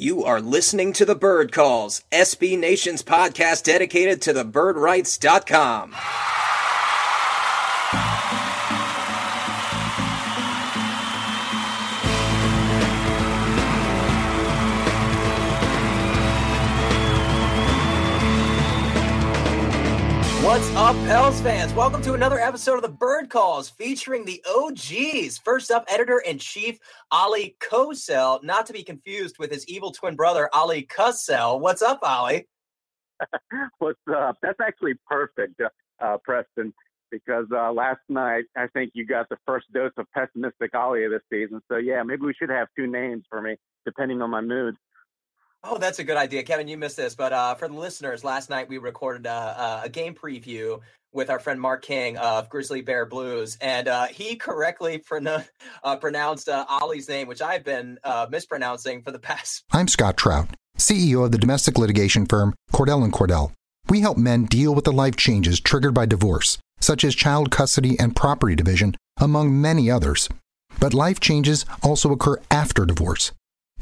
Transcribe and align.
You 0.00 0.22
are 0.22 0.40
listening 0.40 0.92
to 0.92 1.04
the 1.04 1.16
Bird 1.16 1.50
Calls, 1.50 2.04
SB 2.12 2.56
Nation's 2.56 3.02
podcast 3.02 3.64
dedicated 3.64 4.22
to 4.22 4.32
the 4.32 4.44
birdwrites.com. 4.44 5.96
What's 20.48 20.74
up, 20.76 20.96
Pels 21.04 21.42
fans? 21.42 21.74
Welcome 21.74 22.00
to 22.00 22.14
another 22.14 22.38
episode 22.38 22.76
of 22.76 22.80
the 22.80 22.88
Bird 22.88 23.28
Calls 23.28 23.68
featuring 23.68 24.24
the 24.24 24.42
OGs. 24.48 25.36
First 25.36 25.70
up, 25.70 25.84
editor 25.88 26.20
in 26.20 26.38
chief 26.38 26.78
Ali 27.10 27.54
Kosel, 27.60 28.42
not 28.42 28.64
to 28.64 28.72
be 28.72 28.82
confused 28.82 29.36
with 29.38 29.52
his 29.52 29.68
evil 29.68 29.92
twin 29.92 30.16
brother 30.16 30.48
Ali 30.54 30.84
Kussel. 30.84 31.60
What's 31.60 31.82
up, 31.82 31.98
Ali? 32.02 32.48
What's 33.78 34.00
up? 34.10 34.38
That's 34.40 34.58
actually 34.58 34.94
perfect, 35.06 35.60
uh, 36.00 36.16
Preston, 36.24 36.72
because 37.10 37.44
uh, 37.54 37.70
last 37.70 38.00
night 38.08 38.44
I 38.56 38.68
think 38.68 38.92
you 38.94 39.04
got 39.04 39.28
the 39.28 39.36
first 39.44 39.70
dose 39.74 39.92
of 39.98 40.06
pessimistic 40.16 40.74
Ali 40.74 41.06
this 41.08 41.20
season. 41.30 41.60
So 41.70 41.76
yeah, 41.76 42.02
maybe 42.02 42.22
we 42.22 42.32
should 42.32 42.48
have 42.48 42.68
two 42.74 42.86
names 42.86 43.24
for 43.28 43.42
me 43.42 43.56
depending 43.84 44.22
on 44.22 44.30
my 44.30 44.40
mood. 44.40 44.76
Oh, 45.64 45.76
that's 45.76 45.98
a 45.98 46.04
good 46.04 46.16
idea, 46.16 46.44
Kevin. 46.44 46.68
You 46.68 46.78
missed 46.78 46.96
this, 46.96 47.14
but 47.14 47.32
uh, 47.32 47.54
for 47.56 47.66
the 47.66 47.74
listeners, 47.74 48.22
last 48.22 48.48
night 48.48 48.68
we 48.68 48.78
recorded 48.78 49.26
a, 49.26 49.80
a, 49.84 49.88
game 49.88 50.14
preview 50.14 50.80
with 51.12 51.30
our 51.30 51.40
friend 51.40 51.60
Mark 51.60 51.82
King 51.82 52.16
of 52.16 52.48
Grizzly 52.48 52.80
Bear 52.80 53.06
Blues, 53.06 53.58
and 53.60 53.88
uh, 53.88 54.06
he 54.06 54.36
correctly 54.36 55.02
uh, 55.82 55.96
pronounced 55.96 56.48
uh, 56.48 56.64
Ollie's 56.68 57.08
name, 57.08 57.26
which 57.26 57.42
I've 57.42 57.64
been 57.64 57.98
uh, 58.04 58.26
mispronouncing 58.30 59.02
for 59.02 59.10
the 59.10 59.18
past. 59.18 59.64
I'm 59.72 59.88
Scott 59.88 60.16
Trout, 60.16 60.48
CEO 60.78 61.24
of 61.24 61.32
the 61.32 61.38
domestic 61.38 61.76
litigation 61.76 62.26
firm 62.26 62.54
Cordell 62.72 63.02
and 63.02 63.12
Cordell. 63.12 63.52
We 63.88 64.00
help 64.00 64.16
men 64.16 64.44
deal 64.44 64.74
with 64.74 64.84
the 64.84 64.92
life 64.92 65.16
changes 65.16 65.60
triggered 65.60 65.94
by 65.94 66.06
divorce, 66.06 66.58
such 66.78 67.02
as 67.02 67.16
child 67.16 67.50
custody 67.50 67.98
and 67.98 68.14
property 68.14 68.54
division, 68.54 68.94
among 69.18 69.60
many 69.60 69.90
others. 69.90 70.28
But 70.78 70.94
life 70.94 71.18
changes 71.18 71.64
also 71.82 72.12
occur 72.12 72.36
after 72.50 72.84
divorce. 72.84 73.32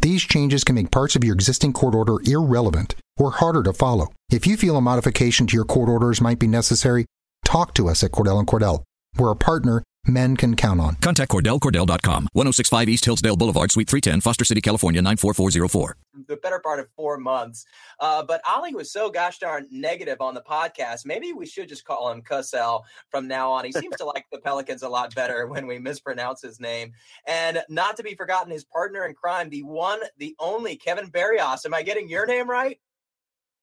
These 0.06 0.22
changes 0.22 0.62
can 0.62 0.76
make 0.76 0.92
parts 0.92 1.16
of 1.16 1.24
your 1.24 1.34
existing 1.34 1.72
court 1.72 1.92
order 1.92 2.18
irrelevant 2.24 2.94
or 3.18 3.32
harder 3.32 3.64
to 3.64 3.72
follow. 3.72 4.12
If 4.30 4.46
you 4.46 4.56
feel 4.56 4.76
a 4.76 4.80
modification 4.80 5.48
to 5.48 5.56
your 5.56 5.64
court 5.64 5.88
orders 5.88 6.20
might 6.20 6.38
be 6.38 6.46
necessary, 6.46 7.06
talk 7.44 7.74
to 7.74 7.88
us 7.88 8.04
at 8.04 8.12
Cordell 8.12 8.38
and 8.38 8.46
Cordell. 8.46 8.84
We're 9.18 9.32
a 9.32 9.34
partner 9.34 9.82
men 10.08 10.36
can 10.36 10.56
count 10.56 10.80
on. 10.80 10.96
Contact 10.96 11.30
Cordell, 11.30 11.58
CordellCordell.com, 11.60 12.28
1065 12.32 12.88
East 12.88 13.04
Hillsdale 13.04 13.36
Boulevard, 13.36 13.70
Suite 13.70 13.88
310, 13.88 14.20
Foster 14.20 14.44
City, 14.44 14.60
California, 14.60 15.00
94404. 15.02 15.96
The 16.26 16.36
better 16.36 16.58
part 16.58 16.80
of 16.80 16.90
four 16.90 17.18
months. 17.18 17.64
Uh, 18.00 18.22
but 18.22 18.40
Ali 18.48 18.74
was 18.74 18.90
so 18.90 19.10
gosh 19.10 19.38
darn 19.38 19.66
negative 19.70 20.20
on 20.20 20.34
the 20.34 20.42
podcast. 20.42 21.04
Maybe 21.04 21.32
we 21.32 21.46
should 21.46 21.68
just 21.68 21.84
call 21.84 22.10
him 22.10 22.22
Cussell 22.22 22.82
from 23.10 23.28
now 23.28 23.50
on. 23.50 23.64
He 23.64 23.72
seems 23.72 23.96
to 23.96 24.04
like 24.04 24.26
the 24.32 24.38
Pelicans 24.38 24.82
a 24.82 24.88
lot 24.88 25.14
better 25.14 25.46
when 25.46 25.66
we 25.66 25.78
mispronounce 25.78 26.42
his 26.42 26.60
name. 26.60 26.92
And 27.26 27.62
not 27.68 27.96
to 27.96 28.02
be 28.02 28.14
forgotten, 28.14 28.50
his 28.52 28.64
partner 28.64 29.04
in 29.04 29.14
crime, 29.14 29.50
the 29.50 29.62
one, 29.62 30.00
the 30.18 30.34
only 30.38 30.76
Kevin 30.76 31.08
Barrios. 31.08 31.64
Am 31.64 31.74
I 31.74 31.82
getting 31.82 32.08
your 32.08 32.26
name 32.26 32.48
right? 32.48 32.78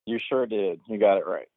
You 0.06 0.20
sure 0.30 0.46
did. 0.46 0.82
You 0.88 1.00
got 1.00 1.18
it 1.18 1.26
right. 1.26 1.48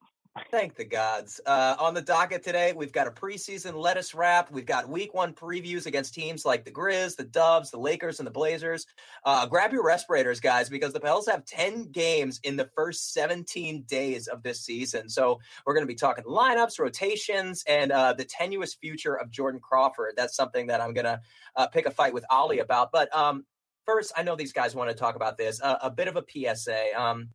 Thank 0.51 0.75
the 0.75 0.85
gods. 0.85 1.41
Uh, 1.47 1.77
on 1.79 1.95
the 1.95 2.03
docket 2.03 2.43
today, 2.43 2.73
we've 2.75 2.93
got 2.93 3.07
a 3.07 3.11
preseason 3.11 3.75
lettuce 3.75 4.15
wrap. 4.15 4.51
We've 4.51 4.67
got 4.67 4.89
week 4.89 5.15
one 5.15 5.33
previews 5.33 5.87
against 5.87 6.15
teams 6.15 6.45
like 6.45 6.65
the 6.65 6.71
Grizz, 6.71 7.17
the 7.17 7.25
Dubs, 7.25 7.71
the 7.71 7.79
Lakers, 7.79 8.21
and 8.21 8.27
the 8.27 8.31
Blazers. 8.31 8.87
Uh, 9.25 9.47
grab 9.47 9.73
your 9.73 9.83
respirators, 9.83 10.41
guys, 10.41 10.69
because 10.69 10.93
the 10.93 11.01
Pels 11.01 11.27
have 11.27 11.45
10 11.47 11.91
games 11.91 12.39
in 12.43 12.57
the 12.57 12.69
first 12.75 13.15
17 13.15 13.83
days 13.83 14.29
of 14.29 14.43
this 14.43 14.61
season. 14.61 15.09
So 15.09 15.41
we're 15.65 15.75
going 15.75 15.87
to 15.87 15.93
be 15.93 15.95
talking 15.95 16.25
lineups, 16.25 16.79
rotations, 16.79 17.65
and 17.67 17.91
uh, 17.91 18.13
the 18.13 18.25
tenuous 18.25 18.75
future 18.75 19.19
of 19.19 19.31
Jordan 19.31 19.61
Crawford. 19.61 20.15
That's 20.17 20.37
something 20.37 20.67
that 20.67 20.81
I'm 20.81 20.93
going 20.93 21.07
to 21.07 21.21
uh, 21.57 21.67
pick 21.69 21.87
a 21.87 21.91
fight 21.91 22.13
with 22.13 22.25
Ali 22.31 22.59
about. 22.59 22.93
But 22.93 23.15
um, 23.17 23.47
first, 23.87 24.13
I 24.17 24.23
know 24.23 24.37
these 24.37 24.53
guys 24.53 24.75
want 24.75 24.91
to 24.91 24.97
talk 24.97 25.17
about 25.17 25.39
this. 25.39 25.61
a 25.63 25.91
bit 25.91 26.09
of 26.09 26.17
a 26.17 26.25
PSA. 26.29 27.01
Um, 27.01 27.31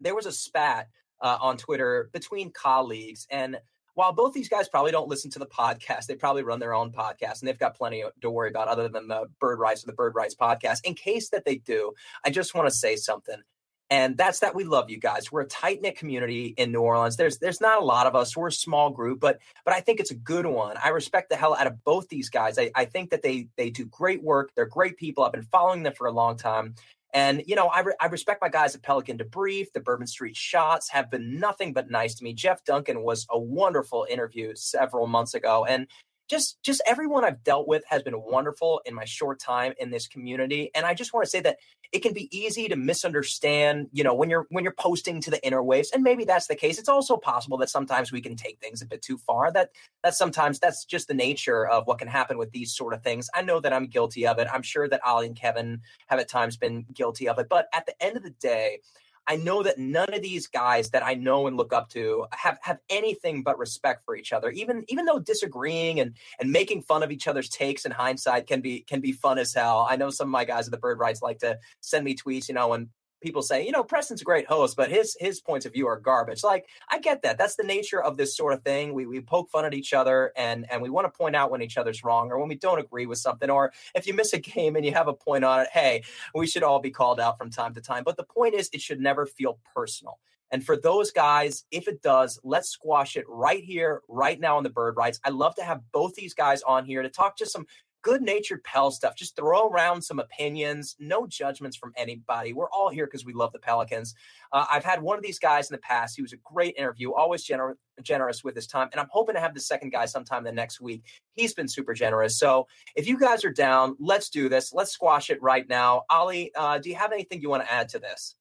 there 0.00 0.14
was 0.14 0.26
a 0.26 0.32
spat 0.32 0.88
uh, 1.22 1.38
on 1.40 1.56
Twitter 1.56 2.10
between 2.12 2.50
colleagues. 2.50 3.26
And 3.30 3.58
while 3.94 4.12
both 4.12 4.32
these 4.32 4.48
guys 4.48 4.68
probably 4.68 4.92
don't 4.92 5.08
listen 5.08 5.30
to 5.32 5.38
the 5.38 5.46
podcast, 5.46 6.06
they 6.06 6.14
probably 6.14 6.42
run 6.42 6.58
their 6.58 6.74
own 6.74 6.92
podcast 6.92 7.40
and 7.40 7.48
they've 7.48 7.58
got 7.58 7.76
plenty 7.76 8.04
to 8.20 8.30
worry 8.30 8.50
about 8.50 8.68
other 8.68 8.88
than 8.88 9.08
the 9.08 9.26
Bird 9.40 9.58
Writes 9.58 9.84
or 9.84 9.86
the 9.86 9.92
Bird 9.92 10.14
Writes 10.14 10.34
podcast. 10.34 10.80
In 10.84 10.94
case 10.94 11.30
that 11.30 11.44
they 11.44 11.56
do, 11.56 11.92
I 12.24 12.30
just 12.30 12.54
want 12.54 12.68
to 12.68 12.74
say 12.74 12.96
something. 12.96 13.42
And 13.90 14.16
that's 14.16 14.40
that 14.40 14.54
we 14.54 14.64
love 14.64 14.88
you 14.88 14.98
guys. 14.98 15.30
We're 15.30 15.42
a 15.42 15.46
tight 15.46 15.82
knit 15.82 15.98
community 15.98 16.54
in 16.56 16.72
New 16.72 16.80
Orleans. 16.80 17.18
There's 17.18 17.36
there's 17.36 17.60
not 17.60 17.82
a 17.82 17.84
lot 17.84 18.06
of 18.06 18.16
us. 18.16 18.34
We're 18.34 18.46
a 18.46 18.52
small 18.52 18.88
group, 18.88 19.20
but 19.20 19.38
but 19.66 19.74
I 19.74 19.80
think 19.80 20.00
it's 20.00 20.10
a 20.10 20.14
good 20.14 20.46
one. 20.46 20.78
I 20.82 20.88
respect 20.88 21.28
the 21.28 21.36
hell 21.36 21.54
out 21.54 21.66
of 21.66 21.84
both 21.84 22.08
these 22.08 22.30
guys. 22.30 22.58
I, 22.58 22.70
I 22.74 22.86
think 22.86 23.10
that 23.10 23.20
they 23.20 23.48
they 23.58 23.68
do 23.68 23.84
great 23.84 24.22
work. 24.22 24.50
They're 24.56 24.64
great 24.64 24.96
people. 24.96 25.24
I've 25.24 25.32
been 25.32 25.42
following 25.42 25.82
them 25.82 25.92
for 25.92 26.06
a 26.06 26.10
long 26.10 26.38
time. 26.38 26.74
And, 27.12 27.42
you 27.46 27.54
know, 27.54 27.66
I, 27.66 27.80
re- 27.80 27.94
I 28.00 28.06
respect 28.06 28.40
my 28.40 28.48
guys 28.48 28.74
at 28.74 28.82
Pelican 28.82 29.18
Debrief. 29.18 29.72
The 29.72 29.80
Bourbon 29.80 30.06
Street 30.06 30.36
Shots 30.36 30.88
have 30.90 31.10
been 31.10 31.38
nothing 31.38 31.72
but 31.72 31.90
nice 31.90 32.14
to 32.16 32.24
me. 32.24 32.32
Jeff 32.32 32.64
Duncan 32.64 33.02
was 33.02 33.26
a 33.30 33.38
wonderful 33.38 34.06
interview 34.08 34.54
several 34.54 35.06
months 35.06 35.34
ago. 35.34 35.64
And 35.64 35.86
just 36.28 36.62
just 36.62 36.82
everyone 36.86 37.24
I've 37.24 37.42
dealt 37.44 37.68
with 37.68 37.84
has 37.88 38.02
been 38.02 38.20
wonderful 38.20 38.80
in 38.84 38.94
my 38.94 39.04
short 39.04 39.40
time 39.40 39.72
in 39.78 39.90
this 39.90 40.06
community 40.06 40.70
and 40.74 40.86
I 40.86 40.94
just 40.94 41.12
want 41.12 41.24
to 41.24 41.30
say 41.30 41.40
that 41.40 41.58
it 41.92 42.00
can 42.00 42.14
be 42.14 42.28
easy 42.36 42.68
to 42.68 42.76
misunderstand 42.76 43.88
you 43.92 44.02
know 44.02 44.14
when 44.14 44.30
you're 44.30 44.46
when 44.50 44.64
you're 44.64 44.74
posting 44.74 45.20
to 45.22 45.30
the 45.30 45.40
interwaves 45.40 45.88
and 45.92 46.02
maybe 46.02 46.24
that's 46.24 46.46
the 46.46 46.56
case. 46.56 46.78
It's 46.78 46.88
also 46.88 47.16
possible 47.16 47.58
that 47.58 47.70
sometimes 47.70 48.12
we 48.12 48.20
can 48.20 48.36
take 48.36 48.58
things 48.60 48.82
a 48.82 48.86
bit 48.86 49.02
too 49.02 49.18
far. 49.18 49.52
That 49.52 49.70
that 50.02 50.14
sometimes 50.14 50.58
that's 50.58 50.84
just 50.84 51.08
the 51.08 51.14
nature 51.14 51.66
of 51.66 51.86
what 51.86 51.98
can 51.98 52.08
happen 52.08 52.38
with 52.38 52.52
these 52.52 52.74
sort 52.74 52.94
of 52.94 53.02
things. 53.02 53.28
I 53.34 53.42
know 53.42 53.60
that 53.60 53.72
I'm 53.72 53.86
guilty 53.86 54.26
of 54.26 54.38
it. 54.38 54.48
I'm 54.52 54.62
sure 54.62 54.88
that 54.88 55.04
Ali 55.04 55.26
and 55.26 55.36
Kevin 55.36 55.80
have 56.06 56.18
at 56.18 56.28
times 56.28 56.56
been 56.56 56.86
guilty 56.92 57.28
of 57.28 57.38
it 57.38 57.48
but 57.48 57.68
at 57.72 57.86
the 57.86 58.02
end 58.02 58.16
of 58.16 58.22
the 58.22 58.30
day 58.30 58.80
I 59.26 59.36
know 59.36 59.62
that 59.62 59.78
none 59.78 60.12
of 60.12 60.22
these 60.22 60.46
guys 60.46 60.90
that 60.90 61.04
I 61.04 61.14
know 61.14 61.46
and 61.46 61.56
look 61.56 61.72
up 61.72 61.88
to 61.90 62.26
have 62.32 62.58
have 62.62 62.78
anything 62.90 63.42
but 63.42 63.58
respect 63.58 64.04
for 64.04 64.16
each 64.16 64.32
other. 64.32 64.50
Even 64.50 64.84
even 64.88 65.04
though 65.04 65.18
disagreeing 65.18 66.00
and 66.00 66.16
and 66.40 66.50
making 66.50 66.82
fun 66.82 67.02
of 67.02 67.10
each 67.10 67.28
other's 67.28 67.48
takes 67.48 67.84
in 67.84 67.92
hindsight 67.92 68.46
can 68.46 68.60
be 68.60 68.80
can 68.80 69.00
be 69.00 69.12
fun 69.12 69.38
as 69.38 69.54
hell. 69.54 69.86
I 69.88 69.96
know 69.96 70.10
some 70.10 70.28
of 70.28 70.32
my 70.32 70.44
guys 70.44 70.66
at 70.66 70.72
the 70.72 70.78
Bird 70.78 70.98
Writes 70.98 71.22
like 71.22 71.38
to 71.38 71.58
send 71.80 72.04
me 72.04 72.16
tweets, 72.16 72.48
you 72.48 72.54
know, 72.54 72.72
and 72.72 72.88
people 73.22 73.42
say, 73.42 73.64
you 73.64 73.72
know, 73.72 73.84
Preston's 73.84 74.20
a 74.20 74.24
great 74.24 74.46
host, 74.46 74.76
but 74.76 74.90
his 74.90 75.16
his 75.20 75.40
points 75.40 75.64
of 75.64 75.72
view 75.72 75.86
are 75.86 75.98
garbage. 75.98 76.44
Like 76.44 76.66
I 76.90 76.98
get 76.98 77.22
that. 77.22 77.38
That's 77.38 77.56
the 77.56 77.62
nature 77.62 78.02
of 78.02 78.16
this 78.16 78.36
sort 78.36 78.52
of 78.52 78.62
thing. 78.62 78.92
We 78.92 79.06
we 79.06 79.20
poke 79.20 79.50
fun 79.50 79.64
at 79.64 79.74
each 79.74 79.92
other 79.92 80.32
and 80.36 80.66
and 80.70 80.82
we 80.82 80.90
want 80.90 81.06
to 81.06 81.16
point 81.16 81.36
out 81.36 81.50
when 81.50 81.62
each 81.62 81.78
other's 81.78 82.04
wrong 82.04 82.30
or 82.30 82.38
when 82.38 82.48
we 82.48 82.56
don't 82.56 82.78
agree 82.78 83.06
with 83.06 83.18
something 83.18 83.48
or 83.48 83.72
if 83.94 84.06
you 84.06 84.14
miss 84.14 84.32
a 84.32 84.38
game 84.42 84.76
and 84.76 84.84
you 84.84 84.92
have 84.92 85.08
a 85.08 85.14
point 85.14 85.44
on 85.44 85.60
it, 85.60 85.68
hey, 85.72 86.02
we 86.34 86.46
should 86.46 86.62
all 86.62 86.80
be 86.80 86.90
called 86.90 87.20
out 87.20 87.38
from 87.38 87.50
time 87.50 87.74
to 87.74 87.80
time. 87.80 88.02
But 88.04 88.16
the 88.16 88.24
point 88.24 88.54
is 88.54 88.68
it 88.72 88.80
should 88.80 89.00
never 89.00 89.26
feel 89.26 89.58
personal. 89.74 90.18
And 90.52 90.64
for 90.64 90.76
those 90.76 91.10
guys, 91.10 91.64
if 91.70 91.88
it 91.88 92.02
does, 92.02 92.38
let's 92.44 92.68
squash 92.68 93.16
it 93.16 93.24
right 93.26 93.64
here, 93.64 94.02
right 94.06 94.38
now 94.38 94.58
on 94.58 94.62
the 94.62 94.70
Bird 94.70 94.96
Writes. 94.98 95.18
I'd 95.24 95.32
love 95.32 95.54
to 95.54 95.64
have 95.64 95.80
both 95.92 96.14
these 96.14 96.34
guys 96.34 96.60
on 96.62 96.84
here 96.84 97.02
to 97.02 97.08
talk 97.08 97.38
just 97.38 97.52
some 97.52 97.66
good 98.02 98.22
natured 98.22 98.62
Pell 98.64 98.90
stuff. 98.90 99.16
Just 99.16 99.36
throw 99.36 99.68
around 99.68 100.02
some 100.02 100.18
opinions, 100.18 100.96
no 100.98 101.26
judgments 101.26 101.76
from 101.76 101.92
anybody. 101.96 102.52
We're 102.52 102.70
all 102.70 102.90
here 102.90 103.06
because 103.06 103.24
we 103.24 103.32
love 103.32 103.52
the 103.52 103.58
Pelicans. 103.58 104.14
Uh, 104.52 104.66
I've 104.70 104.84
had 104.84 105.00
one 105.00 105.16
of 105.16 105.22
these 105.22 105.38
guys 105.38 105.70
in 105.70 105.74
the 105.74 105.80
past. 105.80 106.16
He 106.16 106.22
was 106.22 106.32
a 106.32 106.38
great 106.44 106.74
interview, 106.76 107.12
always 107.12 107.44
gener- 107.44 107.76
generous 108.02 108.44
with 108.44 108.54
his 108.54 108.66
time. 108.66 108.88
And 108.92 109.00
I'm 109.00 109.08
hoping 109.10 109.34
to 109.34 109.40
have 109.40 109.54
the 109.54 109.60
second 109.60 109.90
guy 109.90 110.04
sometime 110.06 110.44
the 110.44 110.52
next 110.52 110.80
week. 110.80 111.04
He's 111.34 111.54
been 111.54 111.68
super 111.68 111.94
generous. 111.94 112.38
So 112.38 112.66
if 112.96 113.06
you 113.06 113.18
guys 113.18 113.44
are 113.44 113.52
down, 113.52 113.96
let's 113.98 114.28
do 114.28 114.48
this. 114.48 114.72
Let's 114.72 114.92
squash 114.92 115.30
it 115.30 115.40
right 115.40 115.68
now. 115.68 116.02
Ali, 116.10 116.52
uh, 116.54 116.78
do 116.78 116.90
you 116.90 116.96
have 116.96 117.12
anything 117.12 117.40
you 117.40 117.48
want 117.48 117.64
to 117.64 117.72
add 117.72 117.88
to 117.90 117.98
this? 117.98 118.36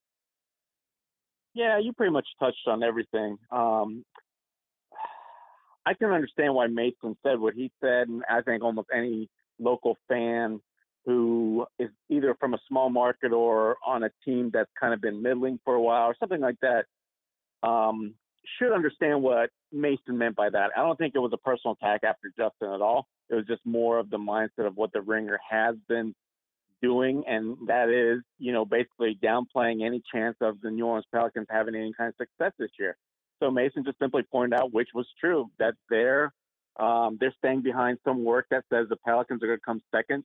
Yeah, 1.54 1.80
you 1.80 1.94
pretty 1.94 2.14
much 2.14 2.28
touched 2.40 2.68
on 2.68 2.81
everything. 2.81 3.38
Um, 3.52 4.04
I 5.86 5.94
can 5.96 6.12
understand 6.12 6.54
why 6.54 6.68
Mason 6.68 7.18
said 7.24 7.40
what 7.40 7.56
he 7.56 7.72
said, 7.81 8.07
and 8.07 8.24
I 8.30 8.42
think 8.42 8.64
almost 8.64 8.88
any 8.94 9.30
local 9.59 9.98
fan 10.07 10.59
who 11.06 11.65
is 11.80 11.89
either 12.09 12.36
from 12.39 12.53
a 12.53 12.59
small 12.68 12.89
market 12.89 13.31
or 13.31 13.77
on 13.86 14.03
a 14.03 14.12
team 14.24 14.51
that's 14.53 14.69
kind 14.80 14.94
of 14.94 15.01
been 15.01 15.21
middling 15.21 15.59
for 15.65 15.74
a 15.74 15.81
while 15.81 16.06
or 16.06 16.15
something 16.19 16.42
like 16.42 16.57
that 16.62 16.86
um, 17.63 18.13
should 18.57 18.71
understand 18.74 19.21
what 19.21 19.50
Mason 19.71 20.18
meant 20.18 20.36
by 20.36 20.50
that. 20.50 20.71
I 20.75 20.81
don't 20.81 20.98
think 20.98 21.13
it 21.15 21.19
was 21.19 21.33
a 21.33 21.38
personal 21.38 21.77
attack 21.81 22.01
after 22.03 22.30
Justin 22.38 22.74
at 22.74 22.81
all. 22.81 23.07
It 23.30 23.36
was 23.36 23.45
just 23.45 23.65
more 23.65 24.00
of 24.00 24.09
the 24.09 24.18
mindset 24.18 24.68
of 24.68 24.75
what 24.75 24.92
the 24.94 25.01
ringer 25.01 25.39
has 25.50 25.75
been 25.88 26.13
doing, 26.81 27.24
and 27.27 27.57
that 27.68 27.89
is, 27.89 28.21
you 28.39 28.51
know, 28.51 28.65
basically 28.65 29.18
downplaying 29.24 29.86
any 29.86 30.01
chance 30.12 30.36
of 30.42 30.59
the 30.62 30.71
New 30.71 30.86
Orleans 30.86 31.06
Pelicans 31.13 31.47
having 31.50 31.75
any 31.75 31.94
kind 31.94 32.09
of 32.09 32.15
success 32.15 32.54
this 32.57 32.71
year. 32.80 32.97
So 33.39 33.50
Mason 33.50 33.83
just 33.83 34.00
simply 34.00 34.24
pointed 34.24 34.59
out, 34.59 34.74
which 34.74 34.89
was 34.94 35.07
true, 35.19 35.50
that 35.59 35.74
they're 35.89 36.31
um, 36.79 37.18
they're 37.19 37.33
staying 37.38 37.62
behind 37.62 37.97
some 38.03 38.23
work 38.23 38.47
that 38.51 38.63
says 38.71 38.88
the 38.89 38.95
Pelicans 38.95 39.44
are 39.44 39.47
going 39.47 39.59
to 39.59 39.65
come 39.65 39.81
second 39.94 40.23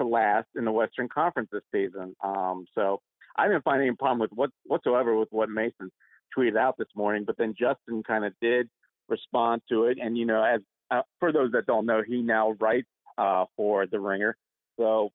to 0.00 0.06
last 0.06 0.46
in 0.56 0.64
the 0.64 0.72
Western 0.72 1.08
Conference 1.08 1.48
this 1.52 1.62
season. 1.72 2.14
Um, 2.22 2.66
so 2.74 3.00
I 3.36 3.46
didn't 3.48 3.64
find 3.64 3.82
any 3.82 3.92
problem 3.92 4.20
with 4.20 4.30
what 4.32 4.50
whatsoever 4.64 5.16
with 5.16 5.28
what 5.30 5.50
Mason 5.50 5.90
tweeted 6.36 6.56
out 6.56 6.76
this 6.78 6.88
morning. 6.94 7.24
But 7.24 7.36
then 7.36 7.54
Justin 7.58 8.02
kind 8.02 8.24
of 8.24 8.32
did 8.40 8.68
respond 9.08 9.62
to 9.70 9.84
it, 9.84 9.98
and 10.00 10.16
you 10.16 10.26
know, 10.26 10.42
as 10.42 10.60
uh, 10.90 11.02
for 11.18 11.32
those 11.32 11.52
that 11.52 11.66
don't 11.66 11.86
know, 11.86 12.02
he 12.06 12.22
now 12.22 12.52
writes 12.60 12.88
uh, 13.16 13.44
for 13.56 13.86
the 13.86 13.98
Ringer. 13.98 14.36
So 14.78 15.10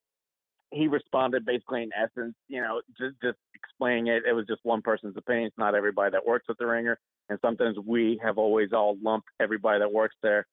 he 0.72 0.88
responded 0.88 1.46
basically 1.46 1.84
in 1.84 1.92
essence, 1.94 2.36
you 2.48 2.62
know, 2.62 2.82
just 2.98 3.16
just 3.24 3.38
explaining 3.56 4.08
it. 4.08 4.24
It 4.28 4.34
was 4.34 4.46
just 4.48 4.62
one 4.64 4.82
person's 4.82 5.16
opinion. 5.18 5.48
It's 5.48 5.58
not 5.58 5.76
everybody 5.76 6.12
that 6.12 6.26
works 6.26 6.46
with 6.48 6.58
the 6.58 6.68
Ringer, 6.68 7.00
and 7.30 7.40
sometimes 7.42 7.78
we 7.86 8.20
have 8.22 8.38
always 8.38 8.74
all 8.74 8.98
lumped 9.02 9.30
everybody 9.40 9.80
that 9.80 9.92
works 9.92 10.16
there 10.22 10.46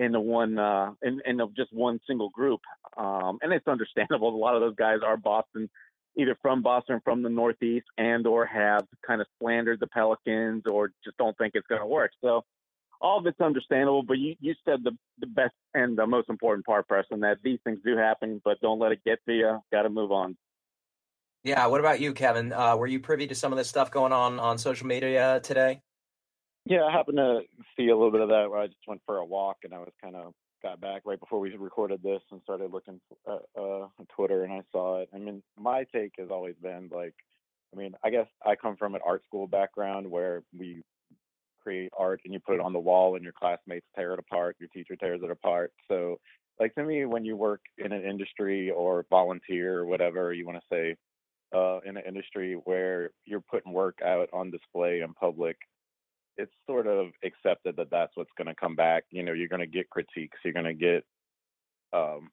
into 0.00 0.18
one 0.18 0.58
uh 0.58 0.92
in, 1.02 1.20
in 1.26 1.40
just 1.56 1.72
one 1.72 2.00
single 2.06 2.30
group. 2.30 2.60
Um, 2.96 3.38
and 3.42 3.52
it's 3.52 3.68
understandable. 3.68 4.28
A 4.34 4.36
lot 4.36 4.54
of 4.56 4.62
those 4.62 4.74
guys 4.74 4.98
are 5.04 5.16
Boston, 5.16 5.68
either 6.16 6.36
from 6.42 6.62
Boston 6.62 6.96
or 6.96 7.00
from 7.00 7.22
the 7.22 7.28
Northeast, 7.28 7.86
and 7.98 8.26
or 8.26 8.46
have 8.46 8.86
kind 9.06 9.20
of 9.20 9.26
slandered 9.38 9.78
the 9.78 9.86
Pelicans 9.86 10.62
or 10.66 10.88
just 11.04 11.16
don't 11.18 11.36
think 11.38 11.52
it's 11.54 11.66
going 11.66 11.80
to 11.80 11.86
work. 11.86 12.10
So 12.22 12.44
all 13.00 13.18
of 13.18 13.26
it's 13.26 13.40
understandable, 13.40 14.02
but 14.02 14.18
you, 14.18 14.34
you 14.40 14.54
said 14.64 14.80
the, 14.82 14.92
the 15.18 15.26
best 15.26 15.54
and 15.74 15.96
the 15.96 16.06
most 16.06 16.28
important 16.28 16.66
part, 16.66 16.86
Preston, 16.86 17.20
that 17.20 17.38
these 17.42 17.58
things 17.64 17.78
do 17.84 17.96
happen, 17.96 18.40
but 18.44 18.60
don't 18.60 18.78
let 18.78 18.92
it 18.92 19.00
get 19.04 19.18
to 19.26 19.32
you. 19.32 19.58
Got 19.72 19.82
to 19.82 19.90
move 19.90 20.12
on. 20.12 20.36
Yeah. 21.42 21.66
What 21.66 21.80
about 21.80 22.00
you, 22.00 22.12
Kevin? 22.12 22.52
Uh, 22.52 22.76
were 22.76 22.86
you 22.86 23.00
privy 23.00 23.26
to 23.28 23.34
some 23.34 23.52
of 23.52 23.58
this 23.58 23.68
stuff 23.68 23.90
going 23.90 24.12
on 24.12 24.38
on 24.38 24.58
social 24.58 24.86
media 24.86 25.40
today? 25.42 25.80
Yeah, 26.66 26.84
I 26.84 26.92
happened 26.92 27.16
to 27.16 27.40
see 27.76 27.88
a 27.88 27.96
little 27.96 28.10
bit 28.10 28.20
of 28.20 28.28
that 28.28 28.50
where 28.50 28.60
I 28.60 28.66
just 28.66 28.86
went 28.86 29.00
for 29.06 29.18
a 29.18 29.24
walk 29.24 29.58
and 29.64 29.74
I 29.74 29.78
was 29.78 29.92
kind 30.02 30.14
of 30.14 30.32
got 30.62 30.80
back 30.80 31.02
right 31.04 31.18
before 31.18 31.40
we 31.40 31.56
recorded 31.56 32.02
this 32.02 32.20
and 32.30 32.40
started 32.42 32.70
looking 32.70 33.00
at 33.26 33.60
uh, 33.60 33.86
Twitter 34.14 34.44
and 34.44 34.52
I 34.52 34.62
saw 34.70 35.00
it. 35.00 35.08
I 35.14 35.18
mean, 35.18 35.42
my 35.58 35.84
take 35.92 36.12
has 36.18 36.28
always 36.30 36.54
been 36.62 36.90
like, 36.92 37.14
I 37.72 37.78
mean, 37.78 37.94
I 38.04 38.10
guess 38.10 38.26
I 38.44 38.56
come 38.56 38.76
from 38.76 38.94
an 38.94 39.00
art 39.06 39.22
school 39.24 39.46
background 39.46 40.10
where 40.10 40.42
we 40.56 40.82
create 41.62 41.92
art 41.96 42.20
and 42.24 42.34
you 42.34 42.40
put 42.40 42.54
it 42.54 42.60
on 42.60 42.72
the 42.72 42.78
wall 42.78 43.14
and 43.14 43.24
your 43.24 43.32
classmates 43.32 43.86
tear 43.94 44.12
it 44.12 44.18
apart, 44.18 44.56
your 44.58 44.68
teacher 44.68 44.96
tears 44.96 45.20
it 45.22 45.30
apart. 45.30 45.72
So 45.88 46.18
like 46.58 46.74
to 46.74 46.84
me 46.84 47.06
when 47.06 47.24
you 47.24 47.36
work 47.36 47.62
in 47.78 47.92
an 47.92 48.04
industry 48.04 48.70
or 48.70 49.06
volunteer 49.08 49.78
or 49.78 49.86
whatever 49.86 50.32
you 50.32 50.46
want 50.46 50.58
to 50.58 50.74
say 50.74 50.96
uh, 51.54 51.80
in 51.80 51.96
an 51.96 52.02
industry 52.06 52.54
where 52.64 53.10
you're 53.24 53.40
putting 53.40 53.72
work 53.72 53.98
out 54.04 54.28
on 54.32 54.50
display 54.50 55.00
in 55.00 55.14
public, 55.14 55.56
it's 56.36 56.52
sort 56.66 56.86
of 56.86 57.08
accepted 57.24 57.76
that 57.76 57.90
that's 57.90 58.12
what's 58.14 58.30
going 58.36 58.48
to 58.48 58.54
come 58.54 58.74
back. 58.74 59.04
You 59.10 59.22
know, 59.22 59.32
you're 59.32 59.48
going 59.48 59.60
to 59.60 59.66
get 59.66 59.90
critiques, 59.90 60.38
you're 60.44 60.54
going 60.54 60.64
to 60.64 60.74
get 60.74 61.04
um, 61.92 62.30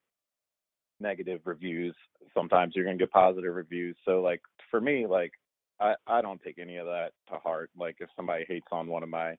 negative 1.00 1.40
reviews. 1.44 1.94
Sometimes 2.34 2.74
you're 2.74 2.84
going 2.84 2.98
to 2.98 3.02
get 3.02 3.12
positive 3.12 3.54
reviews. 3.54 3.96
So 4.04 4.20
like 4.22 4.40
for 4.70 4.80
me, 4.80 5.06
like 5.06 5.32
I, 5.80 5.94
I 6.06 6.22
don't 6.22 6.42
take 6.42 6.58
any 6.58 6.76
of 6.76 6.86
that 6.86 7.10
to 7.30 7.38
heart. 7.38 7.70
Like 7.78 7.96
if 8.00 8.08
somebody 8.16 8.44
hates 8.48 8.66
on 8.72 8.88
one 8.88 9.02
of 9.02 9.08
my 9.08 9.36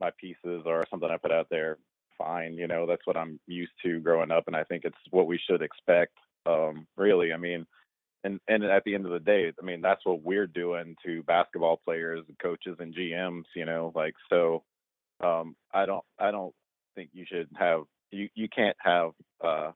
my 0.00 0.10
pieces 0.20 0.62
or 0.66 0.84
something 0.90 1.08
I 1.10 1.16
put 1.16 1.32
out 1.32 1.46
there, 1.50 1.78
fine. 2.18 2.54
You 2.54 2.66
know, 2.66 2.86
that's 2.86 3.06
what 3.06 3.16
I'm 3.16 3.40
used 3.46 3.72
to 3.84 4.00
growing 4.00 4.30
up, 4.30 4.44
and 4.46 4.56
I 4.56 4.64
think 4.64 4.84
it's 4.84 4.96
what 5.10 5.26
we 5.26 5.38
should 5.38 5.62
expect. 5.62 6.12
Um, 6.44 6.86
really, 6.96 7.32
I 7.32 7.36
mean, 7.36 7.66
and 8.26 8.40
and 8.48 8.64
at 8.64 8.84
the 8.84 8.94
end 8.94 9.06
of 9.06 9.12
the 9.12 9.20
day, 9.20 9.52
I 9.60 9.64
mean 9.64 9.80
that's 9.80 10.04
what 10.04 10.22
we're 10.22 10.46
doing 10.48 10.96
to 11.04 11.22
basketball 11.22 11.80
players, 11.84 12.24
and 12.28 12.38
coaches, 12.38 12.76
and 12.80 12.94
GMs. 12.94 13.44
You 13.54 13.64
know, 13.64 13.92
like 13.94 14.14
so. 14.28 14.64
Um, 15.22 15.56
I 15.72 15.86
don't 15.86 16.04
I 16.18 16.30
don't 16.30 16.54
think 16.94 17.10
you 17.12 17.24
should 17.26 17.48
have 17.56 17.82
you 18.10 18.28
you 18.34 18.48
can't 18.48 18.76
have 18.80 19.12
uh, 19.42 19.72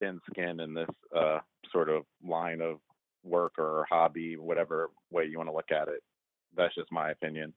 thin 0.00 0.20
skin 0.30 0.60
in 0.60 0.74
this 0.74 0.88
uh, 1.16 1.38
sort 1.72 1.88
of 1.88 2.04
line 2.24 2.60
of 2.60 2.78
work 3.24 3.58
or 3.58 3.86
hobby, 3.90 4.36
whatever 4.36 4.90
way 5.10 5.24
you 5.24 5.38
want 5.38 5.48
to 5.48 5.54
look 5.54 5.70
at 5.72 5.88
it. 5.88 6.02
That's 6.56 6.74
just 6.74 6.92
my 6.92 7.10
opinion. 7.10 7.54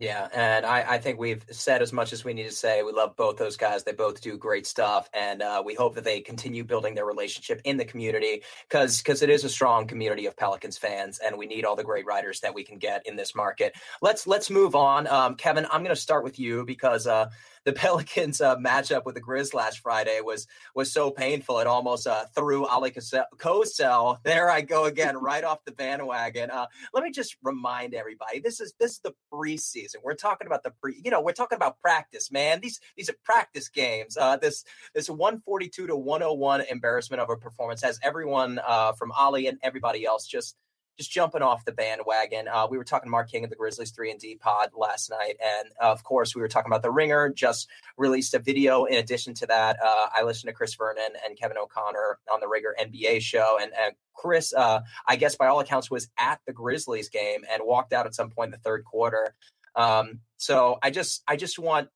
Yeah, 0.00 0.28
and 0.32 0.64
I, 0.64 0.94
I, 0.94 0.98
think 0.98 1.18
we've 1.18 1.44
said 1.50 1.82
as 1.82 1.92
much 1.92 2.14
as 2.14 2.24
we 2.24 2.32
need 2.32 2.44
to 2.44 2.52
say. 2.52 2.82
We 2.82 2.90
love 2.90 3.16
both 3.16 3.36
those 3.36 3.58
guys. 3.58 3.84
They 3.84 3.92
both 3.92 4.22
do 4.22 4.38
great 4.38 4.66
stuff, 4.66 5.10
and 5.12 5.42
uh, 5.42 5.62
we 5.62 5.74
hope 5.74 5.94
that 5.96 6.04
they 6.04 6.22
continue 6.22 6.64
building 6.64 6.94
their 6.94 7.04
relationship 7.04 7.60
in 7.64 7.76
the 7.76 7.84
community 7.84 8.42
because 8.66 8.96
because 8.96 9.20
it 9.20 9.28
is 9.28 9.44
a 9.44 9.50
strong 9.50 9.86
community 9.86 10.24
of 10.24 10.38
Pelicans 10.38 10.78
fans, 10.78 11.18
and 11.18 11.36
we 11.36 11.44
need 11.44 11.66
all 11.66 11.76
the 11.76 11.84
great 11.84 12.06
writers 12.06 12.40
that 12.40 12.54
we 12.54 12.64
can 12.64 12.78
get 12.78 13.06
in 13.06 13.14
this 13.14 13.34
market. 13.34 13.74
Let's 14.00 14.26
let's 14.26 14.48
move 14.48 14.74
on, 14.74 15.06
um, 15.06 15.34
Kevin. 15.34 15.66
I'm 15.66 15.82
going 15.82 15.94
to 15.94 16.00
start 16.00 16.24
with 16.24 16.38
you 16.38 16.64
because 16.64 17.06
uh, 17.06 17.28
the 17.64 17.72
Pelicans 17.80 18.40
uh, 18.40 18.56
matchup 18.56 19.04
with 19.04 19.14
the 19.14 19.20
Grizz 19.20 19.54
last 19.54 19.80
Friday 19.80 20.20
was 20.20 20.46
was 20.74 20.92
so 20.92 21.10
painful. 21.10 21.58
It 21.58 21.66
almost 21.66 22.06
uh, 22.06 22.24
threw 22.34 22.66
Ali 22.66 22.90
Kosel. 22.90 24.18
There 24.24 24.50
I 24.50 24.60
go 24.60 24.84
again, 24.84 25.16
right 25.20 25.44
off 25.44 25.64
the 25.64 25.72
bandwagon. 25.72 26.50
Uh, 26.50 26.66
let 26.92 27.04
me 27.04 27.10
just 27.10 27.36
remind 27.42 27.94
everybody: 27.94 28.40
this 28.40 28.60
is 28.60 28.74
this 28.78 28.92
is 28.92 29.00
the 29.00 29.14
preseason. 29.32 29.96
We're 30.02 30.14
talking 30.14 30.46
about 30.46 30.62
the 30.62 30.72
pre. 30.82 31.00
You 31.02 31.10
know, 31.10 31.20
we're 31.20 31.32
talking 31.32 31.56
about 31.56 31.80
practice, 31.80 32.30
man. 32.30 32.60
These 32.60 32.80
these 32.96 33.10
are 33.10 33.16
practice 33.24 33.68
games. 33.68 34.16
Uh, 34.16 34.36
this 34.36 34.64
this 34.94 35.08
142 35.08 35.86
to 35.86 35.96
101 35.96 36.62
embarrassment 36.70 37.20
of 37.20 37.30
a 37.30 37.36
performance 37.36 37.82
has 37.82 37.98
everyone 38.02 38.60
uh, 38.66 38.92
from 38.92 39.12
Ali 39.12 39.46
and 39.46 39.58
everybody 39.62 40.04
else 40.04 40.26
just 40.26 40.56
just 41.00 41.10
jumping 41.10 41.40
off 41.40 41.64
the 41.64 41.72
bandwagon. 41.72 42.46
Uh, 42.46 42.66
we 42.70 42.76
were 42.76 42.84
talking 42.84 43.06
to 43.06 43.10
Mark 43.10 43.30
King 43.30 43.42
of 43.42 43.48
the 43.48 43.56
Grizzlies 43.56 43.90
3 43.90 44.10
and 44.10 44.20
D 44.20 44.36
pod 44.36 44.68
last 44.76 45.08
night. 45.08 45.36
And 45.42 45.70
uh, 45.82 45.90
of 45.90 46.04
course, 46.04 46.34
we 46.34 46.42
were 46.42 46.48
talking 46.48 46.70
about 46.70 46.82
The 46.82 46.90
Ringer, 46.90 47.30
just 47.30 47.68
released 47.96 48.34
a 48.34 48.38
video. 48.38 48.84
In 48.84 48.98
addition 48.98 49.32
to 49.34 49.46
that, 49.46 49.78
uh, 49.82 50.08
I 50.14 50.24
listened 50.24 50.48
to 50.50 50.52
Chris 50.54 50.74
Vernon 50.74 51.12
and 51.24 51.38
Kevin 51.38 51.56
O'Connor 51.56 52.18
on 52.30 52.40
the 52.40 52.48
Ringer 52.48 52.74
NBA 52.78 53.22
show. 53.22 53.56
And, 53.58 53.72
and 53.82 53.94
Chris, 54.12 54.52
uh, 54.52 54.80
I 55.08 55.16
guess 55.16 55.36
by 55.36 55.46
all 55.46 55.60
accounts, 55.60 55.90
was 55.90 56.10
at 56.18 56.38
the 56.46 56.52
Grizzlies 56.52 57.08
game 57.08 57.44
and 57.50 57.62
walked 57.64 57.94
out 57.94 58.04
at 58.04 58.14
some 58.14 58.28
point 58.28 58.48
in 58.48 58.52
the 58.52 58.58
third 58.58 58.84
quarter. 58.84 59.34
Um, 59.74 60.20
so 60.36 60.78
I 60.82 60.90
just 60.90 61.22
I 61.26 61.36
just 61.36 61.58
want 61.58 61.88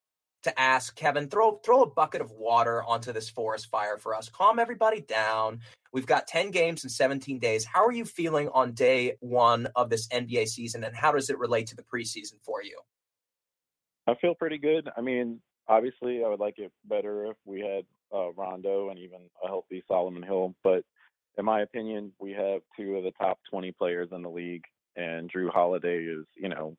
to 0.45 0.61
ask 0.61 0.95
Kevin, 0.97 1.29
throw 1.29 1.57
throw 1.65 1.83
a 1.83 1.91
bucket 1.91 2.21
of 2.21 2.31
water 2.31 2.83
onto 2.85 3.13
this 3.13 3.29
forest 3.29 3.67
fire 3.67 3.99
for 3.99 4.15
us. 4.15 4.29
Calm 4.29 4.59
everybody 4.59 5.01
down. 5.01 5.61
We've 5.93 6.07
got 6.07 6.27
10 6.27 6.51
games 6.51 6.83
in 6.83 6.91
17 6.91 7.39
days. 7.39 7.65
How 7.65 7.85
are 7.85 7.93
you 7.93 8.05
feeling 8.05 8.49
on 8.49 8.73
day 8.73 9.17
one 9.21 9.69
of 9.77 9.91
this 9.91 10.09
NBA 10.09 10.49
season, 10.49 10.85
and 10.85 10.95
how 10.95 11.13
does 11.13 11.31
it 11.31 11.39
relate 11.39 11.69
to 11.69 11.77
the 11.77 11.83
preseason 11.83 12.43
for 12.43 12.63
you? 12.63 12.79
I 14.07 14.15
feel 14.21 14.35
pretty 14.35 14.59
good. 14.59 14.89
I 14.97 15.01
mean, 15.01 15.41
obviously, 15.69 16.25
I 16.25 16.29
would 16.29 16.41
like 16.41 16.59
it 16.59 16.73
better 16.85 17.27
if 17.27 17.37
we 17.45 17.61
had 17.61 17.85
uh, 18.15 18.33
Rondo 18.33 18.91
and 18.91 18.99
even 18.99 19.21
a 19.43 19.47
healthy 19.47 19.83
Solomon 19.89 20.23
Hill. 20.23 20.55
But 20.63 20.85
in 21.39 21.45
my 21.45 21.63
opinion, 21.63 22.13
we 22.19 22.33
have 22.33 22.61
two 22.77 22.97
of 22.97 23.05
the 23.05 23.13
top 23.13 23.39
20 23.51 23.73
players 23.73 24.09
in 24.13 24.23
the 24.23 24.31
league, 24.31 24.65
and 24.97 25.31
Jrue 25.33 25.51
Holiday 25.51 26.05
is, 26.05 26.27
you 26.37 26.49
know, 26.49 26.77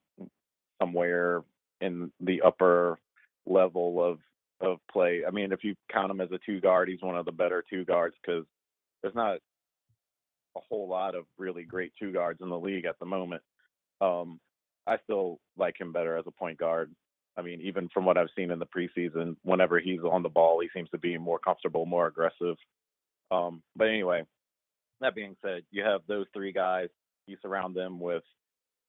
somewhere 0.81 1.43
in 1.81 2.11
the 2.19 2.41
upper 2.41 2.99
level 3.45 4.03
of 4.03 4.19
of 4.61 4.77
play. 4.91 5.23
I 5.27 5.31
mean, 5.31 5.51
if 5.51 5.63
you 5.63 5.75
count 5.91 6.11
him 6.11 6.21
as 6.21 6.31
a 6.31 6.39
two 6.45 6.61
guard, 6.61 6.87
he's 6.87 7.01
one 7.01 7.17
of 7.17 7.25
the 7.25 7.31
better 7.31 7.63
two 7.69 7.83
guards 7.83 8.15
because 8.21 8.45
there's 9.01 9.15
not 9.15 9.37
a 10.55 10.59
whole 10.69 10.87
lot 10.87 11.15
of 11.15 11.25
really 11.37 11.63
great 11.63 11.91
two 11.99 12.13
guards 12.13 12.39
in 12.41 12.49
the 12.49 12.59
league 12.59 12.85
at 12.85 12.97
the 12.99 13.05
moment. 13.05 13.41
Um, 14.01 14.39
I 14.87 14.97
still 15.03 15.39
like 15.57 15.79
him 15.79 15.91
better 15.91 16.17
as 16.17 16.25
a 16.27 16.31
point 16.31 16.57
guard. 16.57 16.91
I 17.37 17.41
mean, 17.41 17.59
even 17.61 17.89
from 17.93 18.05
what 18.05 18.17
I've 18.17 18.29
seen 18.35 18.51
in 18.51 18.59
the 18.59 18.65
preseason, 18.65 19.35
whenever 19.43 19.79
he's 19.79 19.99
on 19.99 20.23
the 20.23 20.29
ball, 20.29 20.61
he 20.61 20.69
seems 20.73 20.89
to 20.91 20.97
be 20.97 21.17
more 21.17 21.39
comfortable, 21.39 21.85
more 21.85 22.07
aggressive. 22.07 22.55
Um, 23.29 23.61
but 23.75 23.89
anyway, 23.89 24.23
that 25.01 25.15
being 25.15 25.35
said, 25.43 25.63
you 25.71 25.83
have 25.83 26.01
those 26.07 26.27
three 26.33 26.53
guys. 26.53 26.87
You 27.27 27.35
surround 27.41 27.75
them 27.75 27.99
with 27.99 28.23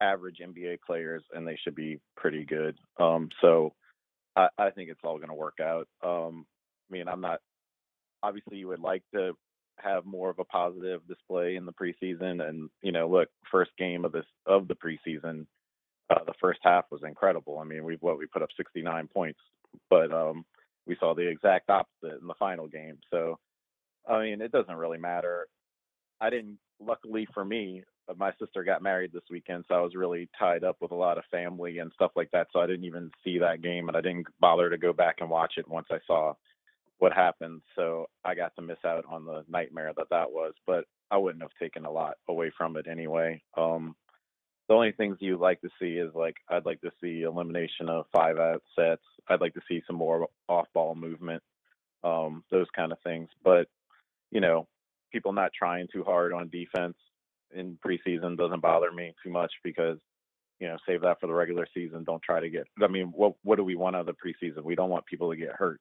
average 0.00 0.38
NBA 0.44 0.78
players, 0.86 1.24
and 1.32 1.46
they 1.46 1.58
should 1.64 1.74
be 1.74 1.98
pretty 2.16 2.44
good. 2.44 2.76
Um, 3.00 3.30
so 3.40 3.72
I, 4.36 4.48
I 4.58 4.70
think 4.70 4.90
it's 4.90 5.00
all 5.02 5.16
going 5.16 5.28
to 5.28 5.34
work 5.34 5.58
out. 5.60 5.88
Um, 6.04 6.46
I 6.90 6.92
mean, 6.92 7.08
I'm 7.08 7.20
not. 7.20 7.40
Obviously, 8.22 8.58
you 8.58 8.68
would 8.68 8.80
like 8.80 9.02
to 9.14 9.32
have 9.78 10.04
more 10.04 10.30
of 10.30 10.38
a 10.38 10.44
positive 10.44 11.06
display 11.06 11.56
in 11.56 11.66
the 11.66 11.72
preseason, 11.72 12.46
and 12.46 12.70
you 12.82 12.92
know, 12.92 13.08
look, 13.08 13.28
first 13.50 13.70
game 13.78 14.04
of 14.04 14.12
this 14.12 14.26
of 14.46 14.68
the 14.68 14.74
preseason, 14.74 15.46
uh, 16.10 16.24
the 16.26 16.34
first 16.40 16.60
half 16.62 16.84
was 16.90 17.02
incredible. 17.06 17.58
I 17.58 17.64
mean, 17.64 17.84
we 17.84 17.96
what 18.00 18.18
we 18.18 18.26
put 18.26 18.42
up 18.42 18.50
69 18.56 19.08
points, 19.08 19.40
but 19.90 20.12
um, 20.12 20.44
we 20.86 20.96
saw 20.98 21.14
the 21.14 21.28
exact 21.28 21.70
opposite 21.70 22.20
in 22.20 22.26
the 22.26 22.34
final 22.38 22.68
game. 22.68 22.98
So, 23.10 23.38
I 24.08 24.22
mean, 24.22 24.40
it 24.40 24.52
doesn't 24.52 24.74
really 24.74 24.98
matter. 24.98 25.46
I 26.20 26.30
didn't. 26.30 26.58
Luckily 26.78 27.26
for 27.32 27.42
me, 27.42 27.84
my 28.16 28.32
sister 28.38 28.62
got 28.62 28.82
married 28.82 29.12
this 29.12 29.22
weekend, 29.30 29.64
so 29.66 29.74
I 29.74 29.80
was 29.80 29.94
really 29.94 30.28
tied 30.38 30.64
up 30.64 30.76
with 30.80 30.92
a 30.92 30.96
lot 30.96 31.18
of 31.18 31.24
family 31.30 31.78
and 31.78 31.90
stuff 31.94 32.12
like 32.14 32.30
that. 32.32 32.48
So 32.52 32.60
I 32.60 32.66
didn't 32.66 32.84
even 32.84 33.10
see 33.24 33.38
that 33.38 33.62
game, 33.62 33.88
and 33.88 33.96
I 33.96 34.00
didn't 34.00 34.28
bother 34.40 34.70
to 34.70 34.78
go 34.78 34.92
back 34.92 35.16
and 35.20 35.30
watch 35.30 35.54
it 35.56 35.68
once 35.68 35.88
I 35.90 35.98
saw 36.06 36.34
what 36.98 37.12
happened. 37.12 37.62
So 37.74 38.06
I 38.24 38.34
got 38.34 38.54
to 38.56 38.62
miss 38.62 38.78
out 38.84 39.04
on 39.08 39.24
the 39.24 39.44
nightmare 39.48 39.92
that 39.96 40.10
that 40.10 40.30
was. 40.30 40.54
But 40.66 40.84
I 41.10 41.16
wouldn't 41.16 41.42
have 41.42 41.52
taken 41.60 41.84
a 41.84 41.90
lot 41.90 42.16
away 42.28 42.52
from 42.56 42.76
it 42.76 42.86
anyway. 42.88 43.42
Um, 43.56 43.96
the 44.68 44.74
only 44.74 44.92
things 44.92 45.18
you 45.20 45.36
like 45.36 45.60
to 45.60 45.68
see 45.80 45.94
is 45.94 46.12
like 46.14 46.36
I'd 46.48 46.66
like 46.66 46.80
to 46.82 46.90
see 47.00 47.22
elimination 47.22 47.88
of 47.88 48.06
five 48.12 48.38
out 48.38 48.62
sets. 48.76 49.02
I'd 49.28 49.40
like 49.40 49.54
to 49.54 49.60
see 49.68 49.82
some 49.86 49.96
more 49.96 50.28
off 50.48 50.66
ball 50.74 50.94
movement, 50.94 51.42
um, 52.04 52.44
those 52.50 52.66
kind 52.74 52.92
of 52.92 52.98
things. 53.04 53.28
But 53.44 53.68
you 54.30 54.40
know, 54.40 54.66
people 55.12 55.32
not 55.32 55.52
trying 55.56 55.88
too 55.92 56.02
hard 56.02 56.32
on 56.32 56.48
defense 56.48 56.96
in 57.54 57.78
preseason 57.84 58.36
doesn't 58.36 58.60
bother 58.62 58.90
me 58.92 59.14
too 59.22 59.30
much 59.30 59.52
because 59.62 59.98
you 60.58 60.68
know 60.68 60.76
save 60.86 61.02
that 61.02 61.20
for 61.20 61.26
the 61.26 61.34
regular 61.34 61.66
season. 61.74 62.04
Don't 62.04 62.22
try 62.22 62.40
to 62.40 62.50
get. 62.50 62.66
I 62.82 62.88
mean, 62.88 63.12
what 63.14 63.34
what 63.42 63.56
do 63.56 63.64
we 63.64 63.76
want 63.76 63.96
out 63.96 64.08
of 64.08 64.14
the 64.16 64.46
preseason? 64.46 64.64
We 64.64 64.74
don't 64.74 64.90
want 64.90 65.06
people 65.06 65.30
to 65.30 65.36
get 65.36 65.52
hurt, 65.52 65.80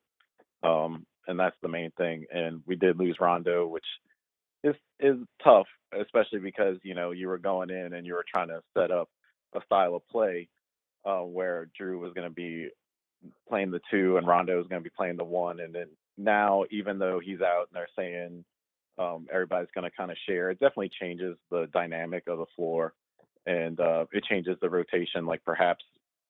um, 0.64 1.06
and 1.28 1.40
that's 1.40 1.56
the 1.62 1.68
main 1.68 1.92
thing. 1.98 2.26
And 2.32 2.62
we 2.66 2.76
did 2.76 2.98
lose 2.98 3.18
Rondo, 3.20 3.68
which 3.68 3.86
is 4.64 4.76
is 5.00 5.18
tough, 5.44 5.68
especially 6.00 6.40
because 6.40 6.78
you 6.84 6.96
know 6.96 7.12
you 7.12 7.28
were 7.28 7.38
going 7.38 7.70
in 7.70 7.94
and 7.94 8.06
you 8.06 8.14
were 8.14 8.26
trying 8.28 8.50
to 8.50 8.62
set 8.78 8.92
up 8.92 9.10
a 9.56 9.62
style 9.66 9.96
of 9.96 10.08
play 10.08 10.50
uh, 11.06 11.22
where 11.22 11.70
Drew 11.78 12.00
was 12.00 12.14
going 12.14 12.28
to 12.28 12.34
be 12.34 12.70
playing 13.48 13.72
the 13.72 13.82
two 13.90 14.18
and 14.18 14.28
Rondo 14.28 14.58
was 14.58 14.68
going 14.68 14.82
to 14.82 14.90
be 14.90 14.94
playing 14.96 15.18
the 15.18 15.24
one, 15.24 15.60
and 15.60 15.74
then 15.74 15.88
now 16.18 16.64
even 16.72 16.98
though 16.98 17.20
he's 17.24 17.42
out 17.42 17.68
and 17.70 17.76
they're 17.76 17.88
saying 17.98 18.46
um, 18.98 19.28
everybody's 19.32 19.72
going 19.74 19.90
to 19.90 19.96
kind 19.96 20.12
of 20.12 20.18
share. 20.28 20.50
It 20.50 20.60
definitely 20.60 20.92
changes 21.00 21.38
the 21.52 21.68
dynamic 21.74 22.24
of 22.28 22.38
the 22.40 22.46
floor, 22.56 22.94
and 23.46 23.80
uh, 23.80 24.06
it 24.12 24.24
changes 24.24 24.58
the 24.62 24.70
rotation. 24.70 25.25
Like 25.25 25.44
perhaps 25.44 25.84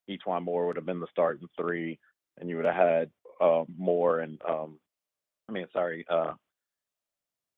E'Twaun 0.10 0.43
Moore 0.43 0.67
would 0.67 0.75
have 0.75 0.86
been 0.86 1.00
the 1.00 1.07
starting 1.12 1.48
three, 1.60 2.00
and 2.39 2.50
you 2.50 2.55
would 2.57 2.65
have 2.65 2.75
had 2.75 3.10
uh, 3.41 3.63
Moore 3.77 4.19
and 4.19 4.41
um, 4.48 4.79
I 5.48 5.51
mean, 5.51 5.67
sorry, 5.74 6.05
uh, 6.10 6.34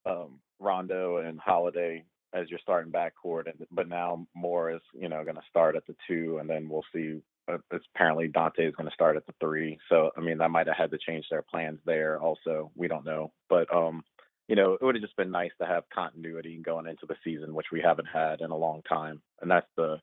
um, 0.06 0.40
Rondo 0.60 1.18
and 1.18 1.40
Holiday 1.40 2.04
as 2.34 2.50
your 2.50 2.60
starting 2.60 2.92
backcourt, 2.92 3.46
and 3.46 3.66
but 3.72 3.88
now 3.88 4.28
Moore 4.36 4.72
is 4.72 4.82
you 4.94 5.10
know 5.10 5.24
going 5.24 5.36
to 5.36 5.42
start 5.50 5.76
at 5.76 5.86
the 5.88 5.96
two, 6.08 6.38
and 6.40 6.50
then 6.50 6.70
we'll 6.70 6.86
see. 6.94 7.22
Uh, 7.50 7.58
apparently 7.96 8.28
Dante 8.28 8.68
is 8.68 8.76
going 8.76 8.90
to 8.90 8.94
start 8.94 9.16
at 9.16 9.26
the 9.26 9.34
three, 9.40 9.80
so 9.88 10.12
I 10.18 10.22
mean 10.22 10.38
that 10.40 10.52
might 10.52 10.68
have 10.68 10.76
had 10.76 10.92
to 10.92 10.98
change 10.98 11.26
their 11.30 11.42
plans 11.42 11.80
there. 11.86 12.20
Also, 12.20 12.72
we 12.76 12.90
don't 12.90 13.06
know, 13.06 13.32
but 13.50 13.74
um, 13.74 14.04
you 14.48 14.56
know, 14.56 14.74
it 14.74 14.82
would 14.82 14.96
have 14.96 15.02
just 15.04 15.18
been 15.18 15.32
nice 15.32 15.52
to 15.60 15.68
have 15.68 15.84
continuity 15.94 16.58
going 16.64 16.88
into 16.88 17.06
the 17.06 17.16
season, 17.24 17.54
which 17.54 17.68
we 17.72 17.82
haven't 17.82 18.08
had 18.12 18.42
in 18.42 18.52
a 18.52 18.58
long 18.58 18.82
time, 18.88 19.22
and 19.42 19.52
that's 19.52 19.68
the 19.76 19.98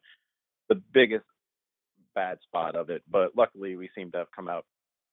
the 0.68 0.80
biggest 0.92 1.24
bad 2.14 2.38
spot 2.42 2.76
of 2.76 2.90
it. 2.90 3.02
But 3.10 3.36
luckily, 3.36 3.76
we 3.76 3.90
seem 3.94 4.10
to 4.12 4.18
have 4.18 4.32
come 4.34 4.48
out 4.48 4.66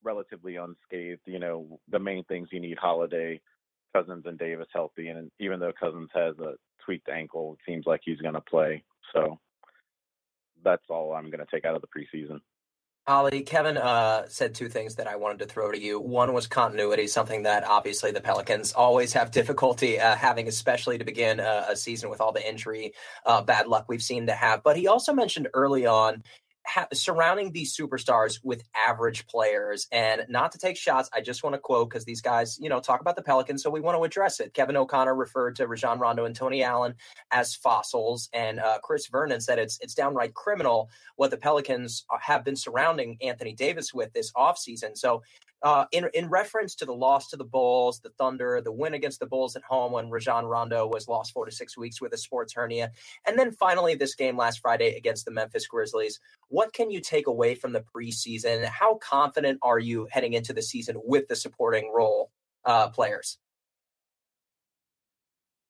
relatively 0.04 0.56
unscathed. 0.56 1.22
You 1.26 1.38
know, 1.38 1.80
the 1.90 1.98
main 1.98 2.24
things 2.24 2.48
you 2.52 2.60
need: 2.60 2.78
Holiday, 2.78 3.40
Cousins, 3.94 4.24
and 4.26 4.38
Davis 4.38 4.68
healthy. 4.72 5.08
And 5.08 5.30
even 5.40 5.60
though 5.60 5.72
Cousins 5.78 6.10
has 6.14 6.38
a 6.38 6.54
tweaked 6.84 7.08
ankle, 7.08 7.54
it 7.54 7.70
seems 7.70 7.86
like 7.86 8.00
he's 8.04 8.20
going 8.20 8.34
to 8.34 8.40
play. 8.42 8.84
So 9.14 9.38
that's 10.64 10.84
all 10.90 11.12
I'm 11.12 11.30
going 11.30 11.40
to 11.44 11.46
take 11.52 11.64
out 11.64 11.76
of 11.76 11.82
the 11.82 11.88
preseason. 11.88 12.40
Ollie, 13.08 13.42
Kevin 13.42 13.76
uh, 13.76 14.28
said 14.28 14.54
two 14.54 14.68
things 14.68 14.94
that 14.94 15.08
I 15.08 15.16
wanted 15.16 15.40
to 15.40 15.46
throw 15.46 15.72
to 15.72 15.78
you. 15.78 15.98
One 15.98 16.32
was 16.32 16.46
continuity, 16.46 17.08
something 17.08 17.42
that 17.42 17.64
obviously 17.64 18.12
the 18.12 18.20
Pelicans 18.20 18.72
always 18.72 19.12
have 19.12 19.32
difficulty 19.32 19.98
uh, 19.98 20.14
having, 20.14 20.46
especially 20.46 20.98
to 20.98 21.04
begin 21.04 21.40
a, 21.40 21.66
a, 21.70 21.76
season 21.76 22.10
with 22.10 22.20
all 22.20 22.30
the 22.30 22.48
injury 22.48 22.92
uh, 23.26 23.42
bad 23.42 23.66
luck 23.66 23.86
we've 23.88 24.02
seen 24.02 24.26
to 24.28 24.32
have. 24.32 24.62
But 24.62 24.76
he 24.76 24.86
also 24.86 25.12
mentioned 25.12 25.48
early 25.52 25.84
on 25.84 26.22
ha- 26.66 26.88
surrounding 26.92 27.52
these 27.52 27.76
superstars 27.76 28.40
with 28.42 28.62
average 28.74 29.26
players. 29.26 29.86
And 29.92 30.24
not 30.28 30.52
to 30.52 30.58
take 30.58 30.76
shots, 30.76 31.10
I 31.12 31.20
just 31.20 31.42
want 31.42 31.54
to 31.54 31.58
quote 31.58 31.90
because 31.90 32.04
these 32.04 32.20
guys, 32.20 32.58
you 32.60 32.68
know, 32.68 32.80
talk 32.80 33.00
about 33.00 33.16
the 33.16 33.22
Pelicans, 33.22 33.62
so 33.62 33.70
we 33.70 33.80
want 33.80 33.96
to 33.96 34.04
address 34.04 34.40
it. 34.40 34.54
Kevin 34.54 34.76
O'Connor 34.76 35.14
referred 35.14 35.56
to 35.56 35.66
Rajon 35.66 35.98
Rondo 35.98 36.24
and 36.24 36.34
Tony 36.34 36.62
Allen 36.62 36.94
as 37.30 37.54
fossils, 37.54 38.28
and 38.32 38.60
uh, 38.60 38.78
Chris 38.82 39.06
Vernon 39.06 39.40
said 39.40 39.58
it's 39.58 39.78
it's 39.80 39.94
downright 39.94 40.34
criminal 40.34 40.90
what 41.16 41.30
the 41.30 41.36
Pelicans 41.36 42.04
have 42.20 42.44
been 42.44 42.56
surrounding 42.56 43.16
Anthony 43.20 43.52
Davis 43.54 43.92
with 43.92 44.12
this 44.12 44.32
offseason. 44.32 44.96
So 44.96 45.22
uh, 45.62 45.84
in 45.92 46.08
in 46.14 46.28
reference 46.28 46.74
to 46.76 46.84
the 46.84 46.94
loss 46.94 47.28
to 47.28 47.36
the 47.36 47.44
Bulls, 47.44 48.00
the 48.00 48.10
Thunder, 48.10 48.60
the 48.60 48.72
win 48.72 48.94
against 48.94 49.20
the 49.20 49.26
Bulls 49.26 49.56
at 49.56 49.62
home 49.62 49.92
when 49.92 50.10
Rajon 50.10 50.44
Rondo 50.44 50.86
was 50.86 51.08
lost 51.08 51.32
four 51.32 51.46
to 51.46 51.52
six 51.52 51.76
weeks 51.76 52.00
with 52.00 52.12
a 52.12 52.18
sports 52.18 52.52
hernia, 52.52 52.90
and 53.26 53.38
then 53.38 53.52
finally 53.52 53.94
this 53.94 54.14
game 54.14 54.36
last 54.36 54.60
Friday 54.60 54.96
against 54.96 55.24
the 55.24 55.30
Memphis 55.30 55.66
Grizzlies. 55.66 56.20
What 56.48 56.72
can 56.72 56.90
you 56.90 57.00
take 57.00 57.26
away 57.26 57.54
from 57.54 57.72
the 57.72 57.84
preseason? 57.94 58.64
How 58.64 58.96
confident 58.96 59.58
are 59.62 59.78
you 59.78 60.08
heading 60.10 60.32
into 60.32 60.52
the 60.52 60.62
season 60.62 60.96
with 61.04 61.28
the 61.28 61.36
supporting 61.36 61.92
role 61.94 62.30
uh, 62.64 62.88
players? 62.88 63.38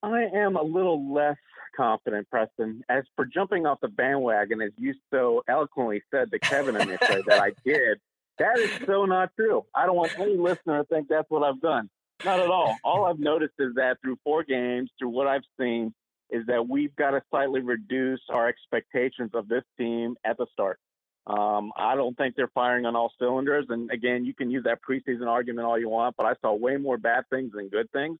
I 0.02 0.24
am 0.34 0.56
a 0.56 0.62
little 0.62 1.12
less 1.12 1.36
confident, 1.76 2.28
Preston. 2.28 2.82
As 2.88 3.04
for 3.14 3.24
jumping 3.24 3.66
off 3.66 3.78
the 3.80 3.88
bandwagon, 3.88 4.60
as 4.60 4.72
you 4.76 4.94
so 5.12 5.42
eloquently 5.48 6.02
said 6.10 6.30
to 6.32 6.38
Kevin 6.38 6.76
initially 6.76 7.22
that 7.26 7.40
I 7.40 7.52
did, 7.64 7.98
that 8.38 8.58
is 8.58 8.70
so 8.86 9.04
not 9.04 9.30
true. 9.36 9.64
I 9.74 9.86
don't 9.86 9.96
want 9.96 10.18
any 10.18 10.36
listener 10.36 10.78
to 10.78 10.84
think 10.84 11.08
that's 11.08 11.30
what 11.30 11.42
I've 11.42 11.60
done. 11.60 11.90
Not 12.24 12.40
at 12.40 12.48
all. 12.48 12.76
All 12.84 13.04
I've 13.04 13.18
noticed 13.18 13.54
is 13.58 13.74
that 13.74 13.98
through 14.00 14.18
four 14.24 14.44
games, 14.44 14.90
through 14.98 15.10
what 15.10 15.26
I've 15.26 15.42
seen, 15.58 15.92
is 16.30 16.46
that 16.46 16.68
we've 16.68 16.94
got 16.96 17.10
to 17.10 17.22
slightly 17.30 17.60
reduce 17.60 18.20
our 18.30 18.48
expectations 18.48 19.30
of 19.34 19.48
this 19.48 19.64
team 19.76 20.16
at 20.24 20.38
the 20.38 20.46
start. 20.52 20.78
Um, 21.26 21.72
I 21.76 21.94
don't 21.94 22.16
think 22.16 22.34
they're 22.34 22.50
firing 22.54 22.86
on 22.86 22.96
all 22.96 23.12
cylinders. 23.18 23.66
And 23.68 23.90
again, 23.90 24.24
you 24.24 24.34
can 24.34 24.50
use 24.50 24.64
that 24.64 24.78
preseason 24.88 25.26
argument 25.26 25.66
all 25.66 25.78
you 25.78 25.88
want, 25.88 26.16
but 26.16 26.26
I 26.26 26.34
saw 26.40 26.54
way 26.54 26.76
more 26.76 26.96
bad 26.96 27.24
things 27.30 27.52
than 27.54 27.68
good 27.68 27.90
things. 27.92 28.18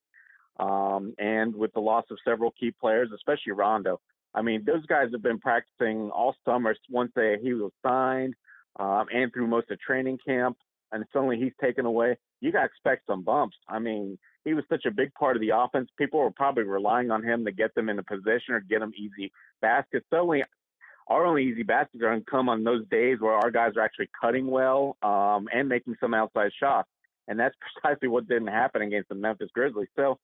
Um, 0.61 1.15
and 1.19 1.55
with 1.55 1.73
the 1.73 1.81
loss 1.81 2.05
of 2.11 2.19
several 2.25 2.53
key 2.53 2.71
players, 2.71 3.09
especially 3.15 3.53
Rondo, 3.53 4.01
I 4.35 4.43
mean, 4.43 4.65
those 4.65 4.85
guys 4.87 5.09
have 5.13 5.23
been 5.23 5.39
practicing 5.39 6.11
all 6.11 6.37
summer 6.45 6.77
once 6.91 7.13
they, 7.17 7.39
he 7.43 7.55
was 7.55 7.73
signed 7.85 8.35
um, 8.79 9.07
and 9.13 9.33
through 9.33 9.47
most 9.47 9.71
of 9.71 9.79
training 9.81 10.19
camp, 10.27 10.57
and 10.93 11.05
suddenly 11.13 11.39
he's 11.39 11.53
taken 11.61 11.87
away. 11.87 12.17
You 12.41 12.53
got 12.53 12.61
to 12.61 12.67
expect 12.67 13.07
some 13.07 13.23
bumps. 13.23 13.57
I 13.69 13.79
mean, 13.79 14.19
he 14.45 14.55
was 14.55 14.65
such 14.69 14.85
a 14.87 14.91
big 14.91 15.13
part 15.15 15.37
of 15.37 15.41
the 15.41 15.53
offense. 15.55 15.89
People 15.97 16.21
were 16.21 16.31
probably 16.31 16.65
relying 16.65 17.11
on 17.11 17.23
him 17.23 17.45
to 17.45 17.53
get 17.53 17.75
them 17.75 17.89
in 17.89 17.99
a 17.99 18.03
position 18.03 18.55
or 18.55 18.61
get 18.61 18.81
them 18.81 18.93
easy 18.97 19.33
baskets. 19.61 20.07
Suddenly, 20.11 20.43
our 21.07 21.25
only 21.25 21.45
easy 21.45 21.63
baskets 21.63 22.03
are 22.03 22.09
going 22.09 22.21
to 22.21 22.31
come 22.31 22.49
on 22.49 22.65
those 22.65 22.87
days 22.89 23.19
where 23.21 23.35
our 23.35 23.51
guys 23.51 23.73
are 23.77 23.83
actually 23.83 24.11
cutting 24.21 24.47
well 24.49 24.97
um, 25.03 25.49
and 25.53 25.69
making 25.69 25.97
some 26.01 26.15
outside 26.15 26.51
shots. 26.59 26.89
And 27.29 27.39
that's 27.39 27.55
precisely 27.83 28.09
what 28.09 28.29
didn't 28.29 28.49
happen 28.49 28.83
against 28.83 29.09
the 29.09 29.15
Memphis 29.15 29.51
Grizzlies. 29.55 29.89
So 29.97 30.19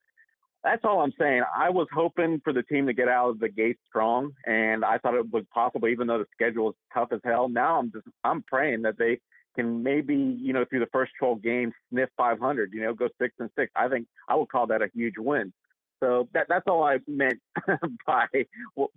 that's 0.64 0.84
all 0.84 1.00
I'm 1.00 1.12
saying. 1.18 1.42
I 1.56 1.70
was 1.70 1.86
hoping 1.92 2.40
for 2.42 2.52
the 2.52 2.62
team 2.62 2.86
to 2.86 2.92
get 2.92 3.08
out 3.08 3.30
of 3.30 3.38
the 3.38 3.48
gate 3.48 3.78
strong, 3.88 4.32
and 4.44 4.84
I 4.84 4.98
thought 4.98 5.14
it 5.14 5.30
was 5.32 5.44
possible, 5.52 5.88
even 5.88 6.06
though 6.06 6.18
the 6.18 6.26
schedule 6.32 6.70
is 6.70 6.76
tough 6.92 7.08
as 7.12 7.20
hell. 7.24 7.48
Now 7.48 7.78
I'm 7.78 7.92
just 7.92 8.06
I'm 8.24 8.42
praying 8.42 8.82
that 8.82 8.98
they 8.98 9.20
can 9.54 9.82
maybe 9.82 10.14
you 10.14 10.52
know 10.52 10.64
through 10.68 10.80
the 10.80 10.88
first 10.92 11.12
12 11.20 11.42
games 11.42 11.72
sniff 11.90 12.08
500. 12.16 12.72
You 12.72 12.82
know, 12.82 12.94
go 12.94 13.08
six 13.20 13.34
and 13.38 13.50
six. 13.56 13.70
I 13.76 13.88
think 13.88 14.06
I 14.28 14.34
would 14.34 14.48
call 14.48 14.66
that 14.68 14.82
a 14.82 14.88
huge 14.92 15.14
win. 15.16 15.52
So 16.00 16.28
that 16.34 16.46
that's 16.48 16.66
all 16.66 16.82
I 16.82 16.98
meant 17.06 17.40
by 18.06 18.26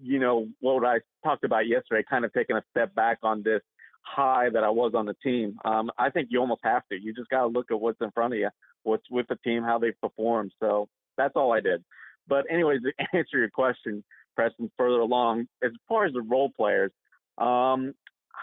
you 0.02 0.20
know 0.20 0.48
what 0.60 0.86
I 0.86 1.00
talked 1.24 1.44
about 1.44 1.68
yesterday, 1.68 2.04
kind 2.10 2.26
of 2.26 2.34
taking 2.34 2.56
a 2.56 2.64
step 2.72 2.94
back 2.96 3.20
on 3.24 3.44
this 3.44 3.62
high 4.04 4.50
that 4.50 4.64
I 4.64 4.70
was 4.70 4.94
on 4.96 5.06
the 5.06 5.16
team. 5.24 5.58
Um, 5.64 5.92
I 5.98 6.10
think 6.10 6.30
you 6.32 6.40
almost 6.40 6.62
have 6.64 6.84
to. 6.92 7.00
You 7.00 7.14
just 7.14 7.30
got 7.30 7.42
to 7.42 7.48
look 7.48 7.72
at 7.72 7.80
what's 7.80 8.02
in 8.02 8.12
front 8.12 8.34
of 8.34 8.40
you, 8.40 8.50
what's 8.84 9.10
with 9.12 9.28
the 9.28 9.38
team, 9.44 9.64
how 9.64 9.78
they 9.78 9.92
perform. 10.02 10.50
So 10.60 10.90
that's 11.18 11.36
all 11.36 11.54
I 11.54 11.60
did. 11.60 11.84
But 12.28 12.46
anyways, 12.50 12.82
to 12.84 12.92
answer 13.18 13.38
your 13.38 13.50
question, 13.50 14.04
Preston, 14.36 14.72
further 14.78 15.00
along, 15.00 15.48
as 15.64 15.72
far 15.88 16.06
as 16.06 16.14
the 16.14 16.22
role 16.22 16.52
players, 16.56 16.92
um, 17.38 17.94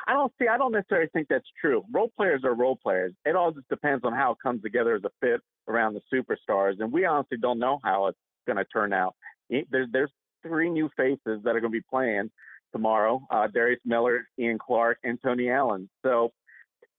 I 0.06 0.12
don't 0.12 0.32
see. 0.38 0.48
I 0.48 0.58
don't 0.58 0.72
necessarily 0.72 1.08
think 1.12 1.28
that's 1.28 1.48
true. 1.60 1.84
Role 1.92 2.12
players 2.16 2.42
are 2.44 2.54
role 2.54 2.76
players. 2.76 3.12
It 3.24 3.36
all 3.36 3.52
just 3.52 3.68
depends 3.68 4.04
on 4.04 4.12
how 4.12 4.32
it 4.32 4.38
comes 4.42 4.62
together 4.62 4.94
as 4.94 5.02
a 5.04 5.10
fit 5.20 5.40
around 5.66 5.94
the 5.94 6.02
superstars, 6.12 6.80
and 6.80 6.92
we 6.92 7.04
honestly 7.04 7.38
don't 7.38 7.58
know 7.58 7.80
how 7.82 8.06
it's 8.06 8.18
going 8.46 8.56
to 8.56 8.64
turn 8.64 8.92
out. 8.92 9.14
There's 9.50 9.88
there's 9.92 10.10
three 10.42 10.70
new 10.70 10.88
faces 10.96 11.40
that 11.44 11.56
are 11.56 11.60
going 11.60 11.72
to 11.72 11.78
be 11.78 11.84
playing 11.88 12.30
tomorrow: 12.72 13.20
uh, 13.30 13.48
Darius 13.48 13.80
Miller, 13.84 14.26
Ian 14.38 14.58
Clark, 14.58 14.98
and 15.04 15.18
Tony 15.22 15.50
Allen. 15.50 15.88
So 16.02 16.32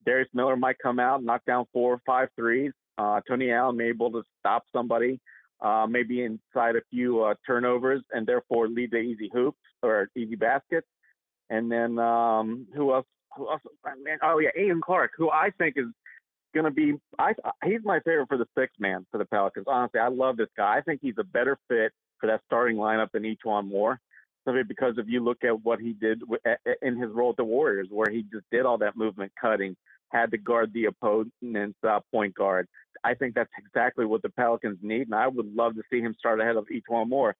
Darius 0.04 0.28
Miller 0.34 0.56
might 0.56 0.76
come 0.82 0.98
out, 0.98 1.22
knock 1.22 1.44
down 1.46 1.66
four 1.72 1.94
or 1.94 2.02
five 2.06 2.28
threes. 2.36 2.72
Uh, 2.98 3.20
Tony 3.26 3.50
Allen 3.50 3.76
may 3.76 3.84
be 3.84 3.90
able 3.90 4.12
to 4.12 4.22
stop 4.38 4.64
somebody, 4.72 5.20
uh, 5.62 5.86
maybe 5.88 6.22
inside 6.22 6.76
a 6.76 6.82
few 6.90 7.22
uh, 7.22 7.34
turnovers, 7.46 8.02
and 8.12 8.26
therefore 8.26 8.68
lead 8.68 8.90
to 8.92 8.98
easy 8.98 9.30
hoops 9.32 9.58
or 9.82 10.08
easy 10.16 10.36
baskets. 10.36 10.86
And 11.50 11.70
then 11.70 11.98
um, 11.98 12.66
who 12.74 12.92
else? 12.94 13.06
Who 13.36 13.50
else? 13.50 13.60
Man, 13.84 14.18
oh 14.22 14.38
yeah, 14.38 14.50
Ian 14.58 14.80
Clark, 14.80 15.12
who 15.16 15.30
I 15.30 15.50
think 15.58 15.74
is 15.76 15.86
going 16.54 16.64
to 16.64 16.70
be. 16.70 16.94
I 17.18 17.32
he's 17.64 17.80
my 17.84 18.00
favorite 18.00 18.28
for 18.28 18.38
the 18.38 18.46
six 18.56 18.72
man 18.78 19.06
for 19.10 19.18
the 19.18 19.24
Pelicans. 19.24 19.66
Honestly, 19.68 20.00
I 20.00 20.08
love 20.08 20.36
this 20.36 20.48
guy. 20.56 20.76
I 20.76 20.80
think 20.80 21.00
he's 21.02 21.18
a 21.18 21.24
better 21.24 21.58
fit 21.68 21.92
for 22.18 22.26
that 22.26 22.40
starting 22.46 22.76
lineup 22.76 23.12
than 23.12 23.24
E'Twaun 23.24 23.68
Moore. 23.68 24.00
Simply 24.46 24.62
because 24.62 24.94
if 24.96 25.06
you 25.06 25.22
look 25.22 25.44
at 25.44 25.62
what 25.64 25.80
he 25.80 25.92
did 25.92 26.22
in 26.80 26.96
his 26.96 27.10
role 27.12 27.30
at 27.30 27.36
the 27.36 27.44
Warriors, 27.44 27.88
where 27.90 28.10
he 28.10 28.22
just 28.22 28.46
did 28.50 28.64
all 28.64 28.78
that 28.78 28.96
movement 28.96 29.32
cutting, 29.38 29.76
had 30.08 30.30
to 30.30 30.38
guard 30.38 30.72
the 30.72 30.86
opponent's 30.86 31.78
uh, 31.86 32.00
point 32.10 32.34
guard. 32.34 32.66
I 33.02 33.14
think 33.14 33.34
that's 33.34 33.50
exactly 33.58 34.04
what 34.04 34.22
the 34.22 34.28
Pelicans 34.28 34.78
need, 34.82 35.02
and 35.02 35.14
I 35.14 35.26
would 35.26 35.54
love 35.54 35.74
to 35.76 35.82
see 35.90 36.00
him 36.00 36.14
start 36.18 36.40
ahead 36.40 36.56
of 36.56 36.66
E'Twaun 36.66 37.08
Moore, 37.08 37.34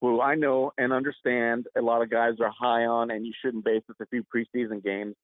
who 0.00 0.20
I 0.20 0.34
know 0.34 0.72
and 0.76 0.92
understand 0.92 1.66
a 1.76 1.80
lot 1.80 2.02
of 2.02 2.10
guys 2.10 2.34
are 2.40 2.50
high 2.50 2.86
on, 2.86 3.10
and 3.10 3.24
you 3.24 3.32
shouldn't 3.40 3.64
base 3.64 3.82
a 4.00 4.06
few 4.06 4.24
preseason 4.24 4.82
games 4.82 5.14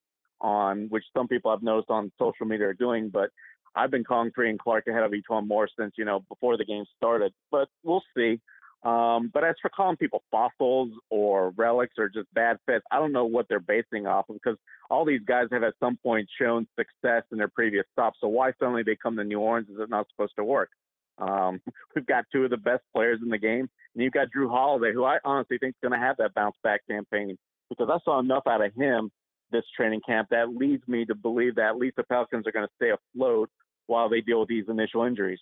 on, 0.40 0.86
which 0.88 1.04
some 1.16 1.28
people 1.28 1.50
I've 1.50 1.62
noticed 1.62 1.90
on 1.90 2.12
social 2.18 2.46
media 2.46 2.68
are 2.68 2.74
doing, 2.74 3.10
but 3.10 3.30
I've 3.74 3.90
been 3.90 4.04
calling 4.04 4.30
Free 4.34 4.50
and 4.50 4.58
Clark 4.58 4.86
ahead 4.86 5.02
of 5.02 5.12
E'Twaun 5.12 5.46
Moore 5.46 5.68
since, 5.78 5.94
you 5.96 6.04
know, 6.04 6.20
before 6.28 6.56
the 6.56 6.64
game 6.64 6.84
started. 6.96 7.32
But 7.50 7.68
we'll 7.84 8.02
see. 8.16 8.40
Um, 8.82 9.30
but 9.32 9.44
as 9.44 9.56
for 9.60 9.68
calling 9.68 9.96
people 9.96 10.22
fossils 10.30 10.90
or 11.10 11.50
relics 11.50 11.94
or 11.98 12.08
just 12.08 12.32
bad 12.32 12.56
fits, 12.64 12.84
I 12.90 12.98
don't 12.98 13.12
know 13.12 13.26
what 13.26 13.46
they're 13.48 13.60
basing 13.60 14.06
off 14.06 14.30
of 14.30 14.36
because 14.36 14.58
all 14.88 15.04
these 15.04 15.20
guys 15.26 15.48
have 15.52 15.62
at 15.62 15.74
some 15.78 15.98
point 16.02 16.28
shown 16.40 16.66
success 16.78 17.24
in 17.30 17.36
their 17.36 17.48
previous 17.48 17.84
stops. 17.92 18.18
So 18.22 18.28
why 18.28 18.52
suddenly 18.58 18.82
they 18.82 18.96
come 18.96 19.16
to 19.16 19.24
New 19.24 19.38
Orleans 19.40 19.68
is 19.68 19.78
it 19.78 19.90
not 19.90 20.06
supposed 20.10 20.32
to 20.36 20.44
work? 20.44 20.70
Um, 21.18 21.60
we've 21.94 22.06
got 22.06 22.24
two 22.32 22.44
of 22.44 22.50
the 22.50 22.56
best 22.56 22.82
players 22.94 23.20
in 23.22 23.28
the 23.28 23.38
game, 23.38 23.68
and 23.94 24.02
you've 24.02 24.14
got 24.14 24.28
Jrue 24.34 24.48
Holiday, 24.48 24.94
who 24.94 25.04
I 25.04 25.18
honestly 25.24 25.58
think 25.58 25.74
is 25.74 25.88
going 25.88 25.98
to 26.00 26.06
have 26.06 26.16
that 26.16 26.34
bounce 26.34 26.56
back 26.62 26.80
campaign 26.88 27.36
because 27.68 27.88
I 27.92 27.98
saw 28.04 28.18
enough 28.18 28.46
out 28.46 28.64
of 28.64 28.74
him 28.74 29.10
this 29.52 29.64
training 29.76 30.00
camp 30.06 30.28
that 30.30 30.54
leads 30.54 30.86
me 30.88 31.04
to 31.04 31.14
believe 31.14 31.56
that 31.56 31.70
at 31.70 31.76
least 31.76 31.96
the 31.96 32.04
Pelicans 32.04 32.46
are 32.46 32.52
going 32.52 32.66
to 32.66 32.72
stay 32.76 32.90
afloat 32.90 33.50
while 33.86 34.08
they 34.08 34.20
deal 34.20 34.40
with 34.40 34.48
these 34.48 34.66
initial 34.68 35.04
injuries. 35.04 35.40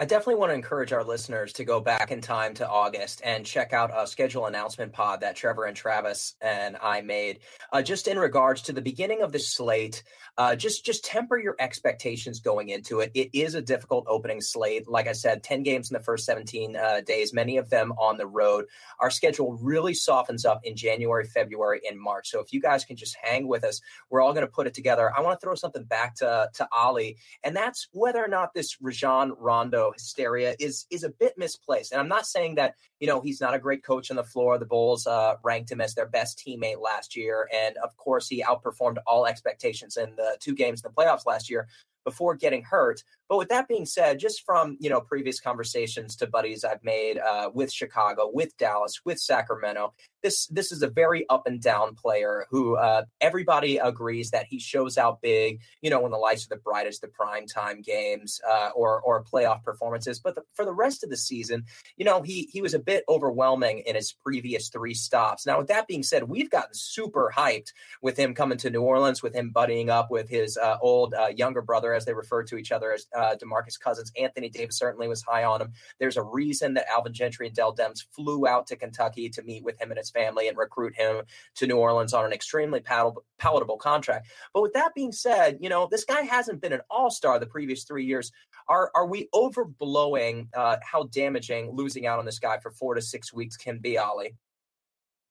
I 0.00 0.04
definitely 0.04 0.36
want 0.36 0.50
to 0.50 0.54
encourage 0.54 0.92
our 0.92 1.02
listeners 1.02 1.52
to 1.54 1.64
go 1.64 1.80
back 1.80 2.12
in 2.12 2.20
time 2.20 2.54
to 2.54 2.68
August 2.68 3.20
and 3.24 3.44
check 3.44 3.72
out 3.72 3.90
a 3.92 4.06
schedule 4.06 4.46
announcement 4.46 4.92
pod 4.92 5.22
that 5.22 5.34
Trevor 5.34 5.64
and 5.64 5.76
Travis 5.76 6.36
and 6.40 6.76
I 6.80 7.00
made, 7.00 7.40
uh, 7.72 7.82
just 7.82 8.06
in 8.06 8.16
regards 8.16 8.62
to 8.62 8.72
the 8.72 8.80
beginning 8.80 9.22
of 9.22 9.32
the 9.32 9.40
slate. 9.40 10.04
Uh, 10.36 10.54
just 10.54 10.86
just 10.86 11.04
temper 11.04 11.36
your 11.36 11.56
expectations 11.58 12.38
going 12.38 12.68
into 12.68 13.00
it. 13.00 13.10
It 13.12 13.30
is 13.32 13.56
a 13.56 13.60
difficult 13.60 14.04
opening 14.06 14.40
slate. 14.40 14.88
Like 14.88 15.08
I 15.08 15.12
said, 15.12 15.42
ten 15.42 15.64
games 15.64 15.90
in 15.90 15.94
the 15.94 16.04
first 16.04 16.24
seventeen 16.24 16.76
uh, 16.76 17.00
days, 17.00 17.34
many 17.34 17.56
of 17.56 17.68
them 17.68 17.90
on 17.98 18.18
the 18.18 18.26
road. 18.26 18.66
Our 19.00 19.10
schedule 19.10 19.58
really 19.60 19.94
softens 19.94 20.44
up 20.44 20.60
in 20.62 20.76
January, 20.76 21.24
February, 21.24 21.80
and 21.90 22.00
March. 22.00 22.30
So 22.30 22.38
if 22.38 22.52
you 22.52 22.60
guys 22.60 22.84
can 22.84 22.94
just 22.94 23.16
hang 23.20 23.48
with 23.48 23.64
us, 23.64 23.80
we're 24.10 24.20
all 24.20 24.32
going 24.32 24.46
to 24.46 24.52
put 24.52 24.68
it 24.68 24.74
together. 24.74 25.12
I 25.12 25.22
want 25.22 25.40
to 25.40 25.44
throw 25.44 25.56
something 25.56 25.82
back 25.82 26.14
to 26.16 26.48
to 26.54 26.68
Ali, 26.70 27.16
and 27.42 27.56
that's 27.56 27.88
whether 27.90 28.24
or 28.24 28.28
not 28.28 28.54
this 28.54 28.80
Rajon 28.80 29.32
Rondo 29.36 29.87
hysteria 29.92 30.54
is 30.58 30.86
is 30.90 31.04
a 31.04 31.10
bit 31.10 31.36
misplaced. 31.36 31.92
And 31.92 32.00
I'm 32.00 32.08
not 32.08 32.26
saying 32.26 32.54
that 32.56 32.74
you 33.00 33.06
know 33.06 33.20
he's 33.20 33.40
not 33.40 33.54
a 33.54 33.58
great 33.58 33.84
coach 33.84 34.10
on 34.10 34.16
the 34.16 34.24
floor. 34.24 34.58
The 34.58 34.66
Bulls 34.66 35.06
uh, 35.06 35.34
ranked 35.42 35.70
him 35.70 35.80
as 35.80 35.94
their 35.94 36.06
best 36.06 36.42
teammate 36.44 36.80
last 36.80 37.16
year, 37.16 37.48
and 37.54 37.76
of 37.78 37.96
course 37.96 38.28
he 38.28 38.42
outperformed 38.42 38.98
all 39.06 39.26
expectations 39.26 39.96
in 39.96 40.14
the 40.16 40.36
two 40.40 40.54
games 40.54 40.82
in 40.84 40.90
the 40.90 41.02
playoffs 41.02 41.26
last 41.26 41.50
year 41.50 41.68
before 42.04 42.34
getting 42.34 42.62
hurt. 42.62 43.02
But 43.28 43.38
with 43.38 43.48
that 43.48 43.68
being 43.68 43.86
said, 43.86 44.18
just 44.18 44.44
from 44.44 44.76
you 44.80 44.90
know 44.90 45.00
previous 45.00 45.40
conversations 45.40 46.16
to 46.16 46.26
buddies 46.26 46.64
I've 46.64 46.82
made 46.82 47.18
uh, 47.18 47.50
with 47.52 47.72
Chicago, 47.72 48.30
with 48.32 48.56
Dallas, 48.56 49.00
with 49.04 49.18
Sacramento, 49.18 49.92
this 50.22 50.46
this 50.46 50.72
is 50.72 50.82
a 50.82 50.88
very 50.88 51.28
up 51.28 51.46
and 51.46 51.60
down 51.60 51.94
player 51.94 52.46
who 52.50 52.76
uh, 52.76 53.04
everybody 53.20 53.76
agrees 53.78 54.30
that 54.30 54.46
he 54.48 54.58
shows 54.58 54.98
out 54.98 55.20
big. 55.20 55.60
You 55.82 55.90
know, 55.90 56.00
when 56.00 56.10
the 56.10 56.18
lights 56.18 56.46
are 56.46 56.48
the 56.48 56.56
brightest, 56.56 57.02
the 57.02 57.08
prime 57.08 57.46
time 57.46 57.82
games 57.82 58.40
uh, 58.48 58.70
or 58.74 59.00
or 59.00 59.22
playoff 59.24 59.62
performances. 59.62 60.20
But 60.20 60.34
the, 60.34 60.42
for 60.54 60.64
the 60.64 60.72
rest 60.72 61.04
of 61.04 61.10
the 61.10 61.16
season, 61.16 61.64
you 61.96 62.04
know, 62.04 62.22
he 62.22 62.48
he 62.52 62.62
was 62.62 62.74
a 62.74 62.78
bit 62.78 63.04
overwhelming 63.08 63.80
in 63.80 63.94
his 63.94 64.12
previous 64.12 64.68
three 64.68 64.94
stops. 64.94 65.46
Now, 65.46 65.58
with 65.58 65.68
that 65.68 65.86
being 65.86 66.02
said, 66.02 66.24
we've 66.24 66.50
gotten 66.50 66.74
super 66.74 67.32
hyped 67.34 67.72
with 68.02 68.16
him 68.16 68.34
coming 68.34 68.58
to 68.58 68.70
New 68.70 68.82
Orleans, 68.82 69.22
with 69.22 69.34
him 69.34 69.52
buddying 69.54 69.88
up 69.88 70.10
with 70.10 70.28
his 70.28 70.56
uh, 70.56 70.78
old 70.80 71.14
uh, 71.14 71.28
younger 71.28 71.62
brother, 71.62 71.92
as 71.92 72.04
they 72.04 72.14
refer 72.14 72.42
to 72.44 72.56
each 72.56 72.72
other 72.72 72.92
as 72.92 73.06
uh, 73.18 73.36
Demarcus 73.36 73.78
Cousins. 73.78 74.12
Anthony 74.18 74.48
Davis 74.48 74.78
certainly 74.78 75.08
was 75.08 75.22
high 75.22 75.44
on 75.44 75.60
him. 75.60 75.72
There's 75.98 76.16
a 76.16 76.22
reason 76.22 76.74
that 76.74 76.86
Alvin 76.94 77.12
Gentry 77.12 77.46
and 77.46 77.56
Dell 77.56 77.74
Demps 77.74 78.04
flew 78.14 78.46
out 78.46 78.66
to 78.68 78.76
Kentucky 78.76 79.28
to 79.30 79.42
meet 79.42 79.64
with 79.64 79.80
him 79.80 79.90
and 79.90 79.98
his 79.98 80.10
family 80.10 80.48
and 80.48 80.56
recruit 80.56 80.94
him 80.96 81.22
to 81.56 81.66
New 81.66 81.76
Orleans 81.76 82.14
on 82.14 82.24
an 82.24 82.32
extremely 82.32 82.80
palatable, 82.80 83.24
palatable 83.38 83.76
contract. 83.76 84.28
But 84.54 84.62
with 84.62 84.72
that 84.74 84.94
being 84.94 85.12
said, 85.12 85.58
you 85.60 85.68
know, 85.68 85.88
this 85.90 86.04
guy 86.04 86.22
hasn't 86.22 86.60
been 86.60 86.72
an 86.72 86.80
all 86.90 87.10
star 87.10 87.38
the 87.38 87.46
previous 87.46 87.84
three 87.84 88.04
years. 88.04 88.30
Are, 88.68 88.90
are 88.94 89.06
we 89.06 89.28
overblowing 89.34 90.48
uh, 90.54 90.76
how 90.82 91.04
damaging 91.04 91.70
losing 91.72 92.06
out 92.06 92.18
on 92.18 92.24
this 92.24 92.38
guy 92.38 92.58
for 92.58 92.70
four 92.70 92.94
to 92.94 93.02
six 93.02 93.32
weeks 93.32 93.56
can 93.56 93.78
be, 93.78 93.98
Ali? 93.98 94.34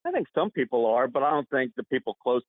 I 0.06 0.12
think 0.12 0.28
some 0.34 0.52
people 0.52 0.86
are, 0.86 1.08
but 1.08 1.23
I 1.23 1.32
don't 1.32 1.50
think 1.50 1.73
the 1.76 1.84
people 1.84 2.17
close 2.21 2.43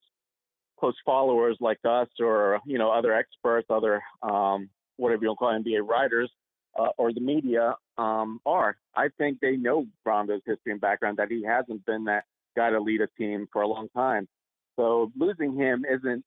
close 0.79 0.95
followers 1.05 1.57
like 1.61 1.79
us 1.85 2.09
or 2.21 2.61
you 2.65 2.79
know 2.79 2.91
other 2.91 3.13
experts, 3.13 3.67
other 3.71 4.01
um, 4.23 4.71
whatever 4.99 5.25
you 5.25 5.35
call 5.35 5.49
NBA 5.49 5.87
writers 5.87 6.31
uh, 6.79 6.89
or 6.99 7.13
the 7.13 7.21
media 7.21 7.75
um, 7.97 8.41
are. 8.45 8.77
I 8.95 9.09
think 9.19 9.41
they 9.41 9.57
know 9.57 9.87
Rondo's 10.05 10.43
history 10.47 10.73
and 10.73 10.81
background 10.81 11.17
that 11.19 11.31
he 11.31 11.45
hasn't 11.45 11.85
been 11.87 12.05
that 12.05 12.25
guy 12.57 12.71
to 12.71 12.81
lead 12.81 13.01
a 13.01 13.09
team 13.19 13.49
for 13.53 13.63
a 13.63 13.69
long 13.69 13.89
time. 13.97 14.29
So 14.77 15.11
losing 15.17 15.57
him 15.57 15.85
isn't 15.85 16.25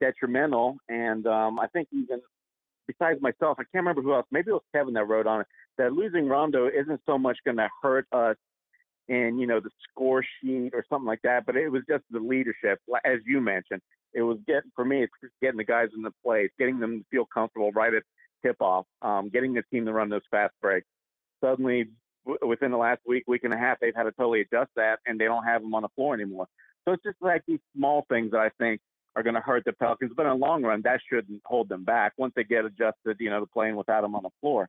detrimental. 0.00 0.76
And 0.88 1.26
um, 1.26 1.58
I 1.58 1.66
think 1.68 1.88
even 1.92 2.20
besides 2.86 3.20
myself, 3.20 3.58
I 3.58 3.64
can't 3.64 3.84
remember 3.84 4.02
who 4.02 4.14
else. 4.14 4.26
Maybe 4.30 4.50
it 4.50 4.54
was 4.54 4.62
Kevin 4.74 4.94
that 4.94 5.08
wrote 5.08 5.26
on 5.26 5.42
it 5.42 5.46
that 5.78 5.92
losing 5.92 6.28
Rondo 6.28 6.68
isn't 6.68 7.00
so 7.06 7.18
much 7.18 7.38
going 7.44 7.56
to 7.56 7.68
hurt 7.82 8.06
us 8.12 8.36
in 9.10 9.38
you 9.38 9.46
know 9.46 9.60
the 9.60 9.70
score 9.90 10.24
sheet 10.40 10.70
or 10.72 10.84
something 10.88 11.06
like 11.06 11.20
that, 11.22 11.44
but 11.44 11.56
it 11.56 11.68
was 11.68 11.82
just 11.88 12.04
the 12.10 12.20
leadership, 12.20 12.80
as 13.04 13.18
you 13.26 13.40
mentioned. 13.40 13.82
It 14.14 14.22
was 14.22 14.38
getting 14.46 14.70
for 14.74 14.84
me, 14.84 15.02
it's 15.02 15.12
getting 15.42 15.58
the 15.58 15.64
guys 15.64 15.88
in 15.94 16.02
the 16.02 16.12
place, 16.24 16.50
getting 16.58 16.78
them 16.78 17.00
to 17.00 17.04
feel 17.10 17.26
comfortable 17.26 17.72
right 17.72 17.92
at 17.92 18.04
tip 18.44 18.56
off, 18.60 18.86
um, 19.02 19.28
getting 19.28 19.52
the 19.52 19.62
team 19.70 19.84
to 19.84 19.92
run 19.92 20.08
those 20.08 20.22
fast 20.30 20.54
breaks. 20.62 20.86
Suddenly, 21.42 21.88
w- 22.24 22.48
within 22.48 22.70
the 22.70 22.76
last 22.76 23.00
week, 23.06 23.24
week 23.26 23.44
and 23.44 23.52
a 23.52 23.58
half, 23.58 23.78
they've 23.80 23.94
had 23.94 24.04
to 24.04 24.12
totally 24.12 24.40
adjust 24.40 24.70
that, 24.76 25.00
and 25.06 25.20
they 25.20 25.26
don't 25.26 25.44
have 25.44 25.60
them 25.60 25.74
on 25.74 25.82
the 25.82 25.88
floor 25.94 26.14
anymore. 26.14 26.46
So 26.84 26.92
it's 26.92 27.02
just 27.02 27.18
like 27.20 27.42
these 27.46 27.60
small 27.76 28.06
things 28.08 28.30
that 28.30 28.40
I 28.40 28.50
think 28.58 28.80
are 29.16 29.22
going 29.22 29.34
to 29.34 29.40
hurt 29.40 29.64
the 29.64 29.72
Pelicans, 29.72 30.12
but 30.16 30.24
in 30.26 30.30
the 30.30 30.46
long 30.46 30.62
run, 30.62 30.82
that 30.84 31.00
shouldn't 31.10 31.42
hold 31.44 31.68
them 31.68 31.84
back 31.84 32.12
once 32.16 32.32
they 32.36 32.44
get 32.44 32.64
adjusted, 32.64 33.16
you 33.18 33.28
know, 33.28 33.40
to 33.40 33.46
playing 33.46 33.76
without 33.76 34.04
him 34.04 34.14
on 34.14 34.22
the 34.22 34.30
floor. 34.40 34.68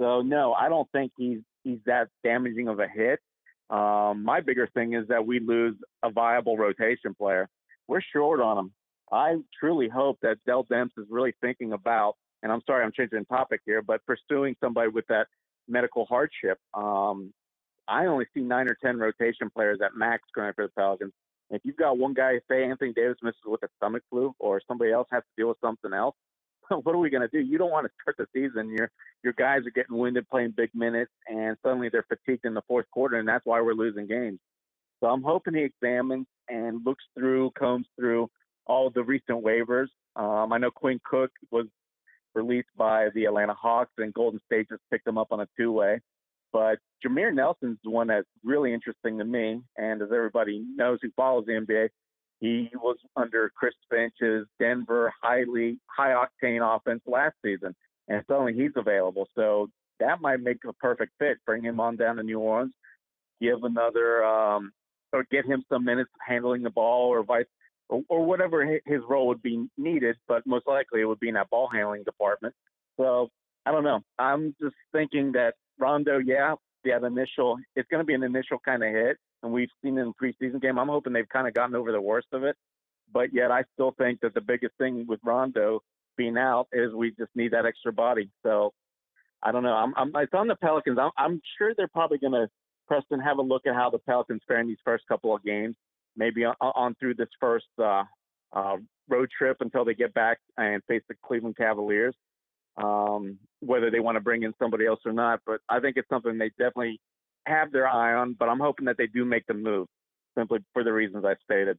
So 0.00 0.22
no, 0.22 0.54
I 0.54 0.68
don't 0.68 0.90
think 0.92 1.12
he's 1.16 1.40
he's 1.64 1.78
that 1.86 2.08
damaging 2.24 2.68
of 2.68 2.78
a 2.80 2.88
hit. 2.88 3.20
Um, 3.70 4.24
my 4.24 4.40
bigger 4.40 4.68
thing 4.74 4.94
is 4.94 5.08
that 5.08 5.26
we 5.26 5.40
lose 5.40 5.76
a 6.02 6.10
viable 6.10 6.56
rotation 6.56 7.14
player. 7.14 7.48
We're 7.88 8.02
short 8.12 8.40
on 8.40 8.58
him. 8.58 8.72
I 9.10 9.36
truly 9.58 9.88
hope 9.88 10.18
that 10.22 10.38
Dell 10.46 10.64
Demps 10.64 10.98
is 10.98 11.06
really 11.10 11.34
thinking 11.40 11.72
about, 11.72 12.14
and 12.42 12.50
I'm 12.50 12.62
sorry 12.66 12.84
I'm 12.84 12.92
changing 12.92 13.24
topic 13.26 13.60
here, 13.66 13.82
but 13.82 14.00
pursuing 14.06 14.56
somebody 14.60 14.88
with 14.88 15.06
that 15.08 15.26
medical 15.68 16.06
hardship. 16.06 16.58
Um, 16.74 17.32
I 17.88 18.06
only 18.06 18.26
see 18.34 18.40
nine 18.40 18.68
or 18.68 18.76
ten 18.82 18.98
rotation 18.98 19.50
players 19.50 19.80
at 19.84 19.96
max 19.96 20.22
currently 20.34 20.54
for 20.54 20.66
the 20.66 20.72
Pelicans. 20.72 21.12
If 21.50 21.60
you've 21.64 21.76
got 21.76 21.98
one 21.98 22.14
guy, 22.14 22.40
say 22.50 22.64
Anthony 22.64 22.92
Davis 22.94 23.18
misses 23.22 23.40
with 23.44 23.62
a 23.62 23.68
stomach 23.76 24.02
flu, 24.08 24.34
or 24.38 24.60
somebody 24.66 24.92
else 24.92 25.08
has 25.12 25.22
to 25.22 25.28
deal 25.36 25.48
with 25.48 25.58
something 25.60 25.92
else, 25.92 26.14
what 26.82 26.94
are 26.94 26.98
we 26.98 27.10
going 27.10 27.22
to 27.22 27.28
do? 27.28 27.40
You 27.40 27.58
don't 27.58 27.70
want 27.70 27.86
to 27.86 27.92
start 28.02 28.16
the 28.18 28.26
season. 28.34 28.70
Your 28.70 28.90
your 29.22 29.32
guys 29.34 29.66
are 29.66 29.70
getting 29.70 29.96
winded 29.96 30.28
playing 30.28 30.54
big 30.56 30.70
minutes, 30.74 31.12
and 31.28 31.56
suddenly 31.62 31.88
they're 31.88 32.06
fatigued 32.08 32.44
in 32.44 32.54
the 32.54 32.62
fourth 32.66 32.86
quarter, 32.90 33.16
and 33.16 33.28
that's 33.28 33.46
why 33.46 33.60
we're 33.60 33.74
losing 33.74 34.06
games. 34.06 34.38
So 35.00 35.08
I'm 35.08 35.22
hoping 35.22 35.54
he 35.54 35.62
examines 35.62 36.26
and 36.48 36.84
looks 36.84 37.04
through, 37.16 37.50
combs 37.58 37.86
through 37.98 38.30
all 38.66 38.90
the 38.90 39.02
recent 39.02 39.44
waivers. 39.44 39.88
Um, 40.14 40.52
I 40.52 40.58
know 40.58 40.70
Quinn 40.70 41.00
Cook 41.04 41.30
was 41.50 41.66
released 42.34 42.68
by 42.76 43.08
the 43.14 43.24
Atlanta 43.24 43.54
Hawks, 43.54 43.92
and 43.98 44.14
Golden 44.14 44.40
State 44.46 44.68
just 44.68 44.82
picked 44.90 45.06
him 45.06 45.18
up 45.18 45.28
on 45.32 45.40
a 45.40 45.48
two-way. 45.58 46.00
But 46.52 46.78
Jameer 47.04 47.34
Nelson's 47.34 47.78
the 47.82 47.90
one 47.90 48.08
that's 48.08 48.28
really 48.44 48.72
interesting 48.74 49.18
to 49.18 49.24
me, 49.24 49.62
and 49.76 50.02
as 50.02 50.08
everybody 50.14 50.64
knows 50.76 50.98
who 51.02 51.10
follows 51.16 51.44
the 51.46 51.52
NBA, 51.52 51.88
He 52.42 52.68
was 52.74 52.96
under 53.14 53.52
Chris 53.54 53.72
Finch's 53.88 54.48
Denver 54.58 55.14
highly 55.22 55.78
high 55.86 56.12
octane 56.12 56.60
offense 56.60 57.00
last 57.06 57.36
season, 57.40 57.72
and 58.08 58.24
suddenly 58.26 58.52
he's 58.52 58.72
available. 58.74 59.28
So 59.36 59.68
that 60.00 60.20
might 60.20 60.40
make 60.40 60.56
a 60.66 60.72
perfect 60.72 61.12
fit. 61.20 61.38
Bring 61.46 61.62
him 61.62 61.78
on 61.78 61.94
down 61.94 62.16
to 62.16 62.24
New 62.24 62.40
Orleans, 62.40 62.74
give 63.40 63.62
another 63.62 64.24
um, 64.24 64.72
or 65.12 65.24
get 65.30 65.46
him 65.46 65.62
some 65.68 65.84
minutes 65.84 66.10
handling 66.26 66.64
the 66.64 66.70
ball, 66.70 67.10
or 67.10 67.22
vice 67.22 67.46
or, 67.88 68.02
or 68.08 68.24
whatever 68.24 68.66
his 68.86 69.02
role 69.08 69.28
would 69.28 69.42
be 69.42 69.68
needed. 69.78 70.16
But 70.26 70.44
most 70.44 70.66
likely 70.66 71.02
it 71.02 71.04
would 71.04 71.20
be 71.20 71.28
in 71.28 71.34
that 71.34 71.48
ball 71.48 71.68
handling 71.72 72.02
department. 72.02 72.56
So 72.96 73.28
I 73.64 73.70
don't 73.70 73.84
know. 73.84 74.00
I'm 74.18 74.56
just 74.60 74.74
thinking 74.90 75.30
that 75.32 75.54
Rondo, 75.78 76.18
yeah, 76.18 76.56
that 76.86 77.04
initial, 77.04 77.58
it's 77.76 77.88
going 77.88 78.00
to 78.00 78.04
be 78.04 78.14
an 78.14 78.24
initial 78.24 78.58
kind 78.64 78.82
of 78.82 78.90
hit, 78.90 79.16
and 79.42 79.52
we've 79.52 79.70
seen 79.82 79.98
in 79.98 80.12
preseason 80.14 80.60
game. 80.60 80.78
I'm 80.78 80.88
hoping 80.88 81.12
they've 81.12 81.28
kind 81.28 81.48
of 81.48 81.54
gotten 81.54 81.74
over 81.74 81.92
the 81.92 82.00
worst 82.00 82.28
of 82.32 82.44
it, 82.44 82.56
but 83.12 83.32
yet 83.32 83.50
I 83.50 83.64
still 83.74 83.92
think 83.98 84.20
that 84.20 84.34
the 84.34 84.40
biggest 84.40 84.74
thing 84.78 85.06
with 85.06 85.20
Rondo 85.24 85.82
being 86.16 86.36
out 86.36 86.68
is 86.72 86.92
we 86.92 87.10
just 87.10 87.30
need 87.34 87.52
that 87.52 87.66
extra 87.66 87.92
body. 87.92 88.30
So 88.42 88.72
I 89.42 89.52
don't 89.52 89.62
know. 89.62 89.74
I'm, 89.74 89.94
I'm 89.96 90.12
it's 90.16 90.34
on 90.34 90.48
the 90.48 90.56
Pelicans. 90.56 90.98
I'm, 91.00 91.10
I'm 91.16 91.40
sure 91.58 91.74
they're 91.76 91.88
probably 91.88 92.18
going 92.18 92.32
to 92.32 92.48
Preston 92.86 93.20
have 93.20 93.38
a 93.38 93.42
look 93.42 93.66
at 93.66 93.74
how 93.74 93.90
the 93.90 93.98
Pelicans 93.98 94.42
fare 94.46 94.60
in 94.60 94.68
these 94.68 94.76
first 94.84 95.04
couple 95.08 95.34
of 95.34 95.42
games, 95.42 95.76
maybe 96.16 96.44
on, 96.44 96.54
on 96.60 96.94
through 96.96 97.14
this 97.14 97.28
first 97.40 97.66
uh, 97.82 98.04
uh, 98.52 98.76
road 99.08 99.30
trip 99.36 99.58
until 99.60 99.84
they 99.84 99.94
get 99.94 100.12
back 100.14 100.38
and 100.58 100.82
face 100.84 101.02
the 101.08 101.14
Cleveland 101.24 101.56
Cavaliers 101.56 102.14
um, 102.76 103.38
whether 103.60 103.90
they 103.90 104.00
want 104.00 104.16
to 104.16 104.20
bring 104.20 104.42
in 104.42 104.54
somebody 104.58 104.86
else 104.86 105.00
or 105.04 105.12
not. 105.12 105.40
But 105.46 105.60
I 105.68 105.80
think 105.80 105.96
it's 105.96 106.08
something 106.08 106.38
they 106.38 106.50
definitely 106.50 107.00
have 107.46 107.72
their 107.72 107.88
eye 107.88 108.14
on. 108.14 108.34
But 108.34 108.48
I'm 108.48 108.60
hoping 108.60 108.86
that 108.86 108.96
they 108.96 109.06
do 109.06 109.24
make 109.24 109.46
the 109.46 109.54
move 109.54 109.88
simply 110.36 110.60
for 110.72 110.84
the 110.84 110.92
reasons 110.92 111.24
I 111.24 111.34
stated. 111.44 111.78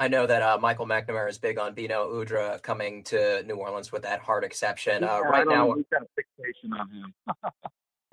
I 0.00 0.08
know 0.08 0.26
that 0.26 0.42
uh, 0.42 0.58
Michael 0.60 0.86
McNamara 0.86 1.28
is 1.28 1.38
big 1.38 1.58
on 1.58 1.74
Beno 1.74 2.06
Udrih 2.08 2.62
coming 2.62 3.02
to 3.04 3.42
New 3.42 3.56
Orleans 3.56 3.90
with 3.90 4.02
that 4.02 4.20
hard 4.20 4.44
exception. 4.44 5.02
Uh, 5.02 5.20
right 5.20 5.46
now, 5.46 5.72
he's 5.72 5.84
got 5.90 6.02
a 6.02 6.06
fixation 6.14 6.72
on 6.72 6.88
him. 6.88 7.14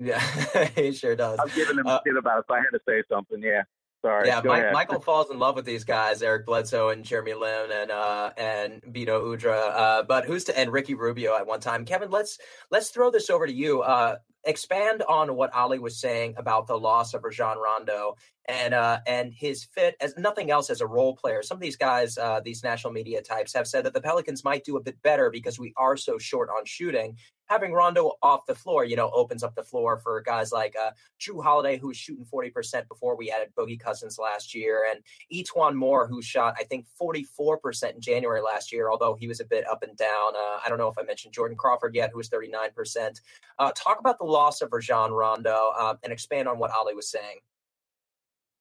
yeah, 0.00 0.64
he 0.74 0.90
sure 0.92 1.14
does. 1.14 1.38
I'm 1.40 1.48
giving 1.54 1.78
him 1.78 1.86
uh, 1.86 2.00
shit 2.04 2.16
about 2.16 2.40
it, 2.40 2.44
so 2.48 2.54
I 2.54 2.58
had 2.58 2.70
to 2.72 2.80
say 2.88 3.02
something. 3.08 3.40
Yeah. 3.40 3.62
Sorry. 4.04 4.28
Yeah, 4.28 4.40
Mike, 4.44 4.72
Michael 4.72 5.00
falls 5.00 5.30
in 5.30 5.38
love 5.38 5.56
with 5.56 5.64
these 5.64 5.82
guys, 5.82 6.22
Eric 6.22 6.46
Bledsoe 6.46 6.90
and 6.90 7.04
Jeremy 7.04 7.34
Lin 7.34 7.70
and 7.72 7.90
uh 7.90 8.30
and 8.36 8.82
Beno 8.82 9.20
Udrih. 9.20 9.70
Uh, 9.72 10.02
but 10.02 10.24
who's 10.24 10.44
to 10.44 10.56
and 10.56 10.72
Ricky 10.72 10.94
Rubio 10.94 11.34
at 11.36 11.46
one 11.46 11.60
time. 11.60 11.84
Kevin, 11.84 12.10
let's 12.10 12.38
let's 12.70 12.90
throw 12.90 13.10
this 13.10 13.30
over 13.30 13.46
to 13.46 13.52
you. 13.52 13.82
Uh, 13.82 14.16
expand 14.46 15.02
on 15.08 15.36
what 15.36 15.54
Ali 15.54 15.78
was 15.78 15.98
saying 15.98 16.34
about 16.36 16.66
the 16.66 16.78
loss 16.78 17.14
of 17.14 17.24
Rajon 17.24 17.58
Rondo 17.58 18.16
and 18.48 18.74
uh, 18.74 19.00
and 19.06 19.32
his 19.32 19.64
fit 19.64 19.96
as 20.00 20.16
nothing 20.16 20.50
else 20.50 20.70
as 20.70 20.80
a 20.80 20.86
role 20.86 21.16
player. 21.16 21.42
Some 21.42 21.56
of 21.56 21.60
these 21.60 21.76
guys, 21.76 22.18
uh, 22.18 22.40
these 22.44 22.62
national 22.62 22.92
media 22.92 23.22
types, 23.22 23.52
have 23.54 23.66
said 23.66 23.84
that 23.84 23.94
the 23.94 24.00
Pelicans 24.00 24.44
might 24.44 24.64
do 24.64 24.76
a 24.76 24.82
bit 24.82 25.00
better 25.02 25.30
because 25.30 25.58
we 25.58 25.72
are 25.76 25.96
so 25.96 26.18
short 26.18 26.48
on 26.56 26.64
shooting. 26.64 27.16
Having 27.48 27.74
Rondo 27.74 28.14
off 28.22 28.44
the 28.46 28.56
floor, 28.56 28.84
you 28.84 28.96
know, 28.96 29.08
opens 29.14 29.44
up 29.44 29.54
the 29.54 29.62
floor 29.62 29.98
for 29.98 30.20
guys 30.20 30.50
like 30.50 30.74
uh, 30.80 30.90
Jrue 31.20 31.42
Holiday, 31.42 31.78
who 31.78 31.88
was 31.88 31.96
shooting 31.96 32.24
forty 32.24 32.50
percent 32.50 32.88
before 32.88 33.16
we 33.16 33.30
added 33.30 33.52
Boogie 33.56 33.78
Cousins 33.78 34.18
last 34.18 34.54
year, 34.54 34.86
and 34.90 35.00
E'Twaun 35.32 35.74
Moore, 35.74 36.08
who 36.08 36.20
shot 36.20 36.56
I 36.58 36.64
think 36.64 36.86
forty 36.98 37.22
four 37.22 37.58
percent 37.58 37.94
in 37.94 38.00
January 38.00 38.40
last 38.40 38.72
year, 38.72 38.90
although 38.90 39.14
he 39.14 39.28
was 39.28 39.40
a 39.40 39.44
bit 39.44 39.64
up 39.70 39.84
and 39.84 39.96
down. 39.96 40.34
Uh, 40.34 40.58
I 40.64 40.68
don't 40.68 40.78
know 40.78 40.88
if 40.88 40.98
I 40.98 41.02
mentioned 41.02 41.34
Jordan 41.34 41.56
Crawford 41.56 41.94
yet, 41.94 42.10
who 42.10 42.18
was 42.18 42.28
thirty 42.28 42.48
nine 42.48 42.70
percent. 42.74 43.20
Uh, 43.60 43.70
talk 43.76 44.00
about 44.00 44.18
the 44.18 44.24
loss 44.24 44.60
of 44.60 44.72
Rajon 44.72 45.12
Rondo 45.12 45.70
uh, 45.78 45.94
and 46.02 46.12
expand 46.12 46.48
on 46.48 46.58
what 46.58 46.72
Ali 46.72 46.94
was 46.94 47.08
saying. 47.08 47.38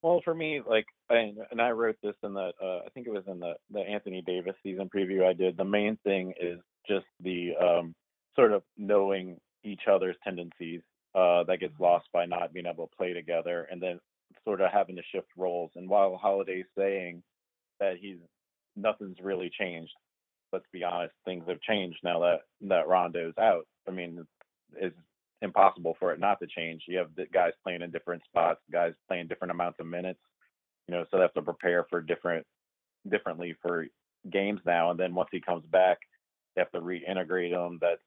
Well, 0.05 0.21
for 0.23 0.35
me, 0.35 0.61
like, 0.69 0.85
and, 1.09 1.39
and 1.49 1.59
I 1.59 1.71
wrote 1.71 1.95
this 2.03 2.13
in 2.21 2.35
the, 2.35 2.51
uh, 2.61 2.81
I 2.85 2.89
think 2.93 3.07
it 3.07 3.11
was 3.11 3.23
in 3.25 3.39
the 3.39 3.55
the 3.71 3.79
Anthony 3.79 4.21
Davis 4.21 4.53
season 4.61 4.87
preview 4.95 5.25
I 5.25 5.33
did. 5.33 5.57
The 5.57 5.65
main 5.65 5.97
thing 6.03 6.31
is 6.39 6.59
just 6.87 7.07
the 7.23 7.53
um, 7.59 7.95
sort 8.35 8.51
of 8.51 8.61
knowing 8.77 9.39
each 9.63 9.87
other's 9.91 10.15
tendencies 10.23 10.81
uh, 11.15 11.45
that 11.45 11.59
gets 11.59 11.73
lost 11.79 12.05
by 12.13 12.27
not 12.27 12.53
being 12.53 12.67
able 12.67 12.85
to 12.85 12.95
play 12.95 13.13
together, 13.13 13.67
and 13.71 13.81
then 13.81 13.99
sort 14.43 14.61
of 14.61 14.71
having 14.71 14.95
to 14.95 15.01
shift 15.11 15.29
roles. 15.35 15.71
And 15.75 15.89
while 15.89 16.15
Holiday's 16.17 16.65
saying 16.77 17.23
that 17.79 17.95
he's 17.99 18.19
nothing's 18.75 19.17
really 19.23 19.49
changed, 19.59 19.93
let's 20.53 20.67
be 20.71 20.83
honest, 20.83 21.15
things 21.25 21.45
have 21.47 21.61
changed 21.61 21.97
now 22.03 22.19
that 22.19 22.41
that 22.69 22.87
Rondo's 22.87 23.39
out. 23.39 23.65
I 23.87 23.91
mean, 23.91 24.23
it's 24.75 24.95
impossible 25.41 25.95
for 25.99 26.11
it 26.13 26.19
not 26.19 26.39
to 26.39 26.47
change. 26.47 26.83
You 26.87 26.97
have 26.97 27.09
the 27.15 27.25
guys 27.33 27.51
playing 27.63 27.81
in 27.81 27.91
different 27.91 28.23
spots, 28.25 28.59
guys 28.71 28.93
playing 29.07 29.27
different 29.27 29.51
amounts 29.51 29.79
of 29.79 29.87
minutes, 29.87 30.19
you 30.87 30.93
know, 30.93 31.05
so 31.09 31.17
they 31.17 31.23
have 31.23 31.33
to 31.33 31.41
prepare 31.41 31.85
for 31.89 32.01
different 32.01 32.45
differently 33.09 33.55
for 33.61 33.87
games 34.31 34.61
now. 34.65 34.91
And 34.91 34.99
then 34.99 35.13
once 35.13 35.29
he 35.31 35.39
comes 35.39 35.65
back, 35.71 35.99
they 36.55 36.61
have 36.61 36.71
to 36.71 36.81
reintegrate 36.81 37.51
him. 37.51 37.77
That 37.81 37.99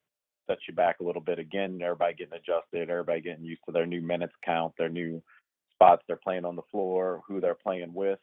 sets 0.47 0.61
you 0.67 0.73
back 0.73 0.97
a 0.99 1.03
little 1.03 1.21
bit 1.21 1.39
again. 1.39 1.79
Everybody 1.81 2.15
getting 2.15 2.33
adjusted, 2.33 2.89
everybody 2.89 3.21
getting 3.21 3.45
used 3.45 3.61
to 3.65 3.71
their 3.71 3.85
new 3.85 4.01
minutes 4.01 4.33
count, 4.43 4.73
their 4.77 4.89
new 4.89 5.21
spots 5.73 6.03
they're 6.07 6.17
playing 6.17 6.45
on 6.45 6.55
the 6.55 6.61
floor, 6.71 7.21
who 7.27 7.39
they're 7.39 7.55
playing 7.55 7.93
with. 7.93 8.19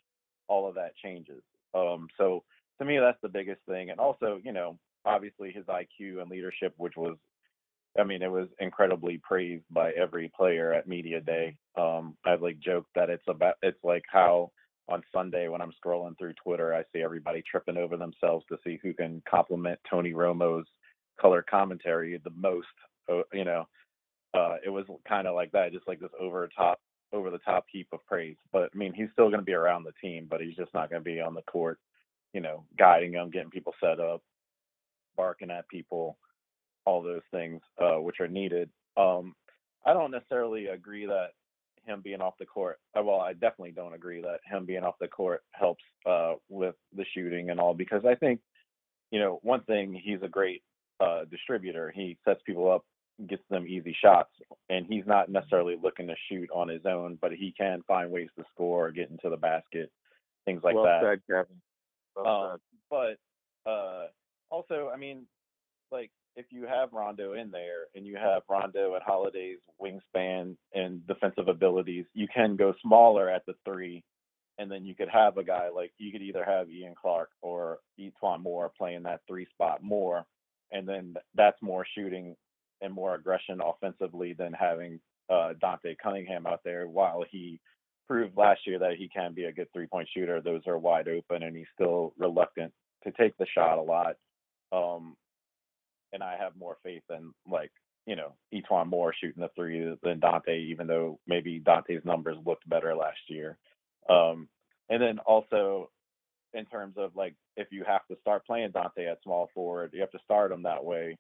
All 0.49 0.69
of 0.69 0.75
that 0.75 0.97
changes. 1.03 1.42
Um, 1.75 2.09
so 2.19 2.42
to 2.79 2.85
me, 2.85 2.99
that's 2.99 3.21
the 3.23 3.29
biggest 3.29 3.61
thing. 3.69 3.90
And 3.90 3.99
also, 3.99 4.40
you 4.45 4.53
know, 4.53 4.79
obviously 5.05 5.53
his 5.53 5.64
IQ 5.64 6.21
and 6.21 6.31
leadership, 6.31 6.75
which 6.77 6.97
was 6.97 7.16
I 7.99 8.05
mean, 8.05 8.23
it 8.23 8.31
was 8.31 8.49
incredibly 8.61 9.19
praised 9.19 9.65
by 9.71 9.93
every 9.93 10.31
player 10.37 10.73
at 10.73 10.89
media 10.89 11.21
day. 11.21 11.57
Um, 11.79 12.17
I've 12.25 12.43
like 12.43 12.61
joked 12.61 12.91
that 12.95 13.11
it's 13.11 13.25
about 13.29 13.55
it's 13.63 13.83
like 13.85 14.05
how 14.11 14.51
on 14.89 15.03
Sunday 15.13 15.49
when 15.49 15.61
I'm 15.61 15.73
scrolling 15.85 16.19
through 16.19 16.35
Twitter, 16.43 16.75
I 16.75 16.85
see 16.93 17.03
everybody 17.03 17.43
tripping 17.51 17.77
over 17.77 17.97
themselves 17.97 18.45
to 18.49 18.59
see 18.65 18.79
who 18.83 18.95
can 18.95 19.23
compliment 19.29 19.81
Tony 19.91 20.13
Romo's 20.13 20.67
color 21.21 21.45
commentary 21.49 22.19
the 22.23 22.31
most. 22.37 22.69
Uh, 23.11 23.23
you 23.33 23.45
know, 23.45 23.67
uh, 24.35 24.57
it 24.65 24.71
was 24.71 24.85
kind 25.09 25.27
of 25.27 25.35
like 25.35 25.53
that, 25.53 25.73
just 25.73 25.89
like 25.89 26.01
this 26.01 26.11
over 26.21 26.49
top, 26.57 26.81
over 27.13 27.31
the 27.31 27.39
top 27.39 27.67
heap 27.71 27.89
of 27.93 28.05
praise. 28.07 28.37
But 28.53 28.71
I 28.75 28.79
mean, 28.79 28.93
he's 28.95 29.09
still 29.13 29.29
going 29.29 29.41
to 29.41 29.45
be 29.47 29.55
around 29.55 29.85
the 29.85 29.93
team, 30.03 30.27
but 30.31 30.41
he's 30.41 30.57
just 30.57 30.75
not 30.75 30.91
going 30.91 31.03
to 31.03 31.05
be 31.05 31.21
on 31.21 31.35
the 31.35 31.43
court, 31.43 31.79
you 32.35 32.41
know, 32.41 32.65
guiding 32.79 33.13
them, 33.13 33.31
getting 33.31 33.51
people 33.51 33.75
set 33.83 34.01
up, 34.01 34.23
barking 35.17 35.51
at 35.51 35.69
people 35.69 36.19
all 36.87 37.03
those 37.03 37.22
things 37.31 37.61
uh, 37.81 38.01
which 38.01 38.20
are 38.20 38.29
needed. 38.29 38.70
Um, 38.96 39.35
I 39.85 39.92
don't 39.92 40.11
necessarily 40.11 40.66
agree 40.68 41.07
that 41.07 41.29
him 41.87 42.01
being 42.03 42.20
off 42.20 42.35
the 42.38 42.46
court. 42.46 42.79
Uh, 42.99 43.03
well, 43.03 43.20
I 43.20 43.33
definitely 43.33 43.72
don't 43.72 43.94
agree 43.94 44.20
that 44.22 44.40
him 44.44 44.66
being 44.66 44.83
off 44.83 44.96
the 45.01 45.09
court 45.09 45.42
helps 45.53 45.85
uh, 46.05 46.35
with 46.49 46.75
the 46.96 47.05
shooting 47.14 47.51
and 47.51 47.61
all 47.61 47.75
because 47.75 48.05
I 48.05 48.14
think, 48.14 48.40
you 49.11 49.20
know, 49.20 49.38
one 49.42 49.62
thing 49.62 50.01
he's 50.03 50.22
a 50.22 50.29
great 50.29 50.62
uh, 51.01 51.25
distributor. 51.31 51.92
He 51.94 52.18
sets 52.25 52.40
people 52.44 52.70
up, 52.70 52.85
gets 53.29 53.42
them 53.51 53.66
easy 53.68 53.96
shots, 54.03 54.31
and 54.68 54.87
he's 54.88 55.07
not 55.07 55.29
necessarily 55.29 55.77
looking 55.81 56.09
to 56.09 56.14
shoot 56.29 56.49
on 56.53 56.68
his 56.68 56.85
own, 56.85 57.18
but 57.20 57.33
he 57.33 57.55
can 57.57 57.83
find 57.87 58.11
ways 58.11 58.29
to 58.38 58.44
score, 58.53 58.90
get 58.90 59.11
into 59.11 59.31
the 59.31 59.37
basket, 59.37 59.90
things 60.44 60.62
like 60.64 60.75
well 60.75 60.85
that. 60.85 61.03
Said, 61.03 61.20
Kevin. 61.31 61.61
Well 62.16 62.27
um, 62.27 62.59
but 62.90 63.70
uh, 63.70 64.07
also, 64.51 64.90
I 64.92 64.96
mean, 64.96 65.27
like 65.92 66.11
if 66.47 66.57
you 66.57 66.67
have 66.67 66.93
Rondo 66.93 67.33
in 67.33 67.51
there 67.51 67.87
and 67.95 68.07
you 68.07 68.17
have 68.17 68.43
Rondo 68.49 68.95
at 68.95 69.03
Holiday's 69.03 69.59
wingspan 69.81 70.57
and 70.75 71.07
defensive 71.07 71.49
abilities, 71.49 72.05
you 72.15 72.27
can 72.33 72.57
go 72.57 72.75
smaller 72.83 73.29
at 73.29 73.45
the 73.47 73.55
three, 73.65 74.05
and 74.59 74.71
then 74.71 74.85
you 74.85 74.95
could 74.95 75.09
have 75.09 75.37
a 75.37 75.45
guy 75.45 75.69
like 75.75 75.93
you 75.99 76.13
could 76.13 76.23
either 76.23 76.45
have 76.45 76.71
Ian 76.71 76.95
Clark 77.01 77.31
or 77.43 77.79
E'Twaun 77.99 78.43
Moore 78.43 78.73
playing 78.77 79.03
that 79.05 79.21
three 79.27 79.47
spot 79.53 79.83
more, 79.83 80.25
and 80.71 80.89
then 80.89 81.15
that's 81.35 81.61
more 81.61 81.85
shooting 81.97 82.37
and 82.81 82.93
more 82.93 83.15
aggression 83.15 83.61
offensively 83.65 84.33
than 84.33 84.53
having 84.53 85.01
uh, 85.31 85.55
Dante 85.61 85.97
Cunningham 86.01 86.47
out 86.47 86.61
there. 86.65 86.87
While 86.87 87.25
he 87.31 87.61
proved 88.07 88.37
last 88.37 88.61
year 88.67 88.79
that 88.79 88.97
he 88.99 89.09
can 89.09 89.35
be 89.35 89.45
a 89.45 89.53
good 89.53 89.69
three 89.73 89.87
point 89.87 90.09
shooter, 90.15 90.41
those 90.41 90.63
are 90.67 90.79
wide 90.79 91.09
open, 91.09 91.43
and 91.43 91.57
he's 91.57 91.67
still 91.75 92.15
reluctant 92.19 92.73
to 93.05 93.13
take 93.13 93.37
the 93.37 93.47
shot 93.53 93.79
a 93.79 93.83
lot. 93.83 94.17
Um, 94.73 95.17
and 96.12 96.23
I 96.23 96.37
have 96.38 96.57
more 96.57 96.79
faith 96.85 97.03
in 97.11 97.33
like 97.51 97.73
you 98.07 98.16
know 98.16 98.35
E'Twaun 98.55 98.88
Moore 98.88 99.14
shooting 99.21 99.42
the 99.42 99.51
three 99.57 99.97
than 100.03 100.21
Dante, 100.21 100.59
even 100.64 100.87
though 100.87 101.19
maybe 101.27 101.61
Dante's 101.61 102.05
numbers 102.05 102.37
looked 102.47 102.69
better 102.69 102.95
last 102.95 103.19
year. 103.29 103.59
Um, 104.09 104.49
and 104.88 105.03
then 105.03 105.19
also 105.21 105.90
in 106.55 106.64
terms 106.66 106.95
of 106.99 107.14
like 107.16 107.35
if 107.57 107.69
you 107.71 107.85
have 107.87 108.07
to 108.09 108.16
start 108.21 108.47
playing 108.47 108.71
Dante 108.73 109.07
at 109.07 109.23
small 109.23 109.51
forward, 109.55 109.90
you 109.95 110.01
have 110.01 110.11
to 110.12 110.19
start 110.25 110.53
him 110.53 110.62
that 110.64 110.85
way. 110.85 111.16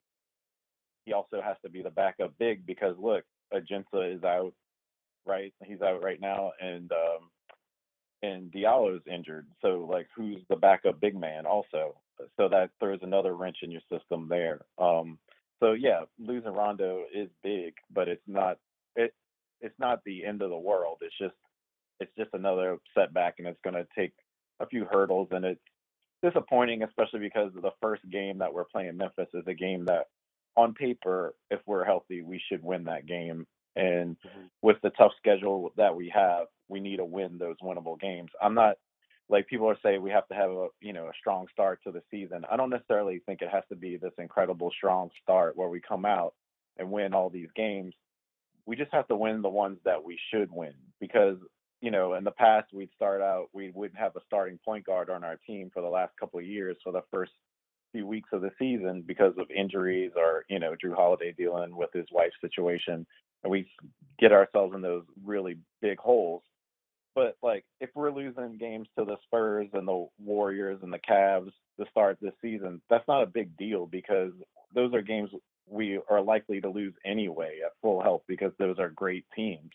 He 1.04 1.12
also 1.12 1.40
has 1.42 1.56
to 1.64 1.70
be 1.70 1.82
the 1.82 1.90
backup 1.90 2.34
big 2.38 2.66
because 2.66 2.96
look, 2.98 3.24
Ajinça 3.54 4.16
is 4.16 4.24
out, 4.24 4.52
right? 5.26 5.54
He's 5.64 5.82
out 5.82 6.02
right 6.02 6.20
now, 6.20 6.52
and 6.60 6.90
um, 6.92 7.30
and 8.22 8.52
Diallo's 8.52 9.02
injured. 9.12 9.46
So 9.62 9.88
like, 9.90 10.08
who's 10.16 10.38
the 10.48 10.56
backup 10.56 11.00
big 11.00 11.16
man 11.18 11.46
also? 11.46 11.96
So 12.36 12.48
that 12.48 12.70
throws 12.80 13.00
another 13.02 13.34
wrench 13.34 13.58
in 13.62 13.70
your 13.70 13.82
system 13.90 14.26
there. 14.28 14.60
Um, 14.78 15.18
so 15.60 15.72
yeah, 15.72 16.02
losing 16.18 16.52
Rondo 16.52 17.04
is 17.14 17.28
big, 17.42 17.74
but 17.92 18.08
it's 18.08 18.22
not 18.26 18.58
it 18.94 19.14
it's 19.60 19.78
not 19.78 20.00
the 20.04 20.24
end 20.24 20.42
of 20.42 20.50
the 20.50 20.58
world. 20.58 20.98
It's 21.00 21.16
just 21.18 21.34
it's 22.00 22.12
just 22.18 22.30
another 22.34 22.78
setback, 22.96 23.36
and 23.38 23.48
it's 23.48 23.60
going 23.64 23.74
to 23.74 23.86
take 23.96 24.12
a 24.60 24.66
few 24.66 24.86
hurdles, 24.90 25.28
and 25.30 25.44
it's 25.44 25.60
disappointing, 26.22 26.82
especially 26.82 27.20
because 27.20 27.52
the 27.54 27.70
first 27.80 28.02
game 28.10 28.38
that 28.38 28.52
we're 28.52 28.64
playing 28.64 28.96
Memphis 28.96 29.28
is 29.34 29.44
a 29.46 29.54
game 29.54 29.86
that, 29.86 30.06
on 30.56 30.74
paper, 30.74 31.34
if 31.50 31.60
we're 31.66 31.84
healthy, 31.84 32.22
we 32.22 32.40
should 32.48 32.62
win 32.62 32.84
that 32.84 33.06
game. 33.06 33.46
And 33.76 34.16
mm-hmm. 34.16 34.46
with 34.62 34.76
the 34.82 34.90
tough 34.90 35.12
schedule 35.18 35.72
that 35.76 35.94
we 35.94 36.10
have, 36.14 36.46
we 36.68 36.80
need 36.80 36.96
to 36.96 37.04
win 37.04 37.38
those 37.38 37.56
winnable 37.62 38.00
games. 38.00 38.30
I'm 38.42 38.54
not 38.54 38.76
like 39.28 39.46
people 39.48 39.68
are 39.68 39.78
saying 39.82 40.02
we 40.02 40.10
have 40.10 40.28
to 40.28 40.34
have 40.34 40.50
a 40.50 40.68
you 40.80 40.92
know 40.92 41.06
a 41.06 41.12
strong 41.18 41.46
start 41.52 41.80
to 41.84 41.92
the 41.92 42.02
season. 42.10 42.44
I 42.50 42.56
don't 42.56 42.70
necessarily 42.70 43.20
think 43.26 43.42
it 43.42 43.50
has 43.52 43.64
to 43.70 43.76
be 43.76 43.96
this 43.96 44.12
incredible 44.18 44.70
strong 44.76 45.10
start 45.22 45.56
where 45.56 45.68
we 45.68 45.80
come 45.80 46.04
out 46.04 46.34
and 46.78 46.90
win 46.90 47.14
all 47.14 47.30
these 47.30 47.48
games. 47.56 47.94
We 48.66 48.76
just 48.76 48.92
have 48.92 49.08
to 49.08 49.16
win 49.16 49.42
the 49.42 49.48
ones 49.48 49.78
that 49.84 50.02
we 50.02 50.18
should 50.32 50.50
win 50.52 50.74
because 51.00 51.36
you 51.80 51.90
know 51.90 52.14
in 52.14 52.24
the 52.24 52.30
past 52.30 52.72
we'd 52.72 52.90
start 52.94 53.20
out 53.20 53.48
we 53.52 53.70
wouldn't 53.74 53.98
have 53.98 54.16
a 54.16 54.24
starting 54.26 54.58
point 54.64 54.86
guard 54.86 55.10
on 55.10 55.24
our 55.24 55.36
team 55.46 55.70
for 55.72 55.82
the 55.82 55.88
last 55.88 56.12
couple 56.18 56.38
of 56.38 56.46
years 56.46 56.76
for 56.82 56.92
the 56.92 57.02
first 57.12 57.32
few 57.92 58.06
weeks 58.06 58.30
of 58.32 58.40
the 58.40 58.50
season 58.58 59.02
because 59.06 59.34
of 59.38 59.50
injuries 59.50 60.12
or 60.16 60.44
you 60.48 60.58
know 60.58 60.74
Jrue 60.82 60.94
Holiday 60.94 61.32
dealing 61.36 61.76
with 61.76 61.90
his 61.92 62.06
wife's 62.12 62.36
situation 62.40 63.06
and 63.42 63.50
we 63.50 63.68
get 64.18 64.32
ourselves 64.32 64.74
in 64.74 64.82
those 64.82 65.04
really 65.24 65.58
big 65.82 65.98
holes 65.98 66.42
but 67.16 67.36
like 67.42 67.64
if 67.80 67.88
we're 67.94 68.12
losing 68.12 68.58
games 68.58 68.86
to 68.96 69.04
the 69.04 69.16
Spurs 69.24 69.68
and 69.72 69.88
the 69.88 70.06
Warriors 70.22 70.78
and 70.82 70.92
the 70.92 70.98
Cavs 70.98 71.50
to 71.80 71.86
start 71.90 72.18
this 72.20 72.34
season, 72.42 72.80
that's 72.90 73.08
not 73.08 73.22
a 73.22 73.26
big 73.26 73.56
deal 73.56 73.86
because 73.86 74.32
those 74.74 74.92
are 74.94 75.02
games 75.02 75.30
we 75.66 75.98
are 76.08 76.20
likely 76.20 76.60
to 76.60 76.68
lose 76.68 76.92
anyway 77.04 77.60
at 77.64 77.72
full 77.82 78.02
health 78.02 78.22
because 78.28 78.52
those 78.58 78.78
are 78.78 78.90
great 78.90 79.24
teams. 79.34 79.70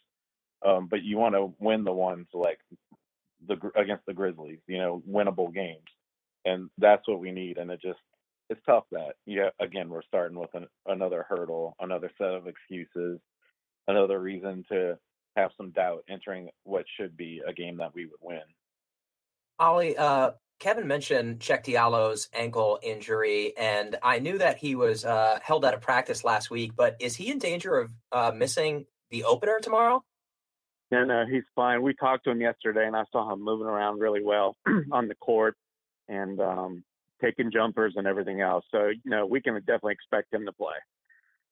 Um, 0.63 0.87
but 0.87 1.01
you 1.03 1.17
want 1.17 1.33
to 1.33 1.53
win 1.59 1.83
the 1.83 1.91
ones 1.91 2.27
like 2.33 2.59
the 3.47 3.57
against 3.75 4.05
the 4.05 4.13
Grizzlies, 4.13 4.59
you 4.67 4.77
know, 4.77 5.01
winnable 5.09 5.51
games, 5.51 5.89
and 6.45 6.69
that's 6.77 7.07
what 7.07 7.19
we 7.19 7.31
need. 7.31 7.57
And 7.57 7.71
it 7.71 7.81
just 7.81 7.99
it's 8.51 8.61
tough 8.67 8.83
that 8.91 9.15
yeah, 9.25 9.49
again 9.59 9.89
we're 9.89 10.03
starting 10.03 10.37
with 10.37 10.53
an, 10.53 10.67
another 10.85 11.25
hurdle, 11.27 11.75
another 11.79 12.11
set 12.19 12.27
of 12.27 12.47
excuses, 12.47 13.19
another 13.87 14.19
reason 14.19 14.63
to 14.69 14.99
have 15.35 15.51
some 15.57 15.71
doubt 15.71 16.03
entering 16.09 16.49
what 16.63 16.85
should 16.97 17.15
be 17.15 17.41
a 17.47 17.53
game 17.53 17.77
that 17.77 17.93
we 17.93 18.05
would 18.05 18.19
win. 18.21 18.41
Ollie, 19.59 19.97
uh, 19.97 20.31
Kevin 20.59 20.87
mentioned 20.87 21.39
Cheick 21.39 21.63
Diallo's 21.63 22.29
ankle 22.33 22.79
injury, 22.83 23.53
and 23.57 23.97
I 24.03 24.19
knew 24.19 24.37
that 24.37 24.57
he 24.57 24.75
was 24.75 25.05
uh, 25.05 25.39
held 25.41 25.65
out 25.65 25.73
of 25.73 25.81
practice 25.81 26.23
last 26.23 26.51
week. 26.51 26.73
But 26.75 26.97
is 26.99 27.15
he 27.15 27.31
in 27.31 27.39
danger 27.39 27.79
of 27.79 27.91
uh, 28.11 28.31
missing 28.35 28.85
the 29.09 29.23
opener 29.23 29.59
tomorrow? 29.59 30.03
No, 30.91 31.05
no, 31.05 31.25
he's 31.25 31.43
fine. 31.55 31.81
We 31.81 31.93
talked 31.93 32.25
to 32.25 32.31
him 32.31 32.41
yesterday, 32.41 32.85
and 32.85 32.95
I 32.95 33.05
saw 33.11 33.31
him 33.31 33.43
moving 33.43 33.67
around 33.67 33.99
really 33.99 34.23
well 34.23 34.55
on 34.91 35.07
the 35.07 35.15
court 35.15 35.55
and 36.09 36.39
um, 36.41 36.83
taking 37.21 37.51
jumpers 37.51 37.93
and 37.95 38.05
everything 38.05 38.41
else. 38.41 38.65
So, 38.71 38.87
you 38.87 38.99
know, 39.09 39.25
we 39.25 39.41
can 39.41 39.55
definitely 39.59 39.93
expect 39.93 40.33
him 40.33 40.45
to 40.45 40.51
play. 40.51 40.75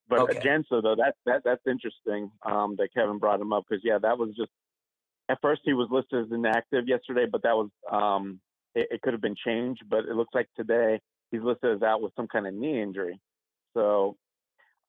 But 0.10 0.20
okay. 0.22 0.40
Ajinça, 0.40 0.82
though, 0.82 0.96
that 0.96 1.16
that 1.26 1.44
that's 1.46 1.62
interesting 1.68 2.32
um, 2.44 2.76
that 2.78 2.90
Kevin 2.94 3.20
brought 3.20 3.40
him 3.40 3.54
up 3.54 3.66
because 3.70 3.84
yeah, 3.86 4.00
that 4.00 4.18
was 4.18 4.30
just 4.36 4.50
at 5.30 5.40
first 5.42 5.62
he 5.64 5.74
was 5.74 5.88
listed 5.92 6.26
as 6.26 6.32
inactive 6.32 6.88
yesterday, 6.88 7.26
but 7.32 7.44
that 7.44 7.56
was 7.56 7.70
um, 7.92 8.40
it, 8.74 8.88
it 8.92 9.02
could 9.02 9.14
have 9.14 9.22
been 9.22 9.36
changed. 9.36 9.84
But 9.88 10.00
it 10.00 10.16
looks 10.16 10.34
like 10.34 10.50
today 10.58 11.00
he's 11.32 11.42
listed 11.42 11.76
as 11.76 11.84
out 11.84 12.02
with 12.02 12.14
some 12.16 12.28
kind 12.28 12.48
of 12.48 12.54
knee 12.56 12.82
injury. 12.82 13.20
So 13.76 14.18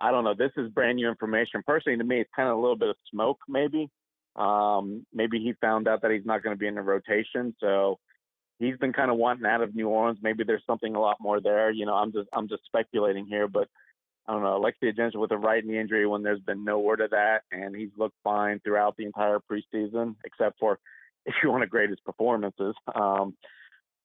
I 0.00 0.10
don't 0.10 0.24
know. 0.24 0.34
This 0.34 0.52
is 0.56 0.70
brand 0.70 0.96
new 0.96 1.08
information. 1.08 1.62
Personally, 1.66 1.98
to 1.98 2.04
me, 2.04 2.20
it's 2.20 2.30
kind 2.34 2.48
of 2.48 2.56
a 2.56 2.60
little 2.60 2.76
bit 2.76 2.88
of 2.88 2.96
smoke, 3.10 3.38
maybe. 3.46 3.90
Um, 4.36 5.04
maybe 5.12 5.38
he 5.38 5.52
found 5.60 5.86
out 5.86 6.00
that 6.02 6.10
he's 6.10 6.24
not 6.24 6.42
going 6.42 6.56
to 6.56 6.58
be 6.58 6.66
in 6.66 6.76
the 6.76 6.82
rotation, 6.82 7.54
so 7.60 7.98
he's 8.58 8.76
been 8.78 8.92
kind 8.92 9.10
of 9.10 9.18
wanting 9.18 9.44
out 9.44 9.60
of 9.60 9.74
New 9.74 9.88
Orleans. 9.88 10.20
Maybe 10.22 10.44
there's 10.44 10.62
something 10.66 10.94
a 10.94 11.00
lot 11.00 11.16
more 11.20 11.40
there. 11.40 11.70
You 11.70 11.84
know, 11.84 11.94
I'm 11.94 12.12
just 12.12 12.28
I'm 12.32 12.48
just 12.48 12.64
speculating 12.64 13.26
here, 13.26 13.48
but 13.48 13.68
I 14.26 14.32
don't 14.32 14.42
know, 14.42 14.56
Alexis 14.56 14.94
Ajinça 14.94 15.16
with 15.16 15.32
a 15.32 15.38
right 15.38 15.64
knee 15.64 15.78
injury 15.78 16.06
when 16.06 16.22
there's 16.22 16.40
been 16.40 16.64
no 16.64 16.78
word 16.78 17.00
of 17.00 17.10
that, 17.10 17.42
and 17.50 17.74
he's 17.74 17.90
looked 17.96 18.16
fine 18.22 18.60
throughout 18.60 18.96
the 18.96 19.04
entire 19.04 19.38
preseason, 19.38 20.14
except 20.24 20.58
for 20.58 20.78
if 21.26 21.34
you 21.42 21.50
want 21.50 21.62
to 21.62 21.66
grade 21.66 21.90
his 21.90 22.00
performances. 22.00 22.74
Um, 22.94 23.36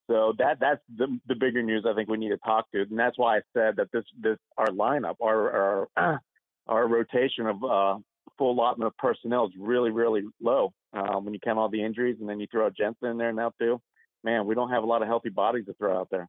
so 0.08 0.34
that 0.38 0.60
that's 0.60 0.82
the 0.96 1.20
the 1.28 1.36
bigger 1.36 1.64
news 1.64 1.86
I 1.90 1.94
think 1.94 2.10
we 2.10 2.18
need 2.18 2.30
to 2.30 2.38
talk 2.38 2.72
to, 2.72 2.82
and 2.82 2.98
that's 2.98 3.18
why 3.18 3.38
I 3.38 3.42
said 3.54 3.76
that 3.78 3.92
this 3.92 4.04
this 4.20 4.38
our 4.58 4.68
lineup, 4.68 5.16
our 5.22 5.88
our 5.98 6.22
our 6.68 6.88
rotation 6.88 7.48
of 7.48 7.64
uh, 7.64 7.98
full 8.38 8.52
allotment 8.52 8.88
of 8.88 8.98
personnel 8.98 9.46
is 9.48 9.54
really 9.58 9.92
really 9.92 10.24
low 10.42 10.74
um, 10.94 11.26
when 11.26 11.34
you 11.34 11.40
count 11.40 11.58
all 11.58 11.70
the 11.70 11.84
injuries, 11.84 12.18
and 12.20 12.30
then 12.30 12.40
you 12.40 12.48
throw 12.52 12.70
Jensen 12.70 13.10
in 13.10 13.18
there 13.18 13.34
now 13.34 13.52
too. 13.60 13.82
Man, 14.24 14.46
we 14.46 14.56
don't 14.56 14.72
have 14.72 14.84
a 14.84 14.88
lot 14.88 15.02
of 15.02 15.08
healthy 15.08 15.30
bodies 15.30 15.66
to 15.66 15.74
throw 15.74 16.00
out 16.00 16.10
there. 16.12 16.28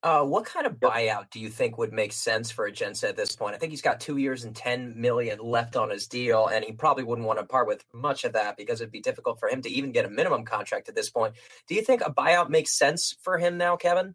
Uh, 0.00 0.22
what 0.22 0.44
kind 0.44 0.64
of 0.64 0.74
buyout 0.74 1.28
do 1.30 1.40
you 1.40 1.48
think 1.48 1.76
would 1.76 1.92
make 1.92 2.12
sense 2.12 2.52
for 2.52 2.70
Ajinça 2.70 3.08
at 3.08 3.16
this 3.16 3.34
point? 3.34 3.56
I 3.56 3.58
think 3.58 3.70
he's 3.70 3.82
got 3.82 3.98
two 3.98 4.16
years 4.16 4.44
and 4.44 4.54
ten 4.54 5.00
million 5.00 5.40
left 5.40 5.74
on 5.74 5.90
his 5.90 6.06
deal, 6.06 6.46
and 6.46 6.64
he 6.64 6.70
probably 6.72 7.02
wouldn't 7.02 7.26
want 7.26 7.40
to 7.40 7.44
part 7.44 7.66
with 7.66 7.84
much 7.92 8.24
of 8.24 8.34
that 8.34 8.56
because 8.56 8.80
it'd 8.80 8.92
be 8.92 9.00
difficult 9.00 9.40
for 9.40 9.48
him 9.48 9.60
to 9.62 9.68
even 9.68 9.90
get 9.90 10.04
a 10.04 10.10
minimum 10.10 10.44
contract 10.44 10.88
at 10.88 10.94
this 10.94 11.10
point. 11.10 11.34
Do 11.66 11.74
you 11.74 11.82
think 11.82 12.02
a 12.02 12.12
buyout 12.12 12.48
makes 12.48 12.78
sense 12.78 13.16
for 13.22 13.38
him 13.38 13.58
now, 13.58 13.76
Kevin? 13.76 14.14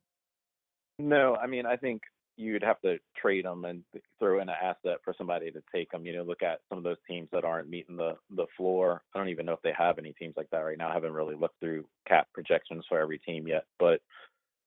No, 0.99 1.35
I 1.35 1.47
mean 1.47 1.65
I 1.65 1.75
think 1.75 2.01
you'd 2.37 2.63
have 2.63 2.79
to 2.81 2.97
trade 3.15 3.45
him 3.45 3.65
and 3.65 3.83
throw 4.19 4.39
in 4.39 4.49
an 4.49 4.55
asset 4.61 4.97
for 5.03 5.13
somebody 5.17 5.51
to 5.51 5.61
take 5.73 5.93
him. 5.93 6.05
You 6.05 6.15
know, 6.15 6.23
look 6.23 6.41
at 6.43 6.61
some 6.69 6.77
of 6.77 6.83
those 6.83 6.97
teams 7.07 7.27
that 7.31 7.43
aren't 7.43 7.69
meeting 7.69 7.97
the 7.97 8.15
the 8.35 8.47
floor. 8.55 9.01
I 9.13 9.17
don't 9.17 9.29
even 9.29 9.45
know 9.45 9.53
if 9.53 9.61
they 9.63 9.73
have 9.77 9.97
any 9.99 10.13
teams 10.13 10.35
like 10.37 10.49
that 10.51 10.59
right 10.59 10.77
now. 10.77 10.89
I 10.89 10.93
haven't 10.93 11.13
really 11.13 11.35
looked 11.35 11.59
through 11.59 11.85
cap 12.07 12.27
projections 12.33 12.85
for 12.87 12.99
every 12.99 13.19
team 13.19 13.47
yet, 13.47 13.65
but 13.79 13.99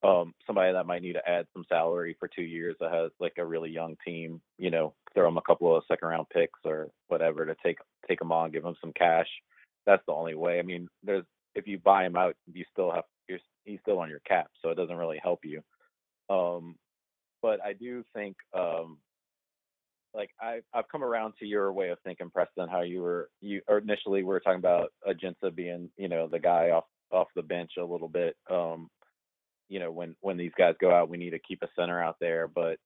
um, 0.06 0.34
somebody 0.46 0.72
that 0.72 0.86
might 0.86 1.02
need 1.02 1.14
to 1.14 1.28
add 1.28 1.46
some 1.52 1.64
salary 1.68 2.16
for 2.18 2.28
two 2.28 2.42
years 2.42 2.76
that 2.80 2.92
has 2.92 3.10
like 3.18 3.34
a 3.38 3.44
really 3.44 3.70
young 3.70 3.96
team, 4.04 4.40
you 4.58 4.70
know, 4.70 4.94
throw 5.14 5.24
them 5.24 5.38
a 5.38 5.42
couple 5.42 5.74
of 5.74 5.82
second 5.88 6.08
round 6.08 6.26
picks 6.32 6.60
or 6.64 6.88
whatever 7.08 7.44
to 7.44 7.56
take 7.64 7.78
take 8.08 8.18
them 8.18 8.30
on, 8.32 8.52
give 8.52 8.62
them 8.62 8.76
some 8.80 8.92
cash. 8.92 9.28
That's 9.84 10.02
the 10.06 10.12
only 10.12 10.34
way. 10.34 10.58
I 10.58 10.62
mean, 10.62 10.88
there's 11.02 11.24
if 11.54 11.66
you 11.66 11.78
buy 11.78 12.06
him 12.06 12.16
out, 12.16 12.36
you 12.52 12.64
still 12.72 12.92
have 12.92 13.04
you're, 13.28 13.40
he's 13.64 13.80
still 13.80 13.98
on 13.98 14.08
your 14.08 14.20
cap, 14.20 14.48
so 14.62 14.70
it 14.70 14.76
doesn't 14.76 14.96
really 14.96 15.18
help 15.20 15.40
you. 15.44 15.62
Um, 16.28 16.76
but 17.42 17.60
I 17.64 17.72
do 17.72 18.04
think 18.14 18.36
um, 18.56 18.98
like 20.14 20.30
I 20.40 20.60
I've 20.72 20.88
come 20.88 21.02
around 21.02 21.34
to 21.40 21.46
your 21.46 21.72
way 21.72 21.88
of 21.88 21.98
thinking, 22.04 22.30
Preston. 22.30 22.68
How 22.68 22.82
you 22.82 23.02
were 23.02 23.28
you 23.40 23.60
or 23.66 23.78
initially 23.78 24.22
we 24.22 24.24
were 24.24 24.40
talking 24.40 24.58
about 24.60 24.92
Ajinça 25.08 25.54
being 25.54 25.90
you 25.96 26.08
know 26.08 26.28
the 26.28 26.38
guy 26.38 26.70
off 26.70 26.84
off 27.10 27.28
the 27.34 27.42
bench 27.42 27.72
a 27.78 27.84
little 27.84 28.08
bit. 28.08 28.36
Um, 28.50 28.88
you 29.68 29.78
know 29.78 29.90
when 29.90 30.14
when 30.20 30.36
these 30.36 30.52
guys 30.56 30.74
go 30.80 30.94
out 30.94 31.08
we 31.08 31.16
need 31.16 31.30
to 31.30 31.38
keep 31.38 31.62
a 31.62 31.68
center 31.76 32.02
out 32.02 32.16
there 32.20 32.48
but 32.48 32.78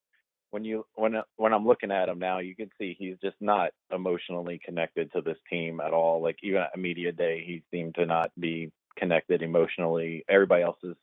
when 0.50 0.64
you 0.64 0.84
when 0.94 1.14
when 1.36 1.52
I'm 1.52 1.66
looking 1.66 1.90
at 1.90 2.08
him 2.08 2.18
now 2.18 2.38
you 2.38 2.56
can 2.56 2.70
see 2.78 2.96
he's 2.98 3.16
just 3.22 3.36
not 3.40 3.70
emotionally 3.92 4.60
connected 4.64 5.12
to 5.12 5.20
this 5.20 5.38
team 5.48 5.80
at 5.80 5.92
all 5.92 6.22
like 6.22 6.38
even 6.42 6.62
at 6.62 6.70
a 6.74 6.78
media 6.78 7.12
day 7.12 7.42
he 7.46 7.62
seemed 7.70 7.94
to 7.96 8.06
not 8.06 8.30
be 8.38 8.72
connected 8.96 9.42
emotionally. 9.42 10.24
Everybody 10.28 10.62
else 10.62 10.78
is 10.82 10.96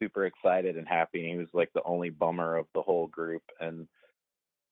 super 0.00 0.26
excited 0.26 0.76
and 0.76 0.86
happy 0.86 1.28
he 1.30 1.36
was 1.36 1.48
like 1.52 1.70
the 1.74 1.82
only 1.84 2.10
bummer 2.10 2.56
of 2.56 2.66
the 2.74 2.82
whole 2.82 3.06
group 3.06 3.42
and 3.60 3.86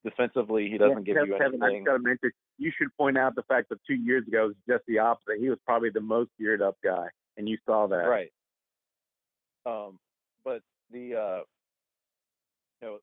defensively 0.03 0.69
he 0.69 0.77
doesn't 0.77 1.07
yeah, 1.07 1.13
give 1.13 1.27
you 1.27 1.37
Kevin, 1.37 1.61
anything 1.61 1.63
I 1.63 1.75
just 1.77 1.85
gotta 1.85 1.99
mention, 1.99 2.31
you 2.57 2.71
should 2.77 2.89
point 2.97 3.17
out 3.17 3.35
the 3.35 3.43
fact 3.43 3.69
that 3.69 3.79
two 3.87 3.95
years 3.95 4.27
ago 4.27 4.47
was 4.47 4.55
just 4.67 4.83
the 4.87 4.99
opposite. 4.99 5.39
He 5.39 5.49
was 5.49 5.59
probably 5.65 5.89
the 5.89 6.01
most 6.01 6.31
geared 6.37 6.61
up 6.61 6.75
guy 6.83 7.07
and 7.37 7.47
you 7.47 7.57
saw 7.65 7.87
that. 7.87 7.95
Right. 7.95 8.31
Um 9.65 9.99
but 10.43 10.61
the 10.91 11.15
uh, 11.15 11.41
you 12.81 12.87
know 12.87 12.97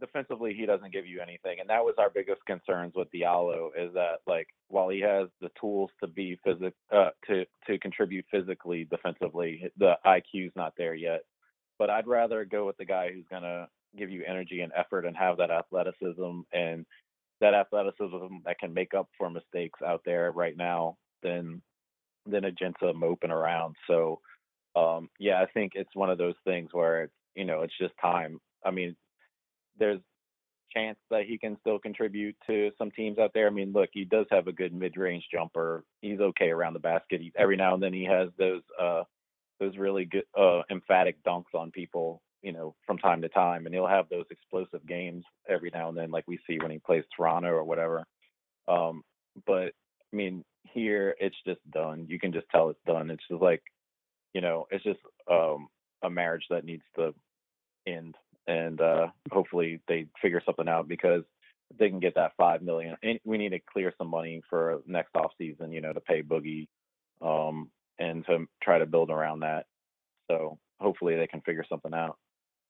defensively 0.00 0.54
he 0.54 0.66
doesn't 0.66 0.92
give 0.92 1.06
you 1.06 1.20
anything, 1.20 1.60
and 1.60 1.68
that 1.70 1.84
was 1.84 1.94
our 1.98 2.10
biggest 2.10 2.44
concerns 2.46 2.92
with 2.94 3.08
Diallo 3.12 3.68
is 3.76 3.92
that 3.94 4.18
like 4.26 4.48
while 4.68 4.88
he 4.88 5.00
has 5.00 5.28
the 5.40 5.50
tools 5.60 5.90
to 6.00 6.06
be 6.06 6.38
physic 6.44 6.74
uh, 6.94 7.10
to 7.28 7.44
to 7.66 7.78
contribute 7.78 8.26
physically 8.30 8.86
defensively, 8.90 9.70
the 9.78 9.94
IQ's 10.04 10.52
not 10.56 10.74
there 10.76 10.94
yet. 10.94 11.22
But 11.78 11.90
I'd 11.90 12.06
rather 12.06 12.44
go 12.44 12.66
with 12.66 12.76
the 12.78 12.84
guy 12.84 13.10
who's 13.12 13.26
gonna 13.30 13.68
give 13.96 14.10
you 14.10 14.22
energy 14.26 14.60
and 14.60 14.72
effort 14.76 15.06
and 15.06 15.16
have 15.16 15.38
that 15.38 15.50
athleticism 15.50 16.40
and 16.52 16.86
that 17.40 17.54
athleticism 17.54 18.36
that 18.44 18.58
can 18.58 18.72
make 18.72 18.94
up 18.94 19.08
for 19.18 19.30
mistakes 19.30 19.80
out 19.84 20.02
there 20.04 20.32
right 20.32 20.56
now 20.56 20.96
than 21.22 21.62
than 22.26 22.44
Ajinça 22.44 22.94
moping 22.94 23.30
around. 23.30 23.76
So 23.86 24.20
um, 24.76 25.08
yeah, 25.18 25.40
I 25.40 25.46
think 25.46 25.72
it's 25.74 25.94
one 25.94 26.10
of 26.10 26.18
those 26.18 26.34
things 26.44 26.70
where 26.72 27.04
it's 27.04 27.14
you 27.34 27.44
know 27.44 27.62
it's 27.62 27.76
just 27.80 27.94
time. 28.00 28.38
I 28.64 28.70
mean, 28.70 28.96
there's 29.78 30.00
chance 30.74 30.98
that 31.10 31.24
he 31.26 31.38
can 31.38 31.56
still 31.60 31.78
contribute 31.78 32.36
to 32.46 32.70
some 32.78 32.90
teams 32.90 33.18
out 33.18 33.30
there. 33.34 33.46
I 33.46 33.50
mean, 33.50 33.72
look, 33.72 33.90
he 33.92 34.04
does 34.04 34.26
have 34.30 34.46
a 34.46 34.52
good 34.52 34.74
mid-range 34.74 35.24
jumper. 35.32 35.84
He's 36.02 36.20
okay 36.20 36.50
around 36.50 36.74
the 36.74 36.80
basket. 36.80 37.20
He, 37.20 37.32
every 37.36 37.56
now 37.56 37.74
and 37.74 37.82
then 37.82 37.92
he 37.92 38.04
has 38.04 38.28
those 38.38 38.62
uh 38.80 39.04
those 39.58 39.76
really 39.78 40.04
good 40.04 40.24
uh 40.38 40.62
emphatic 40.70 41.16
dunks 41.24 41.54
on 41.54 41.70
people, 41.70 42.20
you 42.42 42.52
know, 42.52 42.74
from 42.86 42.98
time 42.98 43.22
to 43.22 43.28
time 43.28 43.66
and 43.66 43.74
he'll 43.74 43.86
have 43.86 44.08
those 44.10 44.26
explosive 44.30 44.86
games 44.86 45.24
every 45.48 45.70
now 45.72 45.88
and 45.88 45.96
then 45.96 46.10
like 46.10 46.24
we 46.28 46.38
see 46.46 46.58
when 46.58 46.70
he 46.70 46.78
plays 46.78 47.04
Toronto 47.16 47.48
or 47.48 47.64
whatever. 47.64 48.04
Um 48.68 49.02
but 49.46 49.72
I 50.12 50.16
mean, 50.16 50.44
here 50.64 51.14
it's 51.20 51.36
just 51.46 51.60
done. 51.70 52.06
You 52.08 52.18
can 52.18 52.32
just 52.32 52.46
tell 52.50 52.68
it's 52.68 52.80
done. 52.86 53.10
It's 53.10 53.24
just 53.30 53.42
like 53.42 53.62
you 54.36 54.42
know, 54.42 54.66
it's 54.70 54.84
just 54.84 55.00
um, 55.30 55.68
a 56.02 56.10
marriage 56.10 56.44
that 56.50 56.66
needs 56.66 56.82
to 56.94 57.14
end, 57.86 58.16
and 58.46 58.78
uh, 58.82 59.06
hopefully 59.32 59.80
they 59.88 60.08
figure 60.20 60.42
something 60.44 60.68
out 60.68 60.86
because 60.88 61.22
they 61.78 61.88
can 61.88 62.00
get 62.00 62.16
that 62.16 62.32
five 62.36 62.60
million. 62.60 62.96
And 63.02 63.18
we 63.24 63.38
need 63.38 63.52
to 63.52 63.60
clear 63.60 63.94
some 63.96 64.08
money 64.08 64.42
for 64.50 64.82
next 64.86 65.16
off 65.16 65.32
season, 65.38 65.72
you 65.72 65.80
know, 65.80 65.94
to 65.94 66.02
pay 66.02 66.22
Boogie, 66.22 66.68
um, 67.22 67.70
and 67.98 68.26
to 68.26 68.44
try 68.62 68.78
to 68.78 68.84
build 68.84 69.08
around 69.08 69.40
that. 69.40 69.64
So 70.30 70.58
hopefully 70.80 71.16
they 71.16 71.26
can 71.26 71.40
figure 71.40 71.64
something 71.66 71.94
out. 71.94 72.18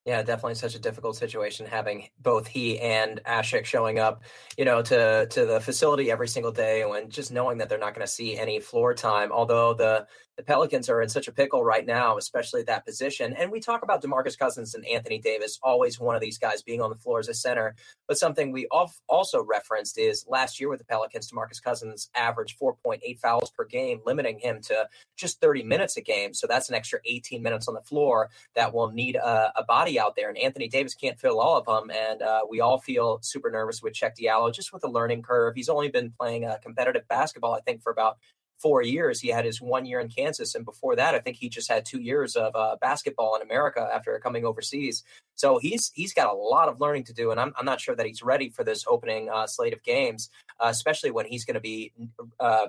Yeah, 0.05 0.23
definitely 0.23 0.55
such 0.55 0.77
a 0.77 0.79
difficult 0.79 1.17
situation 1.17 1.67
having 1.67 2.11
both 2.21 2.47
he 2.47 2.79
and 2.79 3.21
Asik 3.25 3.65
showing 3.65 3.99
up, 3.99 4.23
you 4.57 4.65
know, 4.65 4.81
to 4.83 5.27
to 5.27 5.47
the 5.47 5.61
facility 5.61 6.13
every 6.13 6.29
single 6.29 6.53
day 6.53 6.83
and 6.83 7.11
just 7.11 7.33
knowing 7.33 7.59
that 7.59 7.69
they're 7.69 7.77
not 7.77 7.93
going 7.93 8.07
to 8.07 8.13
see 8.13 8.39
any 8.39 8.61
floor 8.61 8.95
time. 8.95 9.33
Although 9.33 9.75
the 9.75 10.07
the 10.37 10.43
Pelicans 10.43 10.91
are 10.91 11.01
in 11.01 11.09
such 11.09 11.29
a 11.29 11.33
pickle 11.33 11.65
right 11.65 11.87
now, 11.87 12.19
especially 12.19 12.63
that 12.65 12.85
position. 12.85 13.33
And 13.33 13.51
we 13.51 13.59
talk 13.59 13.83
about 13.83 14.03
DeMarcus 14.03 14.39
Cousins 14.39 14.75
and 14.75 14.85
Anthony 14.87 15.19
Davis, 15.19 15.59
always 15.63 15.99
one 15.99 16.15
of 16.15 16.21
these 16.21 16.37
guys 16.37 16.63
being 16.63 16.83
on 16.83 16.91
the 16.91 16.97
floor 16.97 17.19
as 17.19 17.29
a 17.29 17.35
center. 17.35 17.75
But 18.07 18.19
something 18.19 18.53
we 18.53 18.69
also 19.09 19.43
referenced 19.43 19.99
is 19.99 20.27
last 20.29 20.61
year 20.61 20.69
with 20.69 20.79
the 20.79 20.85
Pelicans, 20.85 21.31
DeMarcus 21.31 21.63
Cousins 21.63 22.11
averaged 22.15 22.59
4.8 22.61 23.19
fouls 23.19 23.51
per 23.51 23.65
game, 23.65 24.01
limiting 24.05 24.39
him 24.39 24.61
to 24.63 24.89
just 25.17 25.41
30 25.41 25.63
minutes 25.63 25.97
a 25.97 26.03
game. 26.03 26.35
So 26.35 26.47
that's 26.47 26.69
an 26.69 26.75
extra 26.75 27.01
18 27.07 27.43
minutes 27.43 27.67
on 27.67 27.75
the 27.75 27.81
floor 27.81 28.29
that 28.55 28.75
will 28.75 28.91
need 28.91 29.17
a, 29.17 29.53
a 29.57 29.65
body 29.65 29.99
out 29.99 30.17
there. 30.17 30.29
And 30.29 30.37
Anthony 30.37 30.69
Davis 30.69 30.95
can't 30.95 31.19
fill 31.19 31.41
all 31.41 31.57
of 31.57 31.65
them. 31.65 31.91
And 31.91 32.21
uh, 32.21 32.43
we 32.49 32.61
all 32.61 32.79
feel 32.79 33.21
super 33.23 33.51
nervous 33.51 33.83
with 33.83 33.95
Cheick 33.95 34.13
Diallo, 34.21 34.53
just 34.53 34.73
with 34.73 34.83
the 34.83 34.89
learning 34.89 35.23
curve. 35.23 35.55
He's 35.55 35.71
only 35.71 35.89
been 35.89 36.11
playing 36.11 36.45
uh, 36.45 36.59
competitive 36.63 37.09
basketball, 37.09 37.55
I 37.55 37.61
think, 37.61 37.83
for 37.83 37.91
about 37.91 38.19
four 38.59 38.83
years. 38.83 39.21
He 39.21 39.29
had 39.29 39.45
his 39.45 39.61
one 39.61 39.87
year 39.87 40.01
in 40.01 40.09
Kansas, 40.09 40.55
and 40.55 40.65
before 40.65 40.97
that, 40.97 41.15
I 41.15 41.19
think 41.19 41.37
he 41.37 41.49
just 41.49 41.71
had 41.71 41.85
two 41.85 42.01
years 42.01 42.37
of 42.37 42.55
uh, 42.55 42.77
basketball 42.81 43.37
in 43.37 43.43
America 43.43 43.89
after 43.93 44.19
coming 44.19 44.45
overseas. 44.45 45.05
So 45.35 45.59
he's 45.59 45.91
he's 45.95 46.15
got 46.15 46.29
a 46.29 46.37
lot 46.37 46.69
of 46.69 46.81
learning 46.81 47.05
to 47.05 47.13
do, 47.13 47.31
and 47.31 47.41
I'm 47.41 47.53
I'm 47.59 47.67
not 47.67 47.81
sure 47.81 47.95
that 47.95 48.07
he's 48.07 48.23
ready 48.23 48.49
for 48.49 48.65
this 48.65 48.85
opening 48.87 49.29
uh, 49.31 49.47
slate 49.47 49.73
of 49.73 49.83
games, 49.83 50.31
uh, 50.61 50.69
especially 50.69 51.11
when 51.11 51.27
he's 51.27 51.45
going 51.45 51.55
to 51.55 51.61
be. 51.61 51.93
Uh, 52.41 52.67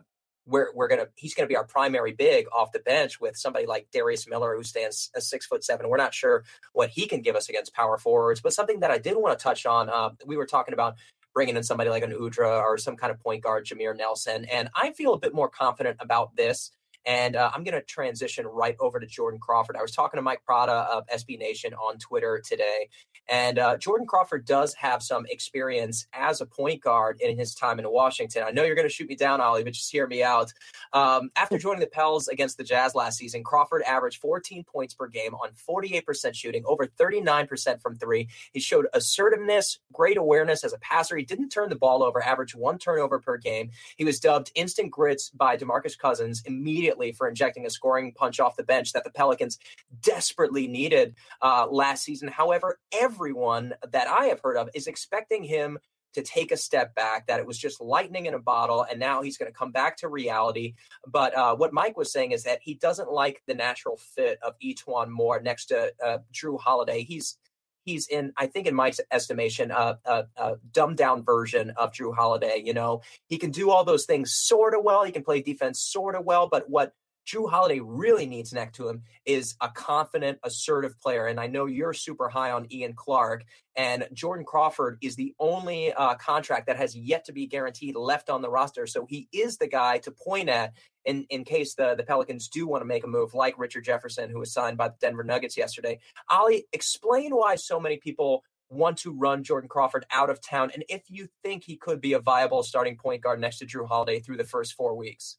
we're, 0.49 0.73
we're 0.73 0.87
gonna 0.87 1.07
he's 1.15 1.33
gonna 1.33 1.47
be 1.47 1.57
our 1.57 1.65
primary 1.65 2.13
big 2.13 2.45
off 2.53 2.71
the 2.71 2.79
bench 2.79 3.19
with 3.19 3.35
somebody 3.35 3.65
like 3.65 3.87
Darius 3.91 4.27
Miller 4.27 4.55
who 4.55 4.63
stands 4.63 5.11
a 5.13 5.21
six 5.21 5.45
foot 5.45 5.63
seven. 5.63 5.89
We're 5.89 5.97
not 5.97 6.13
sure 6.13 6.45
what 6.71 6.89
he 6.89 7.05
can 7.05 7.21
give 7.21 7.35
us 7.35 7.49
against 7.49 7.73
power 7.73 7.97
forwards, 7.97 8.39
but 8.39 8.53
something 8.53 8.79
that 8.79 8.89
I 8.89 8.97
did 8.97 9.17
want 9.17 9.37
to 9.37 9.43
touch 9.43 9.65
on. 9.65 9.89
Uh, 9.89 10.11
we 10.25 10.37
were 10.37 10.45
talking 10.45 10.73
about 10.73 10.95
bringing 11.37 11.55
in 11.55 11.61
somebody 11.61 11.91
like 11.91 12.01
an 12.01 12.11
Udrih 12.11 12.63
or 12.63 12.79
some 12.79 12.95
kind 12.97 13.11
of 13.11 13.19
point 13.19 13.43
guard, 13.43 13.63
Jameer 13.63 13.95
Nelson. 13.95 14.43
And 14.45 14.71
I 14.73 14.91
feel 14.91 15.13
a 15.13 15.19
bit 15.19 15.35
more 15.35 15.47
confident 15.47 15.95
about 15.99 16.35
this 16.35 16.71
and 17.07 17.37
uh, 17.37 17.49
I'm 17.55 17.63
going 17.63 17.73
to 17.73 17.81
transition 17.81 18.45
right 18.45 18.75
over 18.81 18.99
to 18.99 19.07
Jordan 19.07 19.39
Crawford. 19.39 19.77
I 19.77 19.81
was 19.81 19.91
talking 19.91 20.17
to 20.17 20.21
Mike 20.21 20.43
Prada 20.45 20.73
of 20.91 21.07
SB 21.07 21.39
Nation 21.39 21.73
on 21.73 21.97
Twitter 21.97 22.43
today, 22.45 22.89
and 23.29 23.57
uh, 23.57 23.77
Jordan 23.77 24.05
Crawford 24.05 24.45
does 24.45 24.73
have 24.73 25.01
some 25.01 25.25
experience 25.29 26.05
as 26.13 26.41
a 26.41 26.45
point 26.45 26.81
guard 26.81 27.19
in 27.21 27.37
his 27.37 27.55
time 27.55 27.79
in 27.79 27.89
Washington. 27.89 28.43
I 28.45 28.51
know 28.51 28.63
you're 28.63 28.75
going 28.75 28.87
to 28.87 28.93
shoot 28.93 29.07
me 29.07 29.15
down, 29.15 29.39
Ollie, 29.39 29.63
but 29.63 29.73
just 29.73 29.91
hear 29.91 30.05
me 30.05 30.21
out. 30.21 30.51
Um, 30.91 31.29
after 31.37 31.57
joining 31.57 31.79
the 31.79 31.87
Pels 31.87 32.27
against 32.27 32.57
the 32.57 32.63
Jazz 32.63 32.93
last 32.93 33.17
season, 33.17 33.43
Crawford 33.43 33.83
averaged 33.83 34.19
14 34.19 34.65
points 34.65 34.93
per 34.93 35.07
game 35.07 35.33
on 35.33 35.51
48% 35.69 36.35
shooting, 36.35 36.63
over 36.65 36.87
39% 36.87 37.81
from 37.81 37.95
three. 37.95 38.27
He 38.51 38.59
showed 38.59 38.87
assertiveness, 38.93 39.79
great 39.93 40.17
awareness 40.17 40.65
as 40.65 40.73
a 40.73 40.79
passer. 40.79 41.15
He 41.15 41.23
didn't 41.23 41.49
turn 41.49 41.69
the 41.69 41.75
ball 41.75 42.03
over, 42.03 42.21
averaged 42.21 42.55
one 42.55 42.77
turnover 42.77 43.19
per 43.19 43.37
game. 43.37 43.71
He 43.95 44.03
was 44.03 44.19
dubbed 44.19 44.51
instant 44.55 44.91
grits 44.91 45.29
by 45.29 45.55
DeMarcus 45.55 45.97
Cousins 45.97 46.43
immediately 46.45 46.96
for 47.11 47.27
injecting 47.27 47.65
a 47.65 47.69
scoring 47.69 48.11
punch 48.13 48.39
off 48.39 48.55
the 48.55 48.63
bench 48.63 48.93
that 48.93 49.03
the 49.03 49.11
Pelicans 49.11 49.57
desperately 50.01 50.67
needed 50.67 51.15
uh, 51.41 51.67
last 51.69 52.03
season. 52.03 52.27
However, 52.27 52.79
everyone 52.91 53.73
that 53.91 54.07
I 54.07 54.25
have 54.25 54.39
heard 54.41 54.57
of 54.57 54.69
is 54.73 54.87
expecting 54.87 55.43
him 55.43 55.79
to 56.13 56.23
take 56.23 56.51
a 56.51 56.57
step 56.57 56.95
back, 56.95 57.27
that 57.27 57.39
it 57.39 57.45
was 57.45 57.59
just 57.59 57.79
lightning 57.79 58.25
in 58.25 58.33
a 58.33 58.39
bottle, 58.39 58.85
and 58.89 58.99
now 58.99 59.21
he's 59.21 59.37
going 59.37 59.51
to 59.51 59.57
come 59.57 59.71
back 59.71 59.95
to 59.97 60.07
reality. 60.07 60.73
But 61.05 61.35
uh, 61.37 61.55
what 61.55 61.73
Mike 61.73 61.95
was 61.95 62.11
saying 62.11 62.31
is 62.31 62.43
that 62.43 62.59
he 62.61 62.73
doesn't 62.73 63.11
like 63.11 63.43
the 63.45 63.53
natural 63.53 63.97
fit 63.97 64.39
of 64.41 64.55
E'Twaun 64.63 65.09
Moore 65.09 65.39
next 65.41 65.65
to 65.67 65.91
uh, 66.03 66.19
Jrue 66.33 66.59
Holiday. 66.59 67.03
He's 67.03 67.37
he's 67.87 68.07
in, 68.07 68.33
I 68.37 68.47
think, 68.47 68.67
in 68.67 68.75
Mike's 68.75 68.99
estimation, 69.11 69.71
a, 69.71 69.97
a, 70.05 70.25
a 70.35 70.55
dumbed 70.71 70.97
down 70.97 71.23
version 71.23 71.71
of 71.77 71.93
Jrue 71.93 72.13
Holiday. 72.13 72.61
You 72.63 72.73
know, 72.73 73.01
he 73.27 73.37
can 73.37 73.49
do 73.49 73.71
all 73.71 73.85
those 73.85 74.05
things 74.05 74.33
sort 74.33 74.75
of 74.75 74.83
well. 74.83 75.05
He 75.05 75.11
can 75.13 75.23
play 75.23 75.41
defense 75.41 75.79
sort 75.79 76.15
of 76.15 76.25
well, 76.25 76.47
but 76.47 76.69
what 76.69 76.93
Jrue 77.25 77.49
Holiday 77.49 77.79
really 77.81 78.25
needs 78.25 78.53
next 78.53 78.75
to 78.77 78.87
him 78.87 79.03
is 79.25 79.55
a 79.61 79.69
confident, 79.69 80.39
assertive 80.43 80.99
player. 80.99 81.25
And 81.25 81.39
I 81.39 81.47
know 81.47 81.65
you're 81.65 81.93
super 81.93 82.29
high 82.29 82.51
on 82.51 82.67
Ian 82.71 82.93
Clark, 82.93 83.43
and 83.75 84.07
Jordan 84.13 84.45
Crawford 84.45 84.97
is 85.01 85.15
the 85.15 85.33
only 85.39 85.93
uh, 85.93 86.15
contract 86.15 86.67
that 86.67 86.77
has 86.77 86.95
yet 86.95 87.25
to 87.25 87.33
be 87.33 87.47
guaranteed 87.47 87.95
left 87.95 88.29
on 88.29 88.41
the 88.41 88.49
roster. 88.49 88.87
So 88.87 89.05
he 89.09 89.27
is 89.33 89.57
the 89.57 89.67
guy 89.67 89.99
to 89.99 90.11
point 90.11 90.49
at 90.49 90.73
in, 91.07 91.25
in 91.29 91.43
case 91.45 91.73
the, 91.73 91.95
the 91.95 92.03
Pelicans 92.03 92.49
do 92.49 92.67
want 92.67 92.81
to 92.81 92.85
make 92.85 93.03
a 93.03 93.07
move 93.07 93.33
like 93.33 93.57
Richard 93.57 93.85
Jefferson, 93.85 94.29
who 94.29 94.39
was 94.39 94.53
signed 94.53 94.77
by 94.77 94.89
the 94.89 94.95
Denver 95.01 95.23
Nuggets 95.23 95.57
yesterday. 95.57 95.99
Ali, 96.29 96.67
explain 96.73 97.31
why 97.31 97.55
so 97.55 97.79
many 97.79 97.97
people 97.97 98.43
want 98.69 98.97
to 98.97 99.13
run 99.13 99.43
Jordan 99.43 99.69
Crawford 99.69 100.05
out 100.11 100.29
of 100.29 100.41
town, 100.41 100.69
and 100.73 100.83
if 100.89 101.03
you 101.07 101.29
think 101.41 101.63
he 101.63 101.77
could 101.77 102.01
be 102.01 102.13
a 102.13 102.19
viable 102.19 102.61
starting 102.61 102.97
point 102.97 103.23
guard 103.23 103.39
next 103.39 103.59
to 103.59 103.65
Jrue 103.65 103.87
Holiday 103.87 104.19
through 104.19 104.37
the 104.37 104.43
first 104.43 104.73
four 104.73 104.95
weeks. 104.95 105.37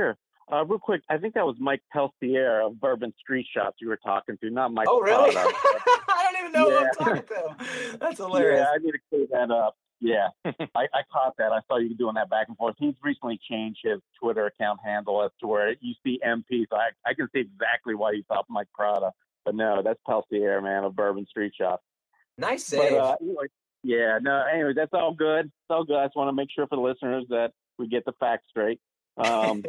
Sure. 0.00 0.16
Uh, 0.50 0.64
real 0.64 0.78
quick, 0.78 1.02
I 1.10 1.18
think 1.18 1.34
that 1.34 1.44
was 1.44 1.56
Mike 1.58 1.82
Peltier 1.92 2.62
of 2.64 2.80
Bourbon 2.80 3.12
Street 3.18 3.46
Shots 3.52 3.76
you 3.80 3.88
were 3.88 3.98
talking 3.98 4.38
to, 4.40 4.50
not 4.50 4.72
Mike. 4.72 4.86
Oh, 4.88 5.00
really? 5.00 5.36
I 5.36 6.30
don't 6.32 6.40
even 6.40 6.52
know 6.52 6.68
yeah. 6.68 6.78
who 6.78 7.10
I'm 7.10 7.16
talking 7.16 7.36
to. 7.36 7.98
That's 7.98 8.16
hilarious. 8.18 8.60
Yeah, 8.60 8.74
I 8.74 8.78
need 8.78 8.92
to 8.92 8.98
clear 9.10 9.26
that 9.32 9.50
up. 9.50 9.76
Yeah, 10.00 10.28
I, 10.44 10.52
I 10.74 11.02
caught 11.12 11.36
that. 11.38 11.52
I 11.52 11.60
saw 11.66 11.78
you 11.78 11.94
doing 11.94 12.14
that 12.14 12.30
back 12.30 12.46
and 12.48 12.56
forth. 12.56 12.76
He's 12.78 12.94
recently 13.02 13.40
changed 13.50 13.80
his 13.82 14.00
Twitter 14.20 14.46
account 14.46 14.78
handle 14.84 15.22
as 15.24 15.30
to 15.40 15.46
where 15.48 15.74
you 15.80 15.94
see 16.04 16.20
MP, 16.24 16.66
so 16.70 16.76
I, 16.76 16.90
I 17.04 17.14
can 17.14 17.28
see 17.34 17.40
exactly 17.40 17.94
why 17.94 18.12
you 18.12 18.22
thought 18.28 18.46
Mike 18.48 18.68
Prada. 18.72 19.12
But 19.44 19.54
no, 19.54 19.82
that's 19.82 19.98
Peltier, 20.06 20.60
man, 20.60 20.84
of 20.84 20.94
Bourbon 20.94 21.26
Street 21.26 21.52
Shop. 21.58 21.82
Nice 22.36 22.64
save. 22.64 22.92
But, 22.92 22.98
uh, 22.98 23.16
anyway, 23.20 23.46
yeah, 23.82 24.18
no, 24.22 24.44
anyway, 24.52 24.72
that's 24.74 24.92
all 24.92 25.12
good. 25.12 25.46
It's 25.46 25.70
all 25.70 25.84
good. 25.84 25.96
I 25.96 26.06
just 26.06 26.16
want 26.16 26.28
to 26.28 26.32
make 26.32 26.50
sure 26.54 26.66
for 26.66 26.76
the 26.76 26.82
listeners 26.82 27.24
that 27.30 27.52
we 27.78 27.88
get 27.88 28.04
the 28.04 28.12
facts 28.20 28.44
straight. 28.50 28.80
Um, 29.16 29.64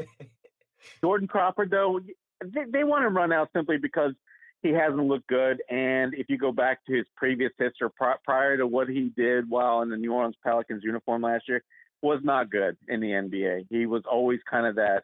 Jordan 1.01 1.27
Crawford, 1.27 1.71
though, 1.71 1.99
they, 2.43 2.63
they 2.71 2.83
want 2.83 3.03
to 3.03 3.09
run 3.09 3.33
out 3.33 3.49
simply 3.55 3.77
because 3.77 4.13
he 4.61 4.69
hasn't 4.69 5.07
looked 5.07 5.27
good. 5.27 5.61
And 5.69 6.13
if 6.13 6.27
you 6.29 6.37
go 6.37 6.51
back 6.51 6.85
to 6.85 6.95
his 6.95 7.05
previous 7.15 7.51
history 7.57 7.89
prior 8.25 8.57
to 8.57 8.67
what 8.67 8.89
he 8.89 9.11
did 9.15 9.49
while 9.49 9.81
in 9.81 9.89
the 9.89 9.97
New 9.97 10.13
Orleans 10.13 10.35
Pelicans 10.43 10.83
uniform 10.83 11.21
last 11.21 11.47
year, 11.47 11.63
was 12.01 12.19
not 12.23 12.49
good 12.49 12.77
in 12.87 12.99
the 12.99 13.07
NBA. 13.07 13.67
He 13.69 13.85
was 13.85 14.03
always 14.09 14.39
kind 14.49 14.65
of 14.65 14.75
that, 14.75 15.03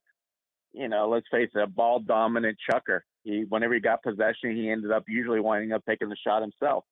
you 0.73 0.87
know, 0.87 1.09
let's 1.09 1.27
face 1.29 1.49
it, 1.53 1.61
a 1.61 1.67
ball 1.67 1.99
dominant 1.99 2.57
chucker. 2.69 3.03
He, 3.23 3.45
whenever 3.49 3.73
he 3.73 3.79
got 3.79 4.03
possession, 4.03 4.55
he 4.55 4.69
ended 4.69 4.91
up 4.91 5.03
usually 5.07 5.39
winding 5.39 5.73
up 5.73 5.83
taking 5.87 6.09
the 6.09 6.15
shot 6.15 6.41
himself. 6.41 6.85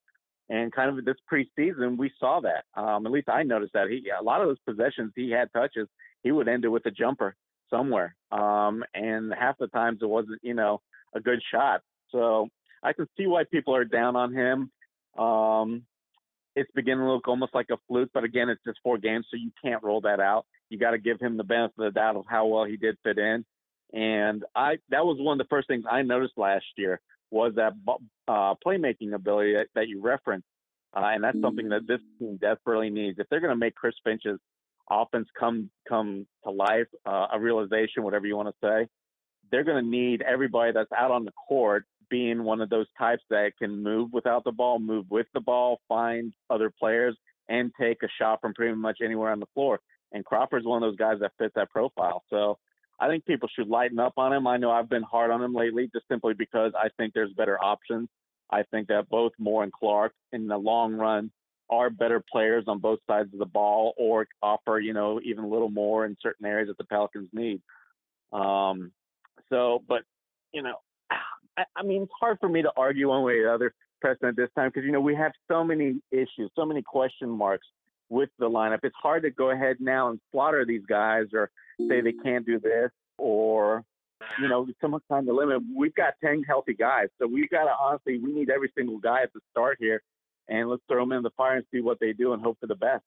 And 0.49 0.73
kind 0.73 0.97
of 0.97 1.05
this 1.05 1.15
preseason, 1.31 1.97
we 1.97 2.11
saw 2.19 2.41
that. 2.41 2.65
Um, 2.79 3.05
at 3.05 3.11
least 3.11 3.29
I 3.29 3.43
noticed 3.43 3.73
that 3.73 3.89
he, 3.89 4.09
a 4.09 4.23
lot 4.23 4.41
of 4.41 4.47
those 4.47 4.59
possessions 4.67 5.13
he 5.15 5.31
had 5.31 5.51
touches, 5.53 5.87
he 6.21 6.31
would 6.31 6.49
end 6.49 6.65
it 6.65 6.69
with 6.69 6.85
a 6.85 6.91
jumper 6.91 7.35
somewhere. 7.69 8.15
Um, 8.31 8.83
and 8.93 9.33
half 9.33 9.57
the 9.57 9.67
times 9.67 9.99
it 10.01 10.09
wasn't, 10.09 10.39
you 10.43 10.53
know, 10.53 10.81
a 11.15 11.21
good 11.21 11.41
shot. 11.51 11.81
So 12.13 12.47
I 12.81 12.93
can 12.93 13.07
see 13.17 13.27
why 13.27 13.43
people 13.43 13.75
are 13.75 13.83
down 13.83 14.15
on 14.15 14.33
him. 14.33 14.71
Um, 15.21 15.83
it's 16.55 16.69
beginning 16.75 17.05
to 17.05 17.11
look 17.11 17.27
almost 17.27 17.55
like 17.55 17.69
a 17.71 17.77
fluke, 17.87 18.11
but 18.13 18.23
again, 18.23 18.49
it's 18.49 18.63
just 18.65 18.79
four 18.83 18.97
games, 18.97 19.25
so 19.29 19.37
you 19.37 19.51
can't 19.63 19.83
roll 19.83 20.01
that 20.01 20.19
out. 20.19 20.45
You 20.69 20.77
got 20.77 20.91
to 20.91 20.99
give 20.99 21.19
him 21.19 21.35
the 21.35 21.43
benefit 21.43 21.73
of 21.79 21.93
the 21.93 21.99
doubt 21.99 22.15
of 22.15 22.25
how 22.29 22.45
well 22.45 22.63
he 22.65 22.77
did 22.77 22.97
fit 23.03 23.17
in. 23.17 23.43
And 23.91 24.43
I 24.55 24.77
that 24.89 25.05
was 25.05 25.17
one 25.19 25.39
of 25.39 25.45
the 25.45 25.49
first 25.49 25.67
things 25.67 25.83
I 25.89 26.01
noticed 26.01 26.33
last 26.37 26.65
year 26.77 26.99
was 27.29 27.53
that 27.55 27.73
uh, 28.27 28.55
playmaking 28.65 29.13
ability 29.13 29.53
that, 29.53 29.67
that 29.75 29.87
you 29.87 30.01
referenced, 30.01 30.47
uh, 30.95 31.01
and 31.03 31.23
that's 31.23 31.39
something 31.41 31.69
that 31.69 31.87
this 31.87 31.99
team 32.19 32.37
desperately 32.41 32.89
needs. 32.89 33.19
If 33.19 33.27
they're 33.29 33.39
going 33.39 33.51
to 33.51 33.55
make 33.55 33.75
Chris 33.75 33.95
Finch's 34.03 34.39
offense 34.89 35.27
come 35.39 35.69
come 35.87 36.27
to 36.43 36.51
life, 36.51 36.87
uh, 37.05 37.27
a 37.33 37.39
realization, 37.39 38.03
whatever 38.03 38.25
you 38.25 38.35
want 38.35 38.49
to 38.49 38.67
say, 38.67 38.87
they're 39.51 39.63
going 39.63 39.83
to 39.83 39.89
need 39.89 40.21
everybody 40.21 40.71
that's 40.71 40.91
out 40.91 41.11
on 41.11 41.25
the 41.25 41.31
court 41.47 41.85
being 42.13 42.43
one 42.43 42.61
of 42.61 42.69
those 42.69 42.85
types 42.95 43.23
that 43.31 43.53
can 43.57 43.81
move 43.81 44.13
without 44.13 44.43
the 44.43 44.51
ball, 44.51 44.77
move 44.77 45.07
with 45.09 45.25
the 45.33 45.39
ball, 45.39 45.79
find 45.89 46.31
other 46.47 46.69
players, 46.69 47.17
and 47.49 47.71
take 47.81 48.03
a 48.03 48.07
shot 48.19 48.39
from 48.39 48.53
pretty 48.53 48.75
much 48.75 48.99
anywhere 49.03 49.31
on 49.31 49.39
the 49.39 49.47
floor. 49.55 49.79
And 50.11 50.23
Crawford's 50.23 50.63
one 50.63 50.83
of 50.83 50.87
those 50.87 50.95
guys 50.95 51.17
that 51.21 51.31
fits 51.39 51.53
that 51.55 51.71
profile. 51.71 52.21
So 52.29 52.59
I 52.99 53.07
think 53.07 53.25
people 53.25 53.49
should 53.55 53.67
lighten 53.67 53.97
up 53.97 54.13
on 54.17 54.31
him. 54.31 54.45
I 54.45 54.57
know 54.57 54.69
I've 54.69 54.91
been 54.91 55.01
hard 55.01 55.31
on 55.31 55.41
him 55.41 55.55
lately 55.55 55.89
just 55.91 56.07
simply 56.07 56.35
because 56.35 56.73
I 56.77 56.89
think 56.97 57.15
there's 57.15 57.33
better 57.33 57.57
options. 57.59 58.09
I 58.51 58.61
think 58.69 58.89
that 58.89 59.09
both 59.09 59.31
Moore 59.39 59.63
and 59.63 59.73
Clark 59.73 60.13
in 60.31 60.45
the 60.45 60.57
long 60.57 60.93
run 60.93 61.31
are 61.71 61.89
better 61.89 62.23
players 62.31 62.65
on 62.67 62.77
both 62.77 62.99
sides 63.07 63.33
of 63.33 63.39
the 63.39 63.47
ball 63.47 63.95
or 63.97 64.27
offer, 64.43 64.79
you 64.79 64.93
know, 64.93 65.19
even 65.23 65.45
a 65.45 65.47
little 65.47 65.71
more 65.71 66.05
in 66.05 66.15
certain 66.21 66.45
areas 66.45 66.67
that 66.67 66.77
the 66.77 66.83
Pelicans 66.83 67.29
need. 67.33 67.59
Um, 68.31 68.91
so, 69.49 69.81
but 69.87 70.03
you 70.53 70.61
know, 70.61 70.75
I, 71.57 71.63
I 71.75 71.83
mean, 71.83 72.03
it's 72.03 72.11
hard 72.19 72.37
for 72.39 72.49
me 72.49 72.61
to 72.61 72.71
argue 72.75 73.09
one 73.09 73.23
way 73.23 73.33
or 73.33 73.43
the 73.43 73.53
other, 73.53 73.73
Preston, 74.01 74.29
at 74.29 74.35
this 74.35 74.49
time 74.55 74.69
because 74.69 74.85
you 74.85 74.91
know 74.91 75.01
we 75.01 75.15
have 75.15 75.31
so 75.49 75.63
many 75.63 76.01
issues, 76.11 76.51
so 76.55 76.65
many 76.65 76.81
question 76.81 77.29
marks 77.29 77.67
with 78.09 78.29
the 78.39 78.49
lineup. 78.49 78.79
It's 78.83 78.95
hard 79.01 79.23
to 79.23 79.31
go 79.31 79.51
ahead 79.51 79.77
now 79.79 80.09
and 80.09 80.19
slaughter 80.31 80.65
these 80.65 80.85
guys 80.87 81.25
or 81.33 81.49
say 81.87 82.01
they 82.01 82.13
can't 82.23 82.45
do 82.45 82.59
this 82.59 82.91
or 83.17 83.83
you 84.39 84.47
know 84.47 84.67
some 84.81 84.97
kind 85.09 85.27
of 85.27 85.35
limit. 85.35 85.61
We've 85.75 85.95
got 85.95 86.13
ten 86.23 86.43
healthy 86.43 86.73
guys, 86.73 87.07
so 87.19 87.27
we've 87.27 87.49
got 87.49 87.65
to 87.65 87.73
honestly 87.79 88.19
we 88.19 88.33
need 88.33 88.49
every 88.49 88.71
single 88.75 88.99
guy 88.99 89.23
at 89.23 89.33
the 89.33 89.39
start 89.51 89.77
here, 89.79 90.01
and 90.47 90.69
let's 90.69 90.83
throw 90.87 91.01
them 91.03 91.11
in 91.11 91.23
the 91.23 91.31
fire 91.31 91.57
and 91.57 91.65
see 91.71 91.81
what 91.81 91.99
they 91.99 92.13
do 92.13 92.33
and 92.33 92.41
hope 92.41 92.57
for 92.59 92.67
the 92.67 92.75
best. 92.75 93.03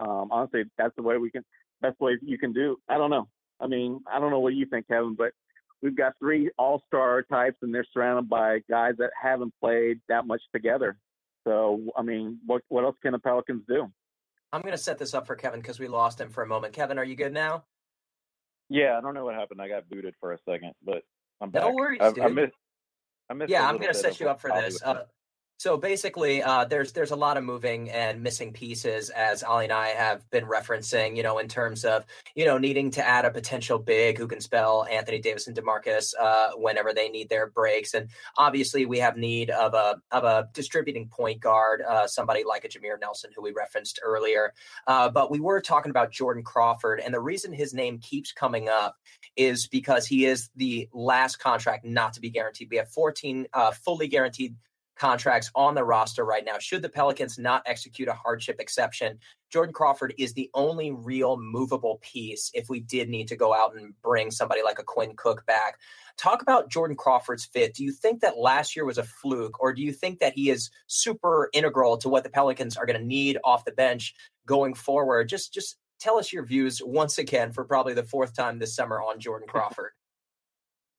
Um, 0.00 0.28
honestly, 0.30 0.64
that's 0.76 0.94
the 0.96 1.02
way 1.02 1.18
we 1.18 1.30
can. 1.30 1.44
That's 1.80 1.96
the 1.98 2.04
way 2.04 2.18
you 2.22 2.38
can 2.38 2.52
do. 2.52 2.78
I 2.88 2.96
don't 2.96 3.10
know. 3.10 3.28
I 3.60 3.66
mean, 3.66 4.00
I 4.12 4.18
don't 4.18 4.30
know 4.30 4.40
what 4.40 4.54
you 4.54 4.66
think, 4.66 4.88
Kevin, 4.88 5.14
but 5.16 5.32
we've 5.82 5.96
got 5.96 6.14
three 6.18 6.50
all-star 6.56 7.22
types, 7.22 7.56
and 7.62 7.74
they're 7.74 7.86
surrounded 7.92 8.28
by 8.28 8.60
guys 8.70 8.94
that 8.98 9.10
haven't 9.20 9.52
played 9.60 10.00
that 10.08 10.26
much 10.26 10.40
together. 10.54 10.96
So, 11.44 11.80
I 11.96 12.02
mean, 12.02 12.38
what 12.46 12.62
what 12.68 12.84
else 12.84 12.96
can 13.02 13.12
the 13.12 13.18
Pelicans 13.18 13.62
do? 13.68 13.90
I'm 14.52 14.60
going 14.60 14.72
to 14.72 14.78
set 14.78 14.98
this 14.98 15.14
up 15.14 15.26
for 15.26 15.34
Kevin 15.34 15.60
because 15.60 15.80
we 15.80 15.88
lost 15.88 16.20
him 16.20 16.30
for 16.30 16.42
a 16.42 16.46
moment. 16.46 16.72
Kevin, 16.72 16.98
are 16.98 17.04
you 17.04 17.16
good 17.16 17.32
now? 17.32 17.64
Yeah, 18.68 18.96
I 18.96 19.00
don't 19.00 19.14
know 19.14 19.24
what 19.24 19.34
happened. 19.34 19.60
I 19.60 19.68
got 19.68 19.88
booted 19.88 20.14
for 20.20 20.32
a 20.32 20.38
second, 20.48 20.72
but 20.84 21.02
I'm 21.40 21.50
back. 21.50 21.62
No 21.62 21.74
worries, 21.74 22.00
I, 22.00 22.12
dude. 22.12 22.24
I 22.24 22.28
missed. 22.28 22.52
I 23.28 23.34
missed 23.34 23.50
yeah, 23.50 23.64
a 23.64 23.68
I'm 23.68 23.76
going 23.76 23.92
to 23.92 23.98
set 23.98 24.20
you 24.20 24.28
up 24.28 24.40
for 24.40 24.50
this. 24.50 24.80
Uh, 24.82 24.94
saying. 24.94 25.06
So 25.62 25.76
basically, 25.76 26.42
uh, 26.42 26.64
there's 26.64 26.90
there's 26.90 27.12
a 27.12 27.16
lot 27.16 27.36
of 27.36 27.44
moving 27.44 27.88
and 27.88 28.20
missing 28.20 28.52
pieces, 28.52 29.10
as 29.10 29.44
Ali 29.44 29.66
and 29.66 29.72
I 29.72 29.90
have 29.90 30.28
been 30.32 30.44
referencing. 30.44 31.16
You 31.16 31.22
know, 31.22 31.38
in 31.38 31.46
terms 31.46 31.84
of 31.84 32.04
you 32.34 32.44
know 32.44 32.58
needing 32.58 32.90
to 32.90 33.06
add 33.06 33.24
a 33.24 33.30
potential 33.30 33.78
big 33.78 34.18
who 34.18 34.26
can 34.26 34.40
spell 34.40 34.84
Anthony 34.90 35.20
Davis 35.20 35.46
and 35.46 35.56
Demarcus 35.56 36.14
uh, 36.18 36.50
whenever 36.56 36.92
they 36.92 37.08
need 37.10 37.28
their 37.28 37.46
breaks, 37.46 37.94
and 37.94 38.08
obviously 38.36 38.86
we 38.86 38.98
have 38.98 39.16
need 39.16 39.50
of 39.50 39.74
a 39.74 39.98
of 40.10 40.24
a 40.24 40.48
distributing 40.52 41.06
point 41.06 41.38
guard, 41.38 41.80
uh, 41.82 42.08
somebody 42.08 42.42
like 42.42 42.64
a 42.64 42.68
Jameer 42.68 42.98
Nelson 43.00 43.30
who 43.32 43.40
we 43.40 43.52
referenced 43.52 44.00
earlier. 44.02 44.52
Uh, 44.88 45.10
but 45.10 45.30
we 45.30 45.38
were 45.38 45.60
talking 45.60 45.90
about 45.90 46.10
Jordan 46.10 46.42
Crawford, 46.42 46.98
and 46.98 47.14
the 47.14 47.20
reason 47.20 47.52
his 47.52 47.72
name 47.72 48.00
keeps 48.00 48.32
coming 48.32 48.68
up 48.68 48.96
is 49.36 49.68
because 49.68 50.08
he 50.08 50.26
is 50.26 50.50
the 50.56 50.88
last 50.92 51.36
contract 51.36 51.84
not 51.84 52.14
to 52.14 52.20
be 52.20 52.30
guaranteed. 52.30 52.68
We 52.68 52.78
have 52.78 52.88
14 52.88 53.46
uh, 53.52 53.70
fully 53.70 54.08
guaranteed 54.08 54.56
contracts 55.02 55.50
on 55.56 55.74
the 55.74 55.82
roster 55.82 56.24
right 56.24 56.44
now. 56.44 56.58
Should 56.60 56.82
the 56.82 56.88
Pelicans 56.88 57.36
not 57.36 57.64
execute 57.66 58.06
a 58.06 58.12
hardship 58.12 58.60
exception, 58.60 59.18
Jordan 59.50 59.72
Crawford 59.72 60.14
is 60.16 60.32
the 60.32 60.48
only 60.54 60.92
real 60.92 61.36
movable 61.36 61.98
piece 62.02 62.52
if 62.54 62.68
we 62.68 62.78
did 62.78 63.08
need 63.08 63.26
to 63.26 63.34
go 63.34 63.52
out 63.52 63.74
and 63.74 63.94
bring 64.00 64.30
somebody 64.30 64.62
like 64.62 64.78
a 64.78 64.84
Quinn 64.84 65.14
Cook 65.16 65.44
back. 65.44 65.78
Talk 66.16 66.40
about 66.40 66.70
Jordan 66.70 66.96
Crawford's 66.96 67.44
fit. 67.44 67.74
Do 67.74 67.82
you 67.82 67.90
think 67.90 68.20
that 68.20 68.38
last 68.38 68.76
year 68.76 68.84
was 68.84 68.96
a 68.96 69.02
fluke, 69.02 69.60
or 69.60 69.72
do 69.72 69.82
you 69.82 69.92
think 69.92 70.20
that 70.20 70.34
he 70.34 70.50
is 70.50 70.70
super 70.86 71.50
integral 71.52 71.96
to 71.96 72.08
what 72.08 72.22
the 72.22 72.30
Pelicans 72.30 72.76
are 72.76 72.86
going 72.86 73.00
to 73.00 73.04
need 73.04 73.38
off 73.42 73.64
the 73.64 73.72
bench 73.72 74.14
going 74.46 74.72
forward? 74.72 75.28
Just 75.28 75.52
just 75.52 75.78
tell 75.98 76.16
us 76.16 76.32
your 76.32 76.44
views 76.44 76.80
once 76.80 77.18
again 77.18 77.50
for 77.50 77.64
probably 77.64 77.94
the 77.94 78.04
fourth 78.04 78.36
time 78.36 78.60
this 78.60 78.76
summer 78.76 79.02
on 79.02 79.18
Jordan 79.18 79.48
Crawford. 79.50 79.90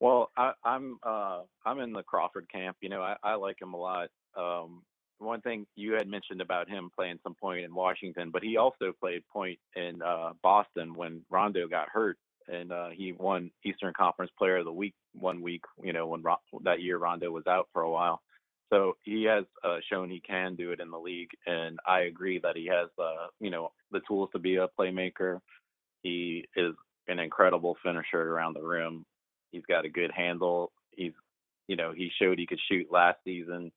Well, 0.04 0.30
I, 0.36 0.52
I'm 0.64 0.98
uh, 1.04 1.42
I'm 1.66 1.80
in 1.80 1.94
the 1.94 2.04
Crawford 2.04 2.48
camp. 2.52 2.78
You 2.82 2.90
know, 2.90 3.02
I, 3.02 3.16
I 3.24 3.36
like 3.36 3.62
him 3.62 3.74
a 3.74 3.78
lot. 3.78 4.10
Um, 4.38 4.82
one 5.20 5.40
thing 5.42 5.66
you 5.76 5.94
had 5.94 6.08
mentioned 6.08 6.42
about 6.42 6.68
him 6.70 6.90
playing 6.94 7.20
some 7.24 7.36
point 7.36 7.64
in 7.64 7.74
Washington, 7.74 8.30
but 8.32 8.44
he 8.44 8.58
also 8.58 8.92
played 9.00 9.24
point 9.32 9.58
in 9.76 10.02
uh, 10.02 10.32
Boston 10.44 10.94
when 10.94 11.22
Rondo 11.30 11.68
got 11.68 11.88
hurt, 11.90 12.18
and 12.48 12.72
uh, 12.72 12.90
he 12.90 13.14
won 13.14 13.50
Eastern 13.64 13.94
Conference 13.96 14.32
Player 14.38 14.58
of 14.58 14.66
the 14.66 14.72
Week 14.74 14.94
one 15.14 15.42
week. 15.42 15.64
You 15.82 15.94
know, 15.94 16.08
when 16.08 16.22
Ron- 16.22 16.38
that 16.64 16.82
year 16.82 16.98
Rondo 16.98 17.32
was 17.32 17.48
out 17.48 17.68
for 17.74 17.82
a 17.84 17.92
while. 17.92 18.22
So 18.72 18.98
he 19.04 19.24
has 19.24 19.46
uh, 19.64 19.78
shown 19.90 20.10
he 20.10 20.20
can 20.20 20.56
do 20.56 20.72
it 20.72 20.80
in 20.82 20.92
the 20.92 20.98
league, 21.00 21.30
and 21.46 21.80
I 21.88 22.02
agree 22.02 22.40
that 22.44 22.56
he 22.58 22.66
has, 22.68 22.90
uh, 23.02 23.28
you 23.40 23.50
know, 23.50 23.72
the 23.92 24.02
tools 24.08 24.30
to 24.34 24.40
be 24.40 24.58
a 24.58 24.68
playmaker. 24.78 25.40
He 26.02 26.46
is 26.56 26.74
an 27.08 27.18
incredible 27.20 27.76
finisher 27.84 28.22
around 28.22 28.54
the 28.54 28.62
rim. 28.62 29.06
He's 29.54 29.66
got 29.68 29.84
a 29.84 29.88
good 29.88 30.10
handle. 30.10 30.72
He's, 30.90 31.12
you 31.68 31.76
know, 31.76 31.92
he 31.92 32.10
showed 32.18 32.40
he 32.40 32.46
could 32.46 32.58
shoot 32.68 32.90
last 32.90 33.18
season. 33.24 33.70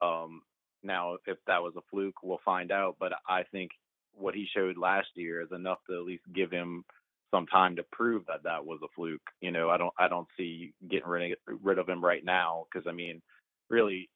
Um, 0.00 0.40
now, 0.82 1.18
if 1.26 1.36
that 1.46 1.62
was 1.62 1.74
a 1.76 1.82
fluke, 1.90 2.22
we'll 2.22 2.40
find 2.46 2.72
out. 2.72 2.96
But 2.98 3.12
I 3.28 3.42
think 3.52 3.72
what 4.14 4.34
he 4.34 4.46
showed 4.54 4.78
last 4.78 5.08
year 5.14 5.42
is 5.42 5.52
enough 5.52 5.78
to 5.88 5.96
at 5.96 6.06
least 6.06 6.24
give 6.34 6.50
him 6.50 6.82
some 7.30 7.46
time 7.46 7.76
to 7.76 7.84
prove 7.92 8.24
that 8.26 8.42
that 8.44 8.64
was 8.64 8.80
a 8.82 8.88
fluke. 8.96 9.20
You 9.42 9.50
know, 9.50 9.68
I 9.68 9.76
don't, 9.76 9.92
I 9.98 10.08
don't 10.08 10.28
see 10.38 10.72
getting 10.90 11.08
rid 11.08 11.32
of, 11.32 11.38
rid 11.62 11.78
of 11.78 11.88
him 11.88 12.02
right 12.02 12.24
now 12.24 12.64
because 12.72 12.86
I 12.88 12.92
mean, 12.92 13.20
really, 13.68 14.08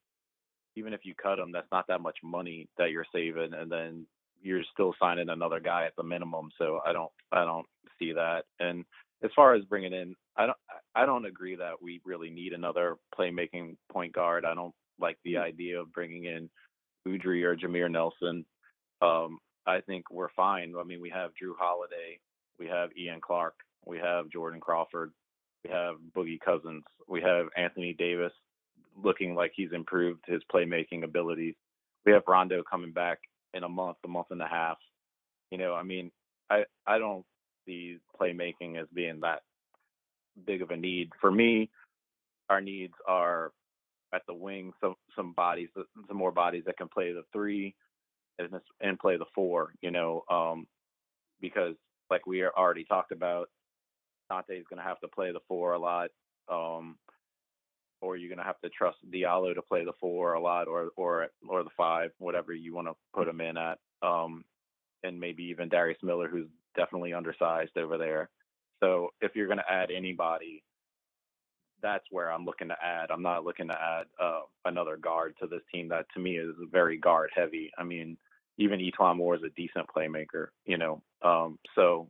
even 0.77 0.95
if 0.95 1.01
you 1.05 1.15
cut 1.15 1.39
him, 1.39 1.53
that's 1.53 1.71
not 1.71 1.87
that 1.89 2.01
much 2.01 2.17
money 2.23 2.69
that 2.79 2.91
you're 2.91 3.07
saving, 3.13 3.53
and 3.53 3.71
then 3.71 4.07
you're 4.43 4.63
still 4.73 4.95
signing 4.99 5.29
another 5.29 5.61
guy 5.61 5.85
at 5.85 5.97
the 5.97 6.03
minimum. 6.03 6.51
So 6.59 6.81
I 6.87 6.93
don't, 6.93 7.13
I 7.33 7.45
don't 7.45 7.67
see 7.99 8.13
that. 8.13 8.45
And 8.61 8.85
as 9.23 9.31
far 9.35 9.55
as 9.55 9.65
bringing 9.65 9.93
in, 9.93 10.15
I 10.37 10.47
don't, 10.47 10.59
I 10.95 11.07
don't 11.07 11.27
agree 11.27 11.57
that 11.57 11.81
we 11.81 12.01
really 12.05 12.31
need 12.31 12.53
another 12.53 12.97
playmaking 13.19 13.77
point 13.91 14.13
guard. 14.13 14.45
I 14.45 14.55
don't 14.55 14.75
like 15.01 15.19
the 15.25 15.39
idea 15.39 15.81
of 15.81 15.93
bringing 15.93 16.25
in 16.25 16.49
Udrih 17.07 17.45
or 17.45 17.57
Jameer 17.57 17.91
Nelson. 17.91 18.45
Um, 19.01 19.39
I 19.67 19.81
think 19.81 20.11
we're 20.11 20.31
fine. 20.37 20.75
I 20.79 20.85
mean, 20.85 21.01
we 21.01 21.11
have 21.11 21.31
Jrue 21.31 21.55
Holiday, 21.59 22.19
we 22.59 22.67
have 22.67 22.91
Ian 22.97 23.21
Clark, 23.21 23.55
we 23.85 23.99
have 23.99 24.31
Jordan 24.31 24.61
Crawford, 24.61 25.13
we 25.65 25.71
have 25.71 25.97
Boogie 26.17 26.41
Cousins, 26.41 26.85
we 27.09 27.21
have 27.23 27.47
Anthony 27.57 27.93
Davis 27.93 28.33
looking 29.03 29.35
like 29.35 29.53
he's 29.55 29.73
improved 29.73 30.25
his 30.27 30.43
playmaking 30.53 31.05
abilities. 31.05 31.55
We 32.05 32.13
have 32.13 32.23
Rondo 32.27 32.63
coming 32.63 32.93
back 32.93 33.19
in 33.55 33.65
a 33.65 33.69
month, 33.69 33.99
a 34.05 34.09
month 34.09 34.29
and 34.31 34.41
a 34.41 34.47
half. 34.47 34.79
You 35.51 35.59
know, 35.59 35.75
I 35.75 35.83
mean, 35.83 36.11
I 36.51 36.65
I 36.87 36.99
don't 36.99 37.25
see 37.67 37.99
playmaking 38.21 38.81
as 38.81 38.87
being 38.95 39.21
that 39.21 39.43
big 40.47 40.63
of 40.63 40.71
a 40.71 40.77
need. 40.77 41.11
For 41.21 41.31
me, 41.31 41.71
our 42.49 42.61
needs 42.61 42.95
are 43.07 43.53
at 44.15 44.23
the 44.27 44.35
wing, 44.35 44.73
some 44.81 44.95
some 45.15 45.33
bodies, 45.33 45.69
some 46.09 46.17
more 46.17 46.33
bodies 46.33 46.65
that 46.67 46.79
can 46.79 46.89
play 46.89 47.13
the 47.13 47.25
three 47.33 47.75
and 48.39 48.49
and 48.81 48.99
play 48.99 49.17
the 49.17 49.25
four. 49.35 49.73
You 49.81 49.91
know, 49.91 50.25
um, 50.31 50.67
because 51.41 51.75
like 52.11 52.27
we 52.27 52.45
already 52.45 52.85
talked 52.85 53.13
about, 53.13 53.49
Dante 54.31 54.59
is 54.59 54.67
going 54.69 54.79
to 54.79 54.89
have 54.89 55.01
to 55.01 55.09
play 55.09 55.33
the 55.33 55.41
four 55.49 55.75
a 55.75 55.79
lot. 55.79 56.11
Um, 56.49 56.97
or 58.03 58.17
you're 58.17 58.29
going 58.29 58.39
to 58.39 58.45
have 58.45 58.61
to 58.61 58.69
trust 58.69 58.99
Diallo 59.11 59.55
to 59.55 59.63
play 59.63 59.85
the 59.85 59.93
four 60.01 60.35
a 60.35 60.41
lot, 60.41 60.69
or 60.69 60.91
or 60.97 61.29
or 61.49 61.65
the 61.65 61.71
five, 61.77 62.11
whatever 62.19 62.53
you 62.53 62.75
want 62.75 62.89
to 62.89 62.95
put 63.15 63.27
him 63.27 63.41
in 63.41 63.57
at, 63.57 63.79
um, 64.03 64.45
and 65.03 65.19
maybe 65.19 65.45
even 65.45 65.69
Darius 65.69 65.99
Miller, 66.03 66.29
who's 66.29 66.49
definitely 66.77 67.13
undersized 67.13 67.77
over 67.77 67.99
there. 67.99 68.29
So 68.83 69.11
if 69.21 69.35
you're 69.35 69.47
going 69.47 69.59
to 69.59 69.73
add 69.73 69.91
anybody, 69.91 70.63
that's 71.83 72.05
where 72.11 72.31
I'm 72.31 72.45
looking 72.45 72.69
to 72.69 72.77
add. 72.83 73.11
I'm 73.11 73.23
not 73.23 73.45
looking 73.45 73.69
to 73.69 73.75
add 73.75 74.07
uh, 74.23 74.41
another 74.65 74.97
guard 74.97 75.35
to 75.41 75.47
this 75.47 75.63
team 75.73 75.89
that 75.89 76.07
to 76.15 76.21
me 76.21 76.37
is 76.39 76.55
very 76.71 76.99
guard 76.99 77.31
heavy. 77.35 77.71
I 77.79 77.85
mean, 77.85 78.17
even 78.59 78.81
E'Twaun 78.81 79.17
Moore 79.17 79.37
is 79.37 79.43
a 79.43 79.51
decent 79.51 79.87
playmaker, 79.95 80.49
you 80.65 80.79
know. 80.79 81.03
Um, 81.23 81.59
so, 81.75 82.09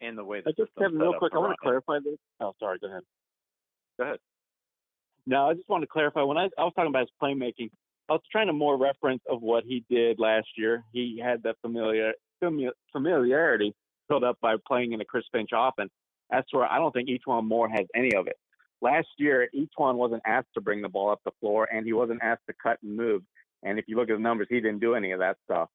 in 0.00 0.16
the 0.16 0.24
way 0.24 0.40
that 0.40 0.50
I 0.50 0.62
just 0.62 0.72
Kevin, 0.78 0.98
real 0.98 1.14
quick. 1.14 1.32
I 1.34 1.38
want 1.38 1.52
to 1.52 1.62
clarify 1.62 1.98
this. 2.04 2.18
Oh, 2.40 2.52
sorry. 2.60 2.78
Go 2.78 2.88
ahead. 2.88 3.02
Go 3.98 4.04
ahead. 4.04 4.18
No, 5.26 5.48
I 5.48 5.54
just 5.54 5.68
want 5.68 5.82
to 5.82 5.86
clarify. 5.86 6.22
When 6.22 6.36
I, 6.36 6.48
I 6.58 6.64
was 6.64 6.72
talking 6.76 6.90
about 6.90 7.00
his 7.00 7.10
playmaking, 7.22 7.70
I 8.08 8.12
was 8.12 8.22
trying 8.30 8.48
to 8.48 8.52
more 8.52 8.76
reference 8.76 9.22
of 9.28 9.40
what 9.40 9.64
he 9.64 9.84
did 9.88 10.18
last 10.18 10.48
year. 10.56 10.84
He 10.92 11.20
had 11.22 11.42
that 11.44 11.56
familiar 11.62 12.10
fami- 12.10 12.23
familiarity 12.92 13.74
built 14.08 14.24
up 14.24 14.38
by 14.40 14.56
playing 14.66 14.92
in 14.92 15.00
a 15.00 15.04
Chris 15.04 15.24
Finch 15.32 15.50
offense. 15.54 15.90
That's 16.30 16.52
where 16.52 16.70
I 16.70 16.78
don't 16.78 16.92
think 16.92 17.08
one 17.24 17.46
more 17.46 17.68
has 17.68 17.86
any 17.94 18.14
of 18.14 18.26
it. 18.26 18.36
Last 18.80 19.08
year, 19.18 19.48
one 19.76 19.96
wasn't 19.96 20.22
asked 20.26 20.48
to 20.54 20.60
bring 20.60 20.82
the 20.82 20.88
ball 20.88 21.10
up 21.10 21.20
the 21.24 21.30
floor, 21.40 21.68
and 21.72 21.86
he 21.86 21.92
wasn't 21.92 22.22
asked 22.22 22.42
to 22.48 22.54
cut 22.62 22.78
and 22.82 22.96
move. 22.96 23.22
And 23.62 23.78
if 23.78 23.86
you 23.88 23.96
look 23.96 24.10
at 24.10 24.16
the 24.16 24.22
numbers, 24.22 24.46
he 24.50 24.60
didn't 24.60 24.80
do 24.80 24.94
any 24.94 25.12
of 25.12 25.20
that 25.20 25.36
stuff. 25.44 25.68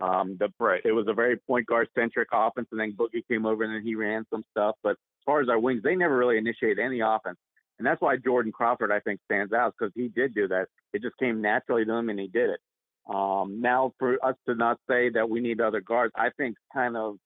Um, 0.00 0.36
the, 0.38 0.48
Right. 0.58 0.82
It 0.84 0.92
was 0.92 1.06
a 1.08 1.14
very 1.14 1.36
point 1.38 1.66
guard 1.66 1.88
centric 1.96 2.28
offense, 2.32 2.68
and 2.70 2.80
then 2.80 2.92
Boogie 2.92 3.26
came 3.28 3.46
over 3.46 3.62
and 3.62 3.74
then 3.74 3.82
he 3.82 3.94
ran 3.94 4.26
some 4.30 4.42
stuff. 4.50 4.74
But 4.82 4.90
as 4.90 5.24
far 5.24 5.40
as 5.40 5.48
our 5.48 5.58
wings, 5.58 5.82
they 5.82 5.94
never 5.94 6.16
really 6.16 6.38
initiated 6.38 6.78
any 6.78 7.00
offense. 7.00 7.38
And 7.78 7.86
that's 7.86 8.00
why 8.00 8.16
Jordan 8.16 8.52
Crawford, 8.52 8.90
I 8.90 9.00
think, 9.00 9.20
stands 9.24 9.52
out 9.52 9.74
because 9.78 9.92
he 9.94 10.08
did 10.08 10.34
do 10.34 10.48
that. 10.48 10.66
It 10.92 11.02
just 11.02 11.16
came 11.18 11.40
naturally 11.40 11.84
to 11.84 11.92
him 11.92 12.08
and 12.08 12.18
he 12.18 12.26
did 12.26 12.50
it. 12.50 12.60
Um, 13.08 13.60
now, 13.60 13.92
for 13.98 14.24
us 14.24 14.34
to 14.48 14.54
not 14.54 14.78
say 14.88 15.10
that 15.10 15.28
we 15.30 15.40
need 15.40 15.60
other 15.60 15.80
guards, 15.80 16.12
I 16.16 16.30
think 16.36 16.56
kind 16.72 16.96
of, 16.96 17.16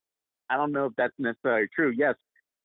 I 0.48 0.56
don't 0.56 0.72
know 0.72 0.86
if 0.86 0.92
that's 0.96 1.14
necessarily 1.18 1.68
true. 1.74 1.92
Yes, 1.96 2.16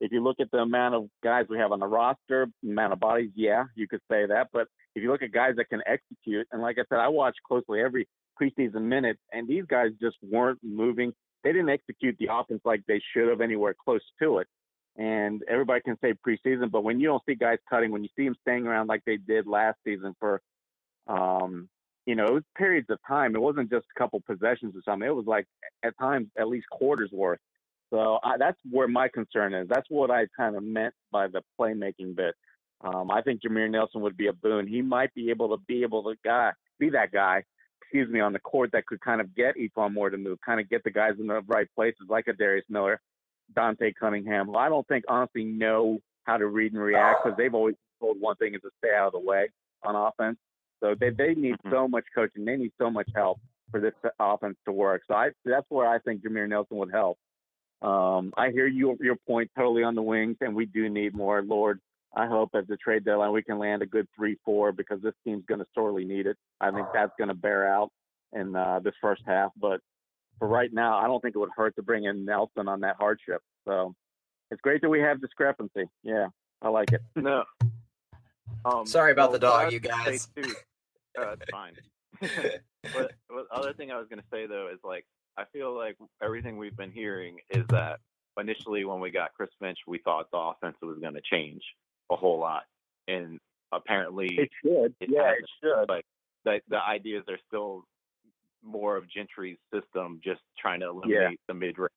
if 0.02 0.12
you 0.12 0.22
look 0.22 0.40
at 0.40 0.52
the 0.52 0.58
amount 0.58 0.96
of 0.96 1.08
guys 1.24 1.46
we 1.50 1.58
have 1.58 1.72
on 1.72 1.80
the 1.80 1.88
roster, 1.88 2.48
amount 2.64 2.94
of 2.94 3.00
bodies, 3.00 3.32
yeah, 3.36 3.66
you 3.76 3.88
could 3.88 4.02
say 4.12 4.26
that. 4.26 4.50
But 4.52 4.68
if 4.96 5.04
you 5.04 5.12
look 5.12 5.22
at 5.22 5.32
guys 5.32 5.56
that 5.58 5.70
can 5.70 5.82
execute, 5.86 6.48
and 6.52 6.62
like 6.62 6.78
I 6.78 6.84
said, 6.90 7.00
I 7.00 7.08
watch 7.08 7.36
closely 7.48 7.80
every 7.80 8.08
preseason 8.42 8.82
minute, 8.82 9.18
and 9.32 9.48
these 9.48 9.64
guys 9.66 9.92
just 10.02 10.18
weren't 10.22 10.60
moving. 10.62 11.14
They 11.44 11.54
didn't 11.54 11.70
execute 11.70 12.18
the 12.20 12.28
offense 12.32 12.62
like 12.66 12.82
they 12.88 13.02
should 13.14 13.30
have 13.30 13.40
anywhere 13.40 13.76
close 13.86 14.02
to 14.22 14.40
it. 14.40 14.48
And 14.98 15.44
everybody 15.50 15.82
can 15.82 15.98
say 16.02 16.14
preseason, 16.26 16.72
but 16.72 16.84
when 16.84 17.00
you 17.00 17.08
don't 17.08 17.24
see 17.26 17.36
guys 17.36 17.58
cutting, 17.70 17.92
when 17.92 18.04
you 18.04 18.10
see 18.16 18.26
them 18.26 18.36
staying 18.42 18.66
around 18.66 18.88
like 18.88 19.04
they 19.06 19.18
did 19.18 19.46
last 19.46 19.78
season 19.86 20.16
for, 20.20 20.42
um, 21.08 21.70
you 22.06 22.16
know, 22.16 22.26
it 22.26 22.34
was 22.34 22.44
periods 22.58 22.90
of 22.90 23.00
time. 23.08 23.36
It 23.36 23.42
wasn't 23.42 23.70
just 23.72 23.86
a 23.96 24.00
couple 24.00 24.22
possessions 24.22 24.76
or 24.76 24.82
something. 24.86 25.08
It 25.08 25.16
was 25.16 25.26
like 25.26 25.46
at 25.84 25.98
times 25.98 26.28
at 26.38 26.48
least 26.48 26.68
quarters 26.70 27.10
worth. 27.12 27.40
So 27.92 28.20
I, 28.24 28.38
that's 28.38 28.58
where 28.70 28.88
my 28.88 29.08
concern 29.08 29.54
is. 29.54 29.68
That's 29.68 29.88
what 29.90 30.12
I 30.12 30.28
kind 30.38 30.56
of 30.56 30.64
meant 30.64 30.94
by 31.12 31.28
the 31.28 31.42
playmaking 31.60 32.16
bit. 32.16 32.36
Um, 32.82 33.10
I 33.10 33.22
think 33.22 33.42
Jameer 33.42 33.70
Nelson 33.70 34.02
would 34.02 34.18
be 34.18 34.28
a 34.28 34.34
boon. 34.34 34.68
He 34.68 34.82
might 34.82 35.14
be 35.14 35.30
able 35.30 35.56
to 35.56 35.64
be 35.68 35.84
able 35.84 36.04
to 36.04 36.16
guy 36.24 36.52
be 36.78 36.90
that 36.90 37.12
guy, 37.12 37.44
excuse 37.82 38.10
me, 38.10 38.20
on 38.20 38.34
the 38.34 38.40
court 38.40 38.72
that 38.74 38.86
could 38.86 39.00
kind 39.02 39.22
of 39.22 39.34
get 39.36 39.56
E'Twaun 39.56 39.94
Moore 39.94 40.10
to 40.10 40.18
move, 40.18 40.40
kind 40.46 40.60
of 40.60 40.70
get 40.70 40.84
the 40.84 40.92
guys 40.92 41.14
in 41.20 41.28
the 41.28 41.42
right 41.48 41.68
places, 41.76 42.02
like 42.10 42.28
a 42.28 42.34
Darius 42.34 42.66
Miller, 42.70 43.00
Dante 43.56 43.94
Cunningham, 43.94 44.48
who 44.48 44.56
I 44.56 44.70
don't 44.70 44.88
think 44.88 45.06
honestly 45.08 45.46
know 45.46 46.00
how 46.26 46.38
to 46.38 46.48
read 46.48 46.74
and 46.74 46.82
react 46.82 47.24
because 47.24 47.38
they've 47.38 47.54
always 47.54 47.76
told 48.00 48.20
one 48.20 48.36
thing 48.36 48.56
is 48.56 48.62
to 48.62 48.70
stay 48.80 48.94
out 48.96 49.08
of 49.08 49.14
the 49.14 49.20
way 49.20 49.50
on 49.84 49.96
offense. 49.96 50.38
So 50.82 50.96
they 51.00 51.10
they 51.10 51.34
need 51.34 51.54
mm-hmm. 51.54 51.72
so 51.72 51.88
much 51.88 52.06
coaching. 52.14 52.46
They 52.46 52.58
need 52.58 52.72
so 52.78 52.90
much 52.90 53.10
help 53.16 53.40
for 53.72 53.80
this 53.80 53.94
offense 54.20 54.58
to 54.66 54.72
work. 54.72 55.02
So 55.08 55.16
I 55.16 55.30
that's 55.44 55.66
where 55.70 55.88
I 55.88 56.00
think 56.00 56.24
Jameer 56.24 56.48
Nelson 56.48 56.78
would 56.78 56.92
help. 56.92 57.18
Um, 57.82 58.34
I 58.38 58.52
hear 58.52 58.68
you, 58.68 58.98
your 59.02 59.18
point 59.28 59.52
totally 59.56 59.84
on 59.84 59.96
the 59.96 60.02
wings, 60.02 60.38
and 60.42 60.56
we 60.56 60.66
do 60.66 60.90
need 60.90 61.14
more. 61.14 61.42
Lord, 61.42 61.80
I 62.16 62.26
hope 62.26 62.52
at 62.56 62.68
the 62.68 62.78
trade 62.78 63.06
deadline 63.06 63.32
we 63.34 63.44
can 63.44 63.60
land 63.60 63.82
a 63.82 63.86
good 63.86 64.08
three-four 64.16 64.72
because 64.72 65.02
this 65.02 65.14
team's 65.24 65.44
going 65.46 65.60
to 65.60 65.66
sorely 65.76 66.06
need 66.06 66.26
it. 66.26 66.38
I 66.62 66.72
think 66.72 66.88
that's 66.94 67.12
going 67.18 67.28
to 67.28 67.36
bear 67.36 67.70
out 67.72 67.92
in 68.34 68.56
uh, 68.56 68.80
this 68.84 68.94
first 69.02 69.24
half. 69.28 69.52
But 69.60 69.82
for 70.40 70.48
right 70.48 70.72
now, 70.72 70.98
I 70.98 71.08
don't 71.08 71.22
think 71.22 71.36
it 71.36 71.40
would 71.40 71.50
hurt 71.56 71.76
to 71.76 71.84
bring 71.84 72.06
in 72.06 72.26
Nelson 72.26 72.68
on 72.68 72.80
that 72.82 72.96
hardship. 72.98 73.42
So 73.66 73.94
it's 74.52 74.62
great 74.62 74.82
that 74.82 74.90
we 74.90 75.02
have 75.02 75.22
discrepancy. 75.22 75.86
Yeah, 76.02 76.28
I 76.62 76.70
like 76.70 76.92
it. 76.94 77.02
No. 77.16 77.44
Um, 78.66 78.86
Sorry 78.88 79.12
about 79.12 79.32
the 79.32 79.40
dog, 79.40 79.72
you 79.72 79.80
guys. 79.80 80.28
Too, 80.36 80.54
uh, 81.20 81.36
it's 81.40 81.50
fine. 81.52 81.74
but, 82.22 82.32
but 82.94 83.12
the 83.30 83.46
other 83.56 83.74
thing 83.74 83.92
I 83.92 83.98
was 83.98 84.08
going 84.10 84.20
to 84.20 84.26
say 84.32 84.48
though 84.48 84.70
is 84.74 84.80
like 84.84 85.06
I 85.38 85.44
feel 85.54 85.76
like 85.76 85.98
everything 86.22 86.58
we've 86.58 86.76
been 86.76 86.92
hearing 86.92 87.38
is 87.52 87.64
that 87.70 88.00
initially 88.40 88.86
when 88.86 89.00
we 89.00 89.12
got 89.12 89.34
Chris 89.34 89.50
Finch, 89.62 89.78
we 89.88 90.00
thought 90.00 90.28
the 90.32 90.38
offense 90.38 90.78
was 90.82 90.98
going 91.00 91.14
to 91.14 91.22
change 91.30 91.62
a 92.12 92.16
whole 92.16 92.40
lot, 92.40 92.64
and 93.08 93.40
apparently 93.72 94.36
it 94.38 94.50
should. 94.64 94.96
It 95.00 95.10
yeah, 95.10 95.24
hasn't. 95.24 95.44
it 95.44 95.50
should. 95.64 95.88
But 95.88 96.04
the 96.44 96.60
the 96.70 96.82
ideas 96.82 97.24
are 97.30 97.40
still 97.48 97.84
more 98.64 98.98
of 98.98 99.10
Gentry's 99.10 99.58
system, 99.74 100.20
just 100.24 100.42
trying 100.58 100.80
to 100.80 100.90
eliminate 100.90 101.22
yeah. 101.22 101.30
the 101.48 101.54
mid 101.54 101.78
range. 101.78 101.92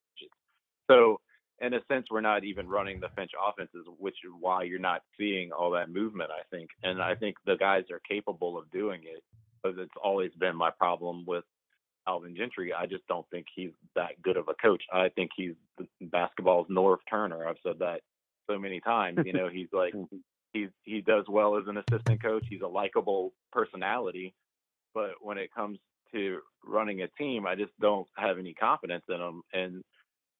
So 0.91 1.21
in 1.61 1.75
a 1.75 1.81
sense, 1.89 2.07
we're 2.11 2.21
not 2.21 2.45
even 2.45 2.69
running 2.69 3.01
the 3.01 3.09
Finch 3.17 3.33
offenses, 3.49 3.85
which 3.99 4.17
is 4.25 4.31
why 4.39 4.63
you're 4.63 4.79
not 4.79 5.03
seeing 5.19 5.53
all 5.53 5.71
that 5.73 5.91
movement. 5.91 6.31
I 6.31 6.43
think, 6.55 6.71
and 6.83 7.03
I 7.03 7.15
think 7.15 7.37
the 7.47 7.57
guys 7.57 7.85
are 7.91 8.01
capable 8.09 8.57
of 8.59 8.71
doing 8.71 9.03
it, 9.05 9.23
but 9.63 9.79
it's 9.79 9.91
always 10.03 10.31
been 10.39 10.57
my 10.57 10.71
problem 10.71 11.25
with 11.27 11.45
Alvin 12.07 12.37
Gentry. 12.37 12.73
I 12.73 12.87
just 12.87 13.07
don't 13.09 13.29
think 13.31 13.47
he's 13.55 13.73
that 13.95 14.21
good 14.23 14.37
of 14.37 14.49
a 14.49 14.55
coach. 14.55 14.83
I 14.93 15.09
think 15.11 15.31
he's 15.37 15.55
basketball's 16.01 16.69
Norv 16.69 16.99
Turner. 17.11 17.47
I've 17.47 17.57
said 17.63 17.79
that 17.81 18.01
so 18.49 18.59
many 18.59 18.81
times. 18.81 19.19
You 19.25 19.33
know, 19.33 19.49
he's 19.53 19.69
like 19.73 19.95
he's 20.53 20.69
he 20.85 21.01
does 21.01 21.25
well 21.29 21.57
as 21.59 21.65
an 21.67 21.77
assistant 21.77 22.23
coach. 22.23 22.45
He's 22.49 22.63
a 22.63 22.69
likable 22.69 23.33
personality, 23.53 24.35
but 24.95 25.11
when 25.21 25.39
it 25.39 25.53
comes 25.55 25.79
to 26.13 26.41
running 26.65 27.03
a 27.03 27.09
team, 27.19 27.47
I 27.47 27.55
just 27.55 27.73
don't 27.81 28.07
have 28.17 28.39
any 28.39 28.55
confidence 28.55 29.05
in 29.09 29.21
him. 29.21 29.43
And 29.53 29.85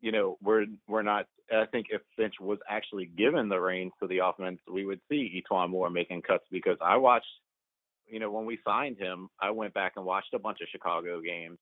you 0.01 0.13
know, 0.13 0.37
we're 0.43 0.67
we're 0.87 1.03
not. 1.03 1.27
I 1.53 1.67
think 1.67 1.87
if 1.91 2.03
Finch 2.17 2.35
was 2.41 2.59
actually 2.69 3.07
given 3.07 3.49
the 3.49 3.59
reins 3.59 3.93
to 4.01 4.07
the 4.07 4.19
offense, 4.19 4.61
we 4.71 4.85
would 4.85 5.01
see 5.09 5.43
E'Twaun 5.43 5.71
Moore 5.71 5.91
making 5.91 6.23
cuts 6.23 6.45
because 6.51 6.77
I 6.81 6.97
watched. 6.97 7.27
You 8.07 8.21
know, 8.21 8.31
when 8.31 8.47
we 8.47 8.59
signed 8.67 8.97
him, 8.99 9.29
I 9.39 9.51
went 9.51 9.75
back 9.75 9.93
and 9.97 10.05
watched 10.05 10.33
a 10.33 10.39
bunch 10.39 10.59
of 10.63 10.69
Chicago 10.71 11.21
games, 11.21 11.59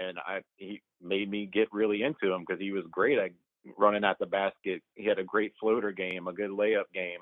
and 0.00 0.18
I 0.18 0.40
he 0.56 0.82
made 1.00 1.30
me 1.30 1.46
get 1.46 1.68
really 1.72 2.02
into 2.02 2.32
him 2.32 2.44
because 2.46 2.60
he 2.60 2.72
was 2.72 2.84
great 2.90 3.18
at 3.18 3.30
running 3.76 4.04
at 4.04 4.18
the 4.18 4.26
basket. 4.26 4.82
He 4.94 5.04
had 5.04 5.18
a 5.18 5.24
great 5.24 5.52
floater 5.60 5.92
game, 5.92 6.26
a 6.26 6.32
good 6.32 6.50
layup 6.50 6.90
game. 6.94 7.20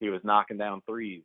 He 0.00 0.08
was 0.08 0.20
knocking 0.24 0.58
down 0.58 0.82
threes. 0.86 1.22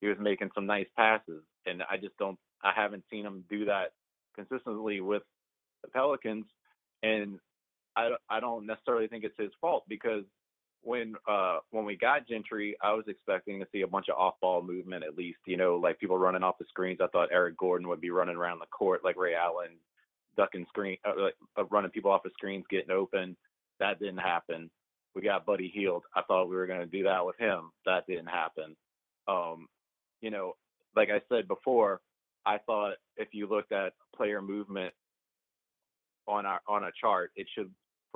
He 0.00 0.08
was 0.08 0.16
making 0.20 0.50
some 0.54 0.66
nice 0.66 0.86
passes, 0.96 1.42
and 1.66 1.82
I 1.90 1.96
just 1.98 2.16
don't. 2.18 2.38
I 2.62 2.72
haven't 2.74 3.04
seen 3.10 3.24
him 3.24 3.44
do 3.50 3.66
that 3.66 3.92
consistently 4.34 5.00
with 5.00 5.22
the 5.82 5.88
Pelicans, 5.88 6.46
and 7.02 7.38
I 7.96 8.10
I 8.28 8.40
don't 8.40 8.66
necessarily 8.66 9.08
think 9.08 9.24
it's 9.24 9.38
his 9.38 9.52
fault 9.60 9.84
because 9.88 10.24
when 10.82 11.14
uh 11.28 11.58
when 11.70 11.84
we 11.84 11.96
got 11.96 12.28
Gentry, 12.28 12.76
I 12.82 12.92
was 12.92 13.04
expecting 13.08 13.58
to 13.60 13.66
see 13.72 13.82
a 13.82 13.86
bunch 13.86 14.08
of 14.08 14.18
off 14.18 14.34
ball 14.40 14.62
movement 14.62 15.04
at 15.04 15.16
least, 15.16 15.38
you 15.46 15.56
know, 15.56 15.76
like 15.76 15.98
people 15.98 16.18
running 16.18 16.42
off 16.42 16.58
the 16.58 16.66
screens. 16.68 17.00
I 17.02 17.06
thought 17.08 17.30
Eric 17.32 17.56
Gordon 17.56 17.88
would 17.88 18.00
be 18.00 18.10
running 18.10 18.36
around 18.36 18.58
the 18.58 18.66
court 18.66 19.02
like 19.04 19.16
Ray 19.16 19.34
Allen, 19.34 19.78
ducking 20.36 20.66
screen, 20.68 20.98
uh, 21.06 21.12
like, 21.16 21.36
uh, 21.58 21.64
running 21.66 21.90
people 21.90 22.10
off 22.10 22.22
the 22.22 22.30
screens, 22.30 22.64
getting 22.70 22.90
open. 22.90 23.36
That 23.80 23.98
didn't 23.98 24.18
happen. 24.18 24.70
We 25.14 25.22
got 25.22 25.46
Buddy 25.46 25.68
Hield. 25.72 26.04
I 26.14 26.22
thought 26.22 26.48
we 26.48 26.56
were 26.56 26.66
going 26.66 26.80
to 26.80 26.86
do 26.86 27.04
that 27.04 27.24
with 27.24 27.38
him. 27.38 27.70
That 27.86 28.06
didn't 28.06 28.26
happen. 28.26 28.76
Um, 29.28 29.68
you 30.20 30.30
know, 30.30 30.54
like 30.96 31.08
I 31.10 31.20
said 31.28 31.48
before, 31.48 32.00
I 32.46 32.58
thought 32.58 32.94
if 33.16 33.28
you 33.32 33.46
looked 33.48 33.72
at 33.72 33.94
player 34.14 34.42
movement 34.42 34.92
on 36.26 36.46
our 36.46 36.60
on 36.68 36.84
a 36.84 36.90
chart, 37.00 37.30
it 37.36 37.46
should 37.54 37.70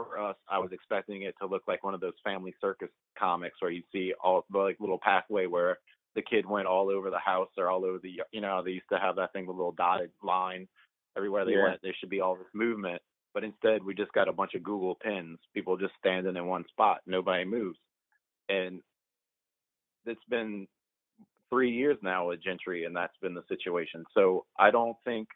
for 0.04 0.20
us. 0.20 0.36
I 0.48 0.58
was 0.58 0.70
expecting 0.72 1.22
it 1.22 1.34
to 1.40 1.48
look 1.48 1.62
like 1.66 1.82
one 1.82 1.94
of 1.94 2.00
those 2.00 2.14
family 2.24 2.54
circus 2.60 2.90
comics 3.18 3.56
where 3.60 3.70
you 3.70 3.82
see 3.92 4.12
all 4.22 4.44
the 4.50 4.58
like 4.58 4.76
little 4.78 5.00
pathway 5.02 5.46
where 5.46 5.78
the 6.14 6.22
kid 6.22 6.46
went 6.46 6.66
all 6.66 6.88
over 6.88 7.10
the 7.10 7.18
house 7.18 7.50
or 7.58 7.68
all 7.68 7.84
over 7.84 7.98
the 8.02 8.20
you 8.32 8.40
know 8.40 8.62
they 8.64 8.70
used 8.72 8.88
to 8.92 8.98
have 8.98 9.16
that 9.16 9.32
thing 9.32 9.46
with 9.46 9.54
a 9.54 9.58
little 9.58 9.72
dotted 9.72 10.10
line 10.22 10.68
everywhere 11.16 11.44
they 11.44 11.52
yeah. 11.52 11.64
went. 11.64 11.80
There 11.82 11.94
should 11.98 12.10
be 12.10 12.20
all 12.20 12.36
this 12.36 12.46
movement. 12.54 13.02
But 13.34 13.44
instead, 13.44 13.84
we 13.84 13.94
just 13.94 14.12
got 14.12 14.28
a 14.28 14.32
bunch 14.32 14.54
of 14.54 14.62
Google 14.62 14.94
pins, 14.94 15.38
people 15.54 15.76
just 15.76 15.92
standing 15.98 16.36
in 16.36 16.46
one 16.46 16.64
spot, 16.68 17.00
nobody 17.06 17.44
moves. 17.44 17.78
And 18.48 18.80
it's 20.06 20.24
been 20.30 20.66
three 21.50 21.70
years 21.70 21.98
now 22.02 22.28
with 22.28 22.42
Gentry, 22.42 22.84
and 22.84 22.96
that's 22.96 23.16
been 23.20 23.34
the 23.34 23.44
situation. 23.48 24.04
So 24.14 24.46
I 24.58 24.70
don't 24.70 24.96
think 25.04 25.28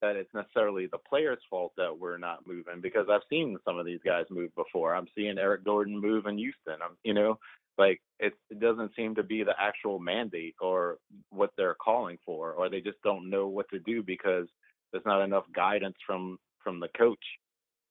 that 0.00 0.16
it's 0.16 0.32
necessarily 0.34 0.86
the 0.86 0.98
player's 0.98 1.40
fault 1.50 1.72
that 1.76 1.98
we're 1.98 2.18
not 2.18 2.46
moving 2.46 2.80
because 2.80 3.06
I've 3.10 3.22
seen 3.28 3.58
some 3.64 3.78
of 3.78 3.86
these 3.86 4.00
guys 4.04 4.24
move 4.30 4.54
before. 4.54 4.94
I'm 4.94 5.08
seeing 5.14 5.38
Eric 5.38 5.64
Gordon 5.64 6.00
move 6.00 6.26
in 6.26 6.38
Houston. 6.38 6.74
I'm, 6.82 6.96
you 7.02 7.14
know, 7.14 7.38
like 7.78 8.00
it, 8.18 8.34
it 8.50 8.60
doesn't 8.60 8.92
seem 8.96 9.14
to 9.14 9.22
be 9.22 9.44
the 9.44 9.54
actual 9.58 9.98
mandate 9.98 10.54
or 10.60 10.98
what 11.30 11.50
they're 11.56 11.76
calling 11.76 12.18
for, 12.24 12.52
or 12.52 12.68
they 12.68 12.80
just 12.80 13.00
don't 13.02 13.30
know 13.30 13.46
what 13.46 13.68
to 13.70 13.78
do 13.78 14.02
because 14.02 14.46
there's 14.92 15.06
not 15.06 15.22
enough 15.22 15.44
guidance 15.54 15.96
from 16.06 16.38
from 16.62 16.80
the 16.80 16.88
coach. 16.96 17.24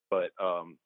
But 0.09 0.31
um, 0.41 0.77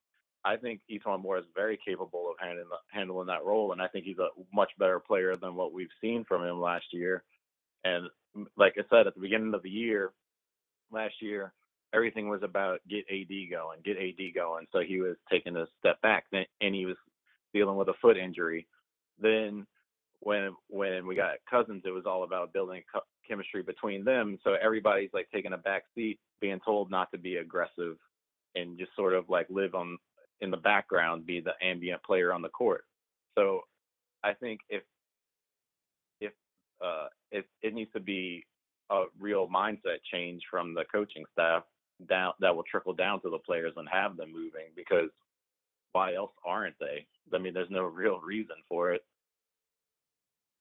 I 0.44 0.56
think 0.56 0.82
E'Twaun 0.90 1.22
Moore 1.22 1.38
is 1.38 1.46
very 1.56 1.80
capable 1.86 2.30
of 2.30 2.36
handling 2.40 2.66
handling 2.90 3.28
that 3.28 3.46
role, 3.46 3.72
and 3.72 3.82
I 3.82 3.88
think 3.88 4.06
he's 4.06 4.20
a 4.20 4.30
much 4.54 4.72
better 4.78 5.00
player 5.00 5.36
than 5.36 5.56
what 5.56 5.74
we've 5.74 5.88
seen 6.00 6.24
from 6.28 6.44
him 6.44 6.60
last 6.60 6.86
year. 6.92 7.24
And 7.84 8.08
like 8.56 8.74
I 8.78 8.84
said 8.90 9.08
at 9.08 9.16
the 9.16 9.22
beginning 9.22 9.54
of 9.54 9.64
the 9.64 9.70
year, 9.70 10.14
last 10.92 11.16
year, 11.22 11.54
everything 11.94 12.30
was 12.30 12.44
about 12.44 12.80
get 12.90 13.06
AD 13.12 13.30
going, 13.50 13.80
get 13.84 13.98
AD 13.98 14.34
going. 14.36 14.68
So 14.72 14.80
he 14.80 15.02
was 15.02 15.16
taking 15.30 15.56
a 15.56 15.66
step 15.80 16.02
back, 16.02 16.26
and 16.32 16.76
he 16.76 16.86
was 16.86 16.98
dealing 17.54 17.76
with 17.76 17.90
a 17.90 17.94
foot 18.02 18.18
injury. 18.18 18.68
Then 19.20 19.66
when 20.20 20.52
when 20.70 21.06
we 21.08 21.16
got 21.16 21.36
Cousins, 21.50 21.84
it 21.86 21.92
was 21.92 22.06
all 22.06 22.24
about 22.24 22.54
building 22.54 22.84
chemistry 23.28 23.64
between 23.64 24.04
them. 24.04 24.38
So 24.44 24.56
everybody's 24.62 25.10
like 25.14 25.28
taking 25.34 25.54
a 25.54 25.58
back 25.58 25.84
seat, 25.96 26.20
being 26.40 26.60
told 26.64 26.90
not 26.90 27.12
to 27.12 27.18
be 27.18 27.38
aggressive 27.38 27.98
and 28.56 28.78
just 28.78 28.96
sort 28.96 29.14
of 29.14 29.30
like 29.30 29.48
live 29.50 29.76
on 29.76 29.98
in 30.42 30.52
the 30.52 30.58
background, 30.58 31.26
be 31.26 31.40
the 31.40 31.54
ambient 31.62 32.04
player 32.04 32.34
on 32.34 32.42
the 32.42 32.50
court. 32.50 32.84
So 33.38 33.62
I 34.24 34.34
think 34.34 34.60
if 34.70 34.84
if 36.20 36.34
uh, 36.84 37.08
it 37.32 37.46
it 37.62 37.74
needs 37.74 37.92
to 37.94 38.00
be 38.00 38.46
a 38.92 39.06
real 39.20 39.48
mindset 39.48 40.02
change 40.12 40.42
from 40.50 40.74
the 40.74 40.84
coaching 40.92 41.24
staff 41.32 41.64
down 42.10 42.34
that 42.40 42.56
will 42.56 42.64
trickle 42.64 42.94
down 42.94 43.22
to 43.22 43.30
the 43.30 43.40
players 43.40 43.74
and 43.78 43.88
have 43.92 44.18
them 44.18 44.32
moving 44.32 44.68
because 44.76 45.10
why 45.94 46.16
else 46.16 46.32
aren't 46.46 46.76
they? 46.80 47.06
I 47.34 47.38
mean, 47.38 47.54
there's 47.54 47.70
no 47.70 47.84
real 47.84 48.20
reason 48.20 48.56
for 48.68 48.92
it 48.92 49.02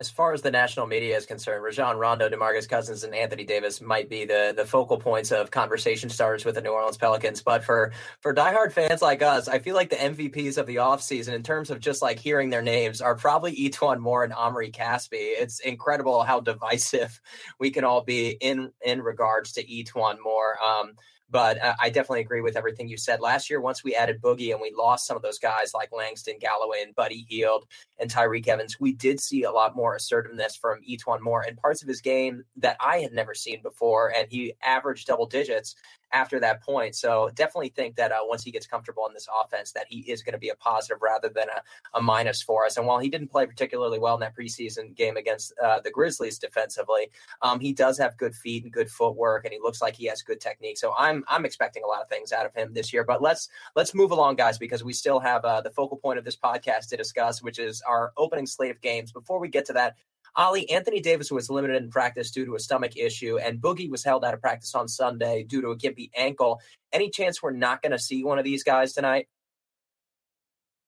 as 0.01 0.09
far 0.09 0.33
as 0.33 0.41
the 0.41 0.51
national 0.51 0.87
media 0.87 1.15
is 1.15 1.27
concerned, 1.27 1.63
Rajon 1.63 1.99
Rondo, 1.99 2.27
DeMarcus 2.31 2.67
Cousins, 2.67 3.05
and 3.05 3.15
Anthony 3.15 3.45
Davis 3.45 3.83
might 3.83 4.09
be 4.09 4.25
the 4.25 4.55
the 4.57 4.65
focal 4.65 4.97
points 4.97 5.31
of 5.31 5.51
conversation 5.51 6.09
starters 6.09 6.47
with 6.47 6.55
the 6.55 6.63
New 6.63 6.71
Orleans 6.71 6.97
Pelicans. 6.97 7.43
But 7.43 7.63
for 7.63 7.93
for 8.21 8.35
diehard 8.35 8.73
fans 8.73 9.03
like 9.03 9.21
us, 9.21 9.47
I 9.47 9.59
feel 9.59 9.75
like 9.75 9.91
the 9.91 9.97
MVPs 9.97 10.57
of 10.57 10.67
the 10.67 10.77
offseason 10.77 11.35
in 11.35 11.43
terms 11.43 11.71
of 11.71 11.81
just 11.81 12.01
like 12.01 12.19
hearing 12.19 12.49
their 12.49 12.63
names 12.63 13.03
are 13.03 13.15
probably 13.15 13.55
E'Twaun 13.55 13.99
Moore 13.99 14.25
and 14.25 14.33
Omri 14.33 14.71
Caspi. 14.73 15.19
It's 15.39 15.61
incredible 15.61 16.23
how 16.23 16.41
divisive 16.41 17.21
we 17.59 17.71
can 17.71 17.85
all 17.85 18.03
be 18.03 18.31
in 18.41 18.73
in 18.83 19.03
regards 19.03 19.53
to 19.53 19.63
E'Twaun 19.63 20.17
Moore. 20.25 20.57
Um, 20.65 20.95
But 21.31 21.63
uh, 21.63 21.75
I 21.81 21.91
definitely 21.91 22.21
agree 22.21 22.41
with 22.41 22.57
everything 22.57 22.89
you 22.89 22.97
said. 22.97 23.21
Last 23.21 23.51
year, 23.51 23.61
once 23.61 23.85
we 23.85 23.95
added 23.95 24.21
Boogie 24.21 24.53
and 24.53 24.61
we 24.61 24.73
lost 24.77 25.07
some 25.07 25.17
of 25.17 25.23
those 25.23 25.39
guys 25.39 25.73
like 25.75 25.93
Langston, 25.93 26.39
Galloway, 26.41 26.83
and 26.83 26.95
Buddy 26.95 27.25
Hield 27.29 27.67
and 27.99 28.11
Tyreke 28.11 28.49
Evans, 28.49 28.81
we 28.81 28.93
did 28.93 29.21
see 29.21 29.45
a 29.45 29.53
lot 29.53 29.77
more 29.77 29.95
assertiveness 29.95 30.57
from 30.57 30.81
E'Twaun 30.83 31.21
Moore 31.21 31.45
and 31.47 31.57
parts 31.57 31.83
of 31.83 31.89
his 31.89 32.01
game 32.01 32.45
that 32.57 32.77
I 32.81 32.99
had 32.99 33.13
never 33.13 33.35
seen 33.35 33.63
before. 33.63 34.13
And 34.15 34.27
he 34.31 34.55
averaged 34.63 35.07
double 35.07 35.27
digits 35.27 35.75
after 36.13 36.41
that 36.41 36.63
point. 36.63 36.95
So 36.95 37.31
definitely 37.35 37.71
think 37.71 37.97
that 37.97 38.13
uh, 38.13 38.19
once 38.23 38.43
he 38.43 38.51
gets 38.51 38.67
comfortable 38.67 39.07
in 39.07 39.15
this 39.15 39.29
offense, 39.43 39.73
that 39.73 39.87
he 39.89 40.01
is 40.01 40.23
going 40.23 40.33
to 40.33 40.39
be 40.39 40.49
a 40.49 40.55
positive 40.57 40.99
rather 41.03 41.29
than 41.29 41.49
a, 41.49 41.99
a, 41.99 42.03
minus 42.03 42.43
for 42.43 42.67
us. 42.67 42.77
And 42.77 42.87
while 42.87 42.99
he 42.99 43.09
didn't 43.09 43.31
play 43.31 43.47
particularly 43.47 43.99
well 43.99 44.15
in 44.15 44.21
that 44.21 44.37
preseason 44.37 44.95
game 44.95 45.17
against 45.17 45.53
uh, 45.63 45.81
the 45.81 45.91
Grizzlies 45.91 46.39
defensively, 46.39 47.11
um, 47.43 47.61
he 47.61 47.73
does 47.73 47.99
have 47.99 48.17
good 48.17 48.35
feet 48.35 48.65
and 48.65 48.73
good 48.73 48.91
footwork, 48.91 49.45
and 49.45 49.53
he 49.53 49.61
looks 49.61 49.81
like 49.81 49.95
he 49.95 50.07
has 50.07 50.23
good 50.23 50.41
technique. 50.41 50.79
So 50.79 50.95
I'm 50.99 51.25
I'm 51.29 51.45
expecting 51.45 51.83
a 51.85 51.87
lot 51.87 52.03
of 52.03 52.09
things 52.09 52.33
out 52.33 52.47
of 52.47 52.55
him 52.55 52.73
this 52.73 52.93
year. 52.93 53.05
But 53.05 53.23
let's 53.23 53.49
let's 53.77 53.95
move 53.95 54.11
along, 54.11 54.37
guys, 54.37 54.59
because 54.59 54.83
we 54.83 54.93
still 54.93 55.21
have 55.21 55.45
uh, 55.45 55.61
the 55.61 55.71
focal 55.71 55.97
point 55.97 56.19
of 56.19 56.25
this 56.25 56.37
podcast 56.37 56.89
to 56.89 56.97
discuss, 56.97 57.43
which 57.43 57.59
is 57.59 57.83
our 57.83 58.13
opening 58.17 58.47
slate 58.47 58.71
of 58.71 58.81
games. 58.81 59.13
Before 59.13 59.39
we 59.39 59.49
get 59.49 59.67
to 59.67 59.73
that, 59.75 59.97
Ali, 60.37 60.69
Anthony 60.71 61.01
Davis 61.01 61.31
was 61.31 61.51
limited 61.51 61.83
in 61.83 61.91
practice 61.91 62.31
due 62.31 62.45
to 62.47 62.55
a 62.55 62.59
stomach 62.61 62.97
issue, 62.97 63.39
and 63.39 63.61
Boogie 63.61 63.91
was 63.91 64.05
held 64.05 64.25
out 64.25 64.35
of 64.35 64.41
practice 64.41 64.75
on 64.75 64.89
Sunday 64.89 65.45
due 65.45 65.61
to 65.61 65.69
a 65.69 65.77
gimpy 65.77 66.11
ankle. 66.17 66.61
Any 66.93 67.11
chance 67.11 67.43
we're 67.43 67.53
not 67.53 67.83
going 67.83 67.93
to 67.93 67.99
see 67.99 68.25
one 68.25 68.39
of 68.39 68.45
these 68.45 68.63
guys 68.63 68.93
tonight? 68.93 69.29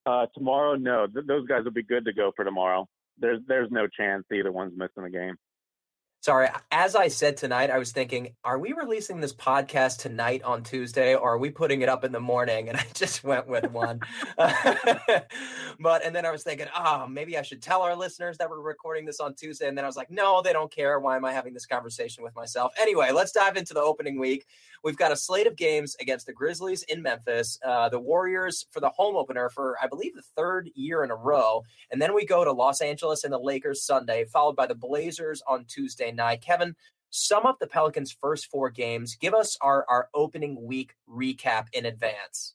Uh, 0.04 0.26
tomorrow, 0.34 0.74
no. 0.74 1.06
Th- 1.06 1.26
those 1.26 1.46
guys 1.46 1.64
will 1.64 1.72
be 1.72 1.82
good 1.82 2.04
to 2.04 2.12
go 2.12 2.32
for 2.34 2.44
tomorrow. 2.44 2.88
There's 3.18 3.40
there's 3.46 3.70
no 3.70 3.86
chance 3.86 4.24
either 4.32 4.50
one's 4.50 4.72
missing 4.76 5.04
the 5.04 5.10
game. 5.10 5.36
Sorry, 6.22 6.46
as 6.70 6.94
I 6.94 7.08
said 7.08 7.36
tonight, 7.36 7.68
I 7.68 7.78
was 7.78 7.90
thinking, 7.90 8.36
are 8.44 8.56
we 8.56 8.74
releasing 8.74 9.20
this 9.20 9.32
podcast 9.32 9.98
tonight 9.98 10.40
on 10.44 10.62
Tuesday 10.62 11.16
or 11.16 11.32
are 11.32 11.38
we 11.38 11.50
putting 11.50 11.80
it 11.80 11.88
up 11.88 12.04
in 12.04 12.12
the 12.12 12.20
morning? 12.20 12.68
And 12.68 12.78
I 12.78 12.86
just 12.94 13.24
went 13.24 13.48
with 13.48 13.68
one. 13.72 13.98
but, 14.36 16.04
and 16.04 16.14
then 16.14 16.24
I 16.24 16.30
was 16.30 16.44
thinking, 16.44 16.68
oh, 16.78 17.08
maybe 17.08 17.36
I 17.36 17.42
should 17.42 17.60
tell 17.60 17.82
our 17.82 17.96
listeners 17.96 18.38
that 18.38 18.48
we're 18.48 18.60
recording 18.60 19.04
this 19.04 19.18
on 19.18 19.34
Tuesday. 19.34 19.66
And 19.66 19.76
then 19.76 19.84
I 19.84 19.88
was 19.88 19.96
like, 19.96 20.12
no, 20.12 20.42
they 20.42 20.52
don't 20.52 20.70
care. 20.70 21.00
Why 21.00 21.16
am 21.16 21.24
I 21.24 21.32
having 21.32 21.54
this 21.54 21.66
conversation 21.66 22.22
with 22.22 22.36
myself? 22.36 22.70
Anyway, 22.80 23.10
let's 23.10 23.32
dive 23.32 23.56
into 23.56 23.74
the 23.74 23.82
opening 23.82 24.20
week. 24.20 24.46
We've 24.84 24.96
got 24.96 25.10
a 25.10 25.16
slate 25.16 25.48
of 25.48 25.56
games 25.56 25.96
against 26.00 26.26
the 26.26 26.32
Grizzlies 26.32 26.84
in 26.84 27.02
Memphis, 27.02 27.58
uh, 27.64 27.88
the 27.88 27.98
Warriors 27.98 28.64
for 28.70 28.78
the 28.78 28.90
home 28.90 29.16
opener 29.16 29.48
for, 29.48 29.76
I 29.82 29.88
believe, 29.88 30.14
the 30.14 30.22
third 30.36 30.70
year 30.76 31.02
in 31.02 31.10
a 31.10 31.16
row. 31.16 31.64
And 31.90 32.00
then 32.00 32.14
we 32.14 32.24
go 32.24 32.44
to 32.44 32.52
Los 32.52 32.80
Angeles 32.80 33.24
and 33.24 33.32
the 33.32 33.40
Lakers 33.40 33.82
Sunday, 33.82 34.24
followed 34.24 34.54
by 34.54 34.66
the 34.66 34.76
Blazers 34.76 35.42
on 35.48 35.64
Tuesday 35.64 36.11
Kevin, 36.40 36.74
sum 37.10 37.46
up 37.46 37.58
the 37.60 37.66
Pelicans' 37.66 38.12
first 38.12 38.46
four 38.50 38.70
games. 38.70 39.16
Give 39.16 39.34
us 39.34 39.56
our, 39.60 39.84
our 39.88 40.08
opening 40.14 40.64
week 40.64 40.94
recap 41.08 41.66
in 41.72 41.86
advance. 41.86 42.54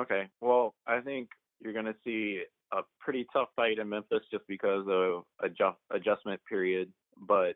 Okay. 0.00 0.28
Well, 0.40 0.74
I 0.86 1.00
think 1.00 1.30
you're 1.60 1.72
going 1.72 1.86
to 1.86 1.94
see 2.04 2.42
a 2.72 2.82
pretty 3.00 3.26
tough 3.32 3.48
fight 3.56 3.78
in 3.78 3.88
Memphis 3.88 4.22
just 4.30 4.46
because 4.48 4.84
of 4.88 5.24
adjust, 5.42 5.78
adjustment 5.90 6.40
period. 6.48 6.92
But 7.16 7.54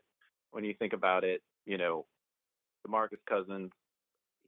when 0.51 0.63
you 0.63 0.73
think 0.79 0.93
about 0.93 1.23
it, 1.23 1.41
you 1.65 1.77
know, 1.77 2.05
DeMarcus 2.87 3.19
Cousins, 3.27 3.71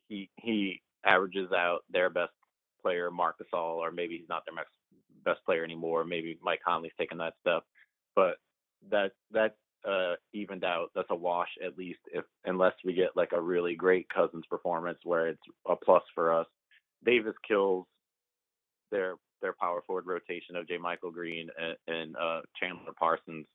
he 0.08 0.30
he 0.38 0.82
averages 1.06 1.52
out 1.52 1.80
their 1.90 2.10
best 2.10 2.32
player, 2.82 3.12
Marc 3.12 3.36
Gasol, 3.40 3.78
or 3.78 3.92
maybe 3.92 4.18
he's 4.18 4.30
not 4.30 4.44
their 4.46 4.64
best 5.24 5.44
player 5.46 5.64
anymore. 5.64 6.04
Maybe 6.04 6.38
Mike 6.42 6.62
Conley's 6.66 6.92
taken 6.98 7.18
that 7.20 7.34
step, 7.42 7.64
but 8.16 8.38
that 8.90 9.12
that 9.32 9.56
uh, 9.88 10.14
evened 10.34 10.64
out. 10.64 10.92
That's 10.96 11.10
a 11.10 11.16
wash 11.16 11.50
at 11.66 11.78
least, 11.78 12.00
if 12.14 12.26
unless 12.46 12.74
we 12.84 12.94
get 12.94 13.16
like 13.16 13.32
a 13.34 13.42
really 13.42 13.76
great 13.76 14.08
Cousins 14.10 14.46
performance 14.50 15.00
where 15.04 15.30
it's 15.30 15.42
a 15.68 15.76
plus 15.76 16.04
for 16.14 16.34
us. 16.34 16.48
Davis 17.06 17.36
kills 17.48 17.86
their 18.92 19.16
their 19.42 19.54
power 19.60 19.82
forward 19.88 20.06
rotation 20.06 20.56
of 20.56 20.68
JaMychal 20.68 21.14
Green 21.14 21.50
and, 21.60 21.76
and 21.88 22.16
uh, 22.16 22.42
Chandler 22.60 22.94
Parsons. 22.98 23.48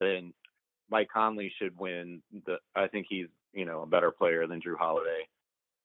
Then 0.00 0.32
Mike 0.90 1.08
Conley 1.12 1.52
should 1.58 1.78
win. 1.78 2.22
The 2.46 2.56
I 2.76 2.86
think 2.88 3.06
he's 3.08 3.26
you 3.52 3.64
know 3.64 3.82
a 3.82 3.86
better 3.86 4.10
player 4.10 4.46
than 4.46 4.60
Jrue 4.60 4.78
Holiday, 4.78 5.26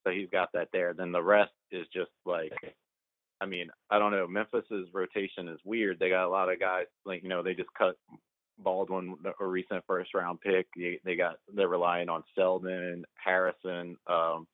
so 0.04 0.12
he's 0.12 0.30
got 0.30 0.50
that 0.54 0.70
there. 0.72 0.94
Then 0.94 1.12
the 1.12 1.24
rest 1.24 1.54
is 1.72 1.88
just 1.94 2.12
like 2.26 2.54
I 3.42 3.46
mean, 3.46 3.68
I 3.90 4.00
don't 4.00 4.12
know. 4.12 4.28
Memphis's 4.28 4.88
rotation 4.94 5.50
is 5.50 5.60
weird. 5.66 6.00
They 6.00 6.10
got 6.10 6.26
a 6.26 6.30
lot 6.30 6.52
of 6.52 6.60
guys 6.60 6.86
like 7.06 7.24
you 7.24 7.30
know 7.30 7.44
they 7.44 7.54
just 7.54 7.74
cut 7.78 7.96
Baldwin, 8.60 9.16
a 9.40 9.46
recent 9.46 9.84
first 9.88 10.14
round 10.14 10.42
pick. 10.42 10.68
They, 10.76 11.00
they 11.04 11.16
got 11.16 11.36
they're 11.54 11.68
relying 11.68 12.10
on 12.10 12.24
Selden, 12.36 13.04
Harrison. 13.16 13.98
Um, 14.08 14.48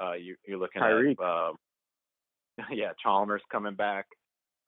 uh, 0.00 0.14
you, 0.14 0.36
are 0.50 0.56
looking 0.56 0.82
Tyreke. 0.82 1.12
at 1.12 1.24
uh, 1.24 1.52
yeah, 2.72 2.92
Chalmers 3.02 3.42
coming 3.50 3.74
back. 3.74 4.06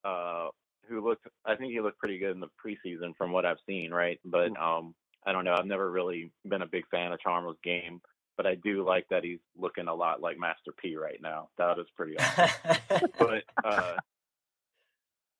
Uh, 0.04 0.48
who 0.88 1.06
looked? 1.06 1.26
I 1.44 1.56
think 1.56 1.72
he 1.72 1.80
looked 1.80 1.98
pretty 1.98 2.18
good 2.18 2.32
in 2.32 2.40
the 2.40 2.48
preseason 2.64 3.16
from 3.16 3.32
what 3.32 3.46
I've 3.46 3.58
seen, 3.66 3.90
right? 3.90 4.20
But 4.24 4.50
mm. 4.50 4.60
um, 4.60 4.94
I 5.26 5.32
don't 5.32 5.44
know. 5.44 5.54
I've 5.54 5.66
never 5.66 5.90
really 5.90 6.30
been 6.44 6.62
a 6.62 6.66
big 6.66 6.84
fan 6.90 7.12
of 7.12 7.20
Chalmers' 7.20 7.56
game, 7.64 8.00
but 8.36 8.46
I 8.46 8.56
do 8.56 8.84
like 8.86 9.06
that 9.10 9.24
he's 9.24 9.38
looking 9.56 9.88
a 9.88 9.94
lot 9.94 10.20
like 10.20 10.38
Master 10.38 10.72
P 10.76 10.96
right 10.96 11.20
now. 11.22 11.48
That 11.58 11.78
is 11.78 11.86
pretty 11.96 12.16
awesome. 12.18 13.08
but 13.18 13.44
uh, 13.64 13.94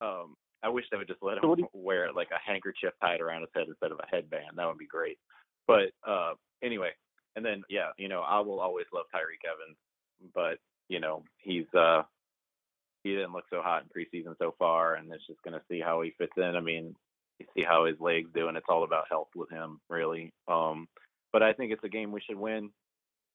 um, 0.01 0.35
I 0.65 0.69
wish 0.69 0.85
they 0.89 0.97
would 0.97 1.07
just 1.07 1.21
let 1.21 1.37
him 1.37 1.43
you- 1.57 1.69
wear 1.73 2.11
like 2.11 2.29
a 2.31 2.39
handkerchief 2.43 2.93
tied 2.99 3.21
around 3.21 3.41
his 3.41 3.51
head 3.53 3.67
instead 3.67 3.91
of 3.91 3.99
a 3.99 4.07
headband. 4.09 4.57
That 4.57 4.65
would 4.65 4.79
be 4.79 4.87
great. 4.87 5.19
But 5.67 5.91
uh, 6.07 6.33
anyway, 6.63 6.89
and 7.35 7.45
then 7.45 7.63
yeah, 7.69 7.89
you 7.97 8.07
know, 8.07 8.21
I 8.21 8.39
will 8.39 8.59
always 8.59 8.87
love 8.91 9.05
Tyreke 9.13 9.47
Evans, 9.47 9.77
but 10.33 10.57
you 10.89 10.99
know, 10.99 11.23
he's 11.37 11.71
uh 11.73 12.01
he 13.03 13.11
didn't 13.11 13.33
look 13.33 13.45
so 13.51 13.61
hot 13.61 13.83
in 13.83 13.89
preseason 13.89 14.35
so 14.39 14.55
far, 14.57 14.95
and 14.95 15.11
it's 15.13 15.27
just 15.27 15.41
gonna 15.43 15.61
see 15.69 15.79
how 15.79 16.01
he 16.01 16.13
fits 16.17 16.33
in. 16.37 16.55
I 16.55 16.61
mean, 16.61 16.95
you 17.39 17.45
see 17.55 17.63
how 17.63 17.85
his 17.85 17.99
legs 17.99 18.29
do, 18.33 18.47
and 18.47 18.57
it's 18.57 18.65
all 18.69 18.83
about 18.83 19.05
health 19.09 19.29
with 19.35 19.49
him, 19.51 19.79
really. 19.89 20.33
Um, 20.47 20.87
but 21.31 21.43
I 21.43 21.53
think 21.53 21.71
it's 21.71 21.83
a 21.83 21.89
game 21.89 22.11
we 22.11 22.21
should 22.21 22.39
win. 22.39 22.71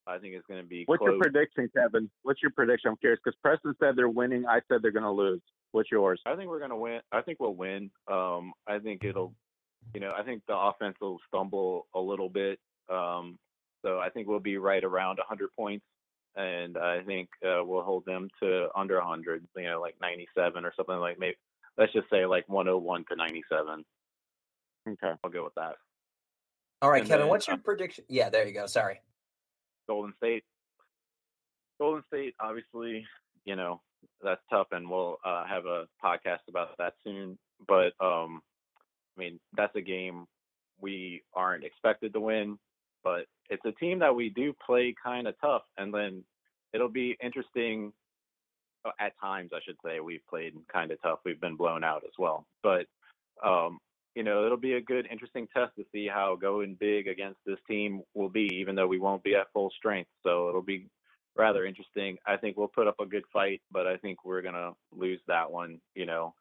I 0.07 0.19
think 0.19 0.35
it's 0.35 0.47
going 0.47 0.61
to 0.61 0.67
be. 0.67 0.85
What's 0.87 1.01
close. 1.01 1.13
your 1.13 1.21
prediction, 1.21 1.71
Kevin? 1.77 2.11
What's 2.23 2.43
your 2.43 2.51
prediction? 2.51 2.91
I'm 2.91 2.97
curious 2.97 3.21
because 3.23 3.39
Preston 3.43 3.75
said 3.79 3.95
they're 3.97 4.09
winning. 4.09 4.47
I 4.47 4.61
said 4.67 4.79
they're 4.83 4.91
going 4.91 5.05
to 5.05 5.11
lose. 5.11 5.43
What's 5.73 5.91
yours? 5.91 6.21
I 6.27 6.35
think 6.35 6.49
we're 6.49 6.59
going 6.59 6.71
to 6.71 6.77
win. 6.77 7.01
I 7.13 7.21
think 7.23 7.39
we'll 7.41 7.55
win. 7.55 7.91
Um, 8.11 8.53
I 8.67 8.79
think 8.79 9.05
it'll, 9.05 9.35
you 9.95 10.01
know, 10.01 10.13
I 10.17 10.23
think 10.23 10.43
the 10.49 10.57
offense 10.57 10.97
will 11.01 11.19
stumble 11.29 11.87
a 11.95 12.01
little 12.01 12.29
bit. 12.29 12.59
Um, 12.89 13.39
so 13.85 13.99
I 14.01 14.11
think 14.11 14.27
we'll 14.29 14.41
be 14.41 14.59
right 14.59 14.83
around 14.83 15.19
100 15.19 15.49
points, 15.57 15.85
and 16.37 16.77
I 16.77 17.03
think 17.03 17.29
uh, 17.47 17.65
we'll 17.65 17.83
hold 17.83 18.05
them 18.05 18.29
to 18.43 18.69
under 18.77 18.97
100. 18.99 19.47
You 19.57 19.63
know, 19.65 19.81
like 19.81 19.95
97 20.01 20.65
or 20.65 20.73
something 20.77 20.97
like 20.97 21.19
maybe. 21.19 21.37
Let's 21.79 21.93
just 21.93 22.11
say 22.11 22.27
like 22.27 22.49
101 22.49 23.05
to 23.11 23.17
97. 23.17 23.85
Okay, 24.89 25.13
I'll 25.23 25.31
go 25.31 25.45
with 25.45 25.55
that. 25.55 25.77
All 26.83 26.91
right, 26.91 27.01
And 27.01 27.09
Kevin. 27.09 27.23
then, 27.23 27.29
what's 27.31 27.47
your 27.47 27.55
uh, 27.57 27.61
prediction? 27.61 28.05
Yeah, 28.09 28.29
there 28.29 28.47
you 28.47 28.53
go. 28.53 28.67
Sorry. 28.67 29.01
Golden 29.89 30.13
State. 30.17 30.43
Golden 31.79 32.03
State, 32.09 32.35
obviously, 32.41 33.07
you 33.45 33.57
know, 33.57 33.81
that's 34.23 34.41
tough, 34.51 34.69
and 34.73 34.89
we'll 34.89 35.19
uh, 35.25 35.45
have 35.47 35.67
a 35.67 35.87
podcast 36.05 36.41
about 36.49 36.77
that 36.79 36.95
soon. 37.05 37.39
But 37.67 37.93
um, 38.01 38.41
I 39.17 39.21
mean, 39.21 39.41
that's 39.57 39.75
a 39.77 39.81
game 39.81 40.27
we 40.81 41.23
aren't 41.35 41.65
expected 41.65 42.13
to 42.15 42.21
win, 42.21 42.59
but 43.05 43.27
it's 43.49 43.65
a 43.65 43.73
team 43.73 43.99
that 44.01 44.15
we 44.15 44.31
do 44.31 44.55
play 44.65 44.95
kind 45.03 45.27
of 45.27 45.35
tough, 45.41 45.63
and 45.79 45.93
then 45.93 46.25
it'll 46.73 46.89
be 46.89 47.17
interesting. 47.23 47.93
uh, 48.85 48.93
At 48.99 49.13
times, 49.21 49.51
I 49.55 49.61
should 49.65 49.77
say, 49.85 50.01
we've 50.01 50.27
played 50.29 50.55
kind 50.73 50.91
of 50.91 51.01
tough. 51.03 51.21
We've 51.25 51.41
been 51.41 51.57
blown 51.57 51.85
out 51.85 52.03
as 52.05 52.13
well, 52.19 52.47
but 52.63 52.87
um, 53.45 53.79
you 54.15 54.23
know, 54.23 54.45
it'll 54.45 54.57
be 54.57 54.75
a 54.75 54.81
good, 54.81 55.07
interesting 55.11 55.47
test 55.57 55.73
to 55.77 55.85
see 55.93 56.09
how 56.09 56.37
going 56.37 56.77
big 56.81 57.07
against 57.07 57.39
this 57.47 57.59
team 57.69 58.03
will 58.15 58.29
be, 58.29 58.49
even 58.55 58.75
though 58.75 58.89
we 58.89 58.99
won't 58.99 59.23
be 59.23 59.37
at 59.37 59.53
full 59.53 59.71
strength. 59.77 60.11
So 60.25 60.49
it'll 60.49 60.63
be 60.63 60.89
rather 61.41 61.65
interesting. 61.65 62.19
I 62.27 62.37
think 62.37 62.57
we'll 62.57 62.69
put 62.69 62.87
up 62.87 63.01
a 63.01 63.07
good 63.07 63.25
fight, 63.33 63.63
but 63.73 63.87
I 63.87 63.97
think 63.97 64.25
we're 64.25 64.43
gonna 64.43 64.73
lose 64.93 65.21
that 65.27 65.51
one. 65.51 65.81
You 65.95 66.07
know, 66.07 66.35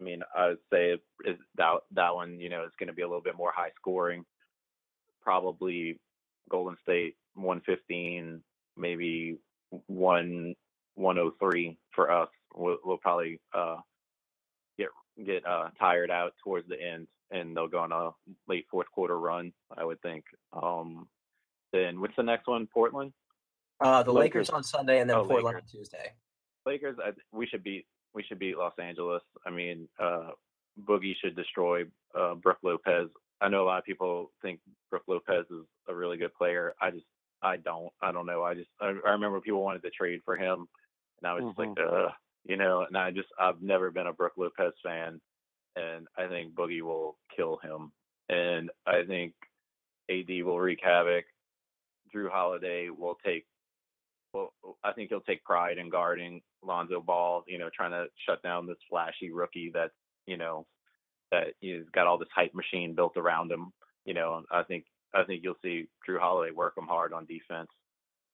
I 0.00 0.04
mean, 0.04 0.22
I 0.36 0.48
would 0.48 0.58
say 0.72 0.96
that 1.56 1.80
that 1.92 2.14
one, 2.14 2.38
you 2.40 2.48
know, 2.48 2.64
is 2.64 2.72
to 2.86 2.92
be 2.92 3.02
a 3.02 3.08
little 3.08 3.22
bit 3.22 3.36
more 3.36 3.52
high 3.54 3.72
scoring. 3.76 4.24
Probably 5.22 5.98
Golden 6.48 6.76
State 6.82 7.16
115, 7.34 8.42
maybe 8.76 9.38
one 9.86 10.54
103 10.94 11.76
for 11.94 12.10
us. 12.10 12.28
We'll, 12.54 12.78
we'll 12.84 12.98
probably 12.98 13.40
uh, 13.52 13.76
get 14.78 14.88
get 15.24 15.46
uh, 15.46 15.70
tired 15.78 16.10
out 16.10 16.34
towards 16.44 16.68
the 16.68 16.80
end, 16.80 17.08
and 17.30 17.56
they'll 17.56 17.68
go 17.68 17.80
on 17.80 17.92
a 17.92 18.10
late 18.46 18.66
fourth 18.70 18.90
quarter 18.92 19.18
run. 19.18 19.52
I 19.76 19.84
would 19.84 20.00
think. 20.02 20.24
Um, 20.52 21.08
then 21.72 22.00
what's 22.00 22.16
the 22.16 22.22
next 22.22 22.46
one? 22.46 22.68
Portland. 22.72 23.12
Uh, 23.80 24.02
the 24.02 24.12
Lakers. 24.12 24.48
Lakers 24.48 24.50
on 24.50 24.62
Sunday 24.62 25.00
and 25.00 25.08
then 25.10 25.16
Oh, 25.16 25.24
Portland 25.26 25.56
Lakers. 25.56 25.62
on 25.62 25.78
Tuesday. 25.80 26.12
Lakers, 26.66 26.96
I, 27.02 27.10
we 27.32 27.46
should 27.46 27.62
beat 27.62 27.86
we 28.14 28.22
should 28.22 28.38
beat 28.38 28.56
Los 28.56 28.72
Angeles. 28.78 29.22
I 29.44 29.50
mean, 29.50 29.88
uh, 29.98 30.30
Boogie 30.88 31.14
should 31.20 31.34
destroy 31.36 31.84
uh, 32.18 32.34
Brooke 32.36 32.58
Lopez. 32.62 33.08
I 33.40 33.48
know 33.48 33.64
a 33.64 33.66
lot 33.66 33.78
of 33.78 33.84
people 33.84 34.30
think 34.40 34.60
Brooke 34.90 35.02
Lopez 35.08 35.44
is 35.50 35.66
a 35.88 35.94
really 35.94 36.16
good 36.16 36.32
player. 36.34 36.74
I 36.80 36.90
just 36.92 37.04
I 37.42 37.56
don't. 37.58 37.90
I 38.00 38.12
don't 38.12 38.26
know. 38.26 38.42
I 38.42 38.54
just 38.54 38.70
I, 38.80 38.94
I 39.06 39.10
remember 39.10 39.40
people 39.40 39.62
wanted 39.62 39.82
to 39.82 39.90
trade 39.90 40.20
for 40.24 40.36
him, 40.36 40.66
and 41.20 41.28
I 41.30 41.34
was 41.34 41.44
just 41.44 41.58
like, 41.58 41.76
uh, 41.78 42.08
you 42.44 42.56
know. 42.56 42.82
And 42.86 42.96
I 42.96 43.10
just 43.10 43.28
I've 43.38 43.60
never 43.60 43.90
been 43.90 44.06
a 44.06 44.12
Brooke 44.12 44.34
Lopez 44.38 44.72
fan, 44.82 45.20
and 45.76 46.06
I 46.16 46.26
think 46.28 46.54
Boogie 46.54 46.82
will 46.82 47.18
kill 47.36 47.58
him, 47.62 47.92
and 48.28 48.70
I 48.86 49.02
think 49.06 49.34
AD 50.10 50.30
will 50.44 50.60
wreak 50.60 50.78
havoc. 50.82 51.24
Jrue 52.14 52.30
Holiday 52.30 52.88
will 52.90 53.18
take. 53.26 53.44
Well, 54.34 54.52
I 54.82 54.92
think 54.92 55.10
he'll 55.10 55.20
take 55.20 55.44
pride 55.44 55.78
in 55.78 55.88
guarding 55.88 56.42
Lonzo 56.62 57.00
Ball. 57.00 57.44
You 57.46 57.58
know, 57.58 57.70
trying 57.74 57.92
to 57.92 58.06
shut 58.26 58.42
down 58.42 58.66
this 58.66 58.76
flashy 58.90 59.30
rookie 59.30 59.70
that 59.74 59.92
you 60.26 60.36
know 60.36 60.66
that 61.30 61.54
he's 61.60 61.84
got 61.94 62.06
all 62.08 62.18
this 62.18 62.28
hype 62.34 62.54
machine 62.54 62.94
built 62.94 63.16
around 63.16 63.50
him. 63.52 63.72
You 64.04 64.14
know, 64.14 64.42
I 64.50 64.64
think 64.64 64.84
I 65.14 65.22
think 65.22 65.42
you'll 65.44 65.54
see 65.62 65.86
Jrue 66.06 66.18
Holiday 66.18 66.52
work 66.52 66.74
him 66.76 66.86
hard 66.86 67.12
on 67.12 67.26
defense. 67.26 67.70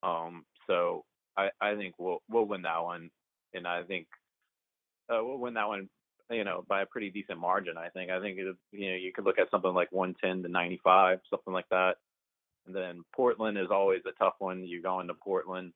Um, 0.01 0.43
so 0.65 1.05
I, 1.37 1.49
I 1.61 1.75
think 1.75 1.95
we'll 1.99 2.23
we'll 2.27 2.45
win 2.45 2.63
that 2.63 2.83
one, 2.83 3.11
and 3.53 3.67
I 3.67 3.83
think 3.83 4.07
uh, 5.07 5.23
we'll 5.23 5.37
win 5.37 5.53
that 5.53 5.67
one. 5.67 5.87
You 6.31 6.45
know, 6.45 6.63
by 6.67 6.81
a 6.81 6.85
pretty 6.87 7.11
decent 7.11 7.39
margin. 7.39 7.77
I 7.77 7.89
think. 7.89 8.09
I 8.09 8.19
think 8.19 8.37
you 8.37 8.89
know 8.89 8.95
you 8.95 9.11
could 9.13 9.25
look 9.25 9.37
at 9.37 9.51
something 9.51 9.73
like 9.73 9.91
110 9.91 10.43
to 10.43 10.49
95, 10.49 11.19
something 11.29 11.53
like 11.53 11.69
that. 11.69 11.97
And 12.65 12.75
then 12.75 13.03
Portland 13.15 13.57
is 13.57 13.67
always 13.71 14.01
a 14.07 14.23
tough 14.23 14.35
one. 14.39 14.65
You 14.65 14.81
go 14.81 14.99
into 14.99 15.13
Portland, 15.15 15.73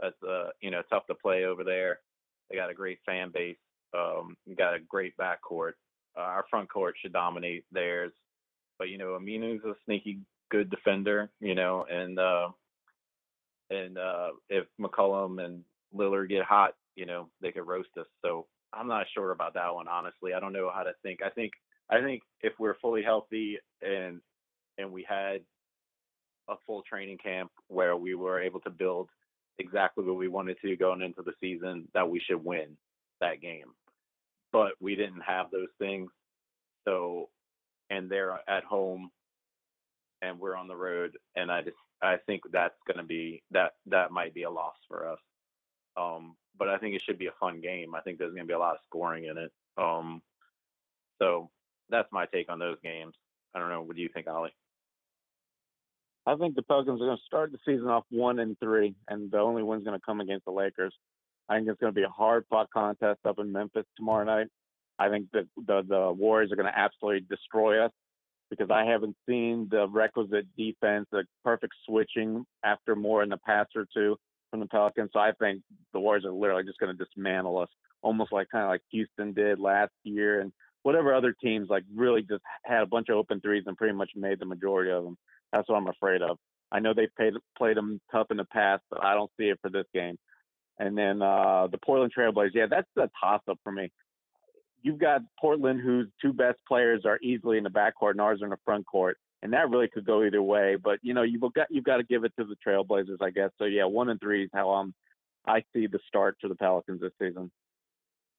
that's 0.00 0.22
uh 0.22 0.50
you 0.60 0.70
know 0.70 0.82
tough 0.90 1.06
to 1.06 1.14
play 1.14 1.44
over 1.44 1.64
there. 1.64 2.00
They 2.50 2.56
got 2.56 2.70
a 2.70 2.74
great 2.74 2.98
fan 3.06 3.30
base. 3.32 3.56
Um, 3.96 4.36
got 4.56 4.74
a 4.74 4.80
great 4.80 5.16
backcourt. 5.16 5.72
Uh, 6.16 6.20
our 6.20 6.44
front 6.50 6.70
court 6.70 6.94
should 7.00 7.12
dominate 7.12 7.64
theirs. 7.72 8.12
But 8.78 8.88
you 8.88 8.98
know, 8.98 9.18
Aminu's 9.20 9.64
a 9.64 9.74
sneaky 9.84 10.20
good 10.50 10.70
defender. 10.70 11.30
You 11.40 11.54
know, 11.54 11.86
and 11.90 12.18
uh, 12.18 12.48
and 13.70 13.98
uh, 13.98 14.30
if 14.48 14.66
McCollum 14.80 15.44
and 15.44 15.64
Lillard 15.94 16.28
get 16.28 16.44
hot, 16.44 16.74
you 16.94 17.06
know, 17.06 17.28
they 17.40 17.52
could 17.52 17.66
roast 17.66 17.90
us. 17.98 18.06
So 18.22 18.46
I'm 18.72 18.88
not 18.88 19.06
sure 19.14 19.30
about 19.30 19.54
that 19.54 19.74
one, 19.74 19.88
honestly. 19.88 20.34
I 20.34 20.40
don't 20.40 20.52
know 20.52 20.70
how 20.72 20.82
to 20.82 20.92
think. 21.02 21.20
I 21.24 21.30
think 21.30 21.52
I 21.90 22.00
think 22.00 22.22
if 22.42 22.52
we're 22.58 22.78
fully 22.80 23.02
healthy 23.02 23.58
and 23.82 24.20
and 24.78 24.92
we 24.92 25.06
had 25.08 25.40
a 26.48 26.54
full 26.66 26.82
training 26.82 27.18
camp 27.18 27.50
where 27.68 27.96
we 27.96 28.14
were 28.14 28.40
able 28.40 28.60
to 28.60 28.70
build 28.70 29.08
exactly 29.58 30.04
what 30.04 30.16
we 30.16 30.28
wanted 30.28 30.56
to 30.62 30.76
going 30.76 31.02
into 31.02 31.22
the 31.22 31.32
season, 31.40 31.88
that 31.94 32.08
we 32.08 32.20
should 32.20 32.44
win 32.44 32.76
that 33.20 33.40
game. 33.40 33.72
But 34.52 34.72
we 34.80 34.94
didn't 34.94 35.22
have 35.22 35.50
those 35.50 35.68
things. 35.78 36.10
So 36.86 37.28
and 37.90 38.10
they're 38.10 38.40
at 38.48 38.64
home 38.64 39.10
and 40.22 40.40
we're 40.40 40.56
on 40.56 40.68
the 40.68 40.76
road 40.76 41.16
and 41.36 41.50
I 41.50 41.62
just 41.62 41.76
I 42.02 42.16
think 42.26 42.42
that's 42.52 42.74
going 42.86 42.98
to 42.98 43.04
be 43.04 43.42
that 43.52 43.72
that 43.86 44.10
might 44.10 44.34
be 44.34 44.42
a 44.42 44.50
loss 44.50 44.76
for 44.88 45.08
us. 45.08 45.18
Um, 45.96 46.36
but 46.58 46.68
I 46.68 46.78
think 46.78 46.94
it 46.94 47.02
should 47.06 47.18
be 47.18 47.26
a 47.26 47.34
fun 47.40 47.60
game. 47.60 47.94
I 47.94 48.00
think 48.00 48.18
there's 48.18 48.32
going 48.34 48.44
to 48.44 48.48
be 48.48 48.54
a 48.54 48.58
lot 48.58 48.74
of 48.74 48.80
scoring 48.86 49.24
in 49.24 49.38
it. 49.38 49.52
Um, 49.78 50.22
so 51.20 51.50
that's 51.88 52.08
my 52.12 52.26
take 52.26 52.50
on 52.50 52.58
those 52.58 52.76
games. 52.82 53.14
I 53.54 53.58
don't 53.58 53.70
know. 53.70 53.82
What 53.82 53.96
do 53.96 54.02
you 54.02 54.10
think, 54.12 54.26
Ollie? 54.26 54.54
I 56.26 56.34
think 56.34 56.56
the 56.56 56.62
Pelicans 56.62 57.00
are 57.00 57.06
going 57.06 57.16
to 57.16 57.22
start 57.24 57.52
the 57.52 57.58
season 57.64 57.86
off 57.86 58.04
one 58.10 58.40
and 58.40 58.58
three, 58.58 58.94
and 59.08 59.30
the 59.30 59.38
only 59.38 59.62
one's 59.62 59.84
going 59.84 59.98
to 59.98 60.04
come 60.04 60.20
against 60.20 60.44
the 60.44 60.50
Lakers. 60.50 60.94
I 61.48 61.56
think 61.56 61.68
it's 61.68 61.80
going 61.80 61.92
to 61.92 61.98
be 61.98 62.04
a 62.04 62.08
hard 62.08 62.44
fought 62.50 62.68
contest 62.70 63.20
up 63.24 63.38
in 63.38 63.52
Memphis 63.52 63.86
tomorrow 63.96 64.24
night. 64.24 64.48
I 64.98 65.08
think 65.08 65.28
that 65.32 65.46
the 65.56 65.82
the 65.86 66.12
Warriors 66.12 66.50
are 66.50 66.56
going 66.56 66.72
to 66.72 66.78
absolutely 66.78 67.26
destroy 67.28 67.84
us 67.84 67.92
because 68.50 68.70
I 68.70 68.84
haven't 68.84 69.16
seen 69.28 69.68
the 69.70 69.88
requisite 69.88 70.46
defense, 70.56 71.06
the 71.12 71.24
perfect 71.44 71.74
switching 71.86 72.44
after 72.64 72.96
more 72.96 73.22
in 73.22 73.28
the 73.28 73.38
past 73.38 73.70
or 73.76 73.86
two 73.92 74.16
from 74.50 74.60
the 74.60 74.66
Pelicans. 74.66 75.10
So 75.12 75.20
I 75.20 75.32
think 75.38 75.62
the 75.92 76.00
Warriors 76.00 76.24
are 76.24 76.32
literally 76.32 76.64
just 76.64 76.78
going 76.78 76.96
to 76.96 77.04
dismantle 77.04 77.58
us, 77.58 77.68
almost 78.02 78.32
like 78.32 78.48
kind 78.50 78.64
of 78.64 78.70
like 78.70 78.82
Houston 78.90 79.32
did 79.32 79.58
last 79.58 79.92
year 80.04 80.40
and 80.40 80.52
whatever 80.82 81.14
other 81.14 81.34
teams 81.42 81.68
like 81.68 81.82
really 81.94 82.22
just 82.22 82.42
had 82.64 82.82
a 82.82 82.86
bunch 82.86 83.08
of 83.08 83.16
open 83.16 83.40
threes 83.40 83.64
and 83.66 83.76
pretty 83.76 83.94
much 83.94 84.10
made 84.14 84.38
the 84.38 84.46
majority 84.46 84.90
of 84.90 85.04
them. 85.04 85.18
That's 85.52 85.68
what 85.68 85.76
I'm 85.76 85.88
afraid 85.88 86.22
of. 86.22 86.38
I 86.72 86.80
know 86.80 86.94
they 86.94 87.08
played 87.16 87.34
played 87.56 87.76
them 87.76 88.00
tough 88.10 88.26
in 88.30 88.36
the 88.36 88.44
past, 88.44 88.82
but 88.90 89.02
I 89.02 89.14
don't 89.14 89.30
see 89.38 89.46
it 89.46 89.58
for 89.62 89.70
this 89.70 89.86
game. 89.94 90.18
And 90.78 90.96
then 90.98 91.22
uh, 91.22 91.68
the 91.70 91.78
Portland 91.78 92.12
Trailblazers, 92.16 92.54
yeah, 92.54 92.66
that's 92.68 92.88
a 92.98 93.08
toss 93.22 93.40
up 93.48 93.58
for 93.62 93.72
me 93.72 93.90
you've 94.86 94.98
got 95.00 95.22
Portland, 95.40 95.80
whose 95.80 96.06
two 96.22 96.32
best 96.32 96.58
players 96.66 97.02
are 97.04 97.18
easily 97.20 97.58
in 97.58 97.64
the 97.64 97.70
backcourt, 97.70 98.12
and 98.12 98.20
ours 98.20 98.40
are 98.40 98.44
in 98.44 98.50
the 98.50 98.58
front 98.64 98.86
court, 98.86 99.18
and 99.42 99.52
that 99.52 99.68
really 99.68 99.88
could 99.88 100.06
go 100.06 100.22
either 100.22 100.40
way. 100.40 100.76
But 100.82 101.00
you 101.02 101.12
know, 101.12 101.22
you've 101.22 101.42
got 101.52 101.66
you've 101.70 101.84
got 101.84 101.96
to 101.96 102.04
give 102.04 102.24
it 102.24 102.32
to 102.38 102.44
the 102.44 102.56
Trailblazers, 102.64 103.20
I 103.20 103.30
guess. 103.30 103.50
So 103.58 103.64
yeah, 103.64 103.84
one 103.84 104.08
and 104.08 104.20
three 104.20 104.44
is 104.44 104.50
how 104.54 104.70
I'm 104.70 104.94
I 105.44 105.62
see 105.74 105.88
the 105.88 105.98
start 106.06 106.36
for 106.40 106.48
the 106.48 106.54
Pelicans 106.54 107.00
this 107.00 107.12
season. 107.20 107.50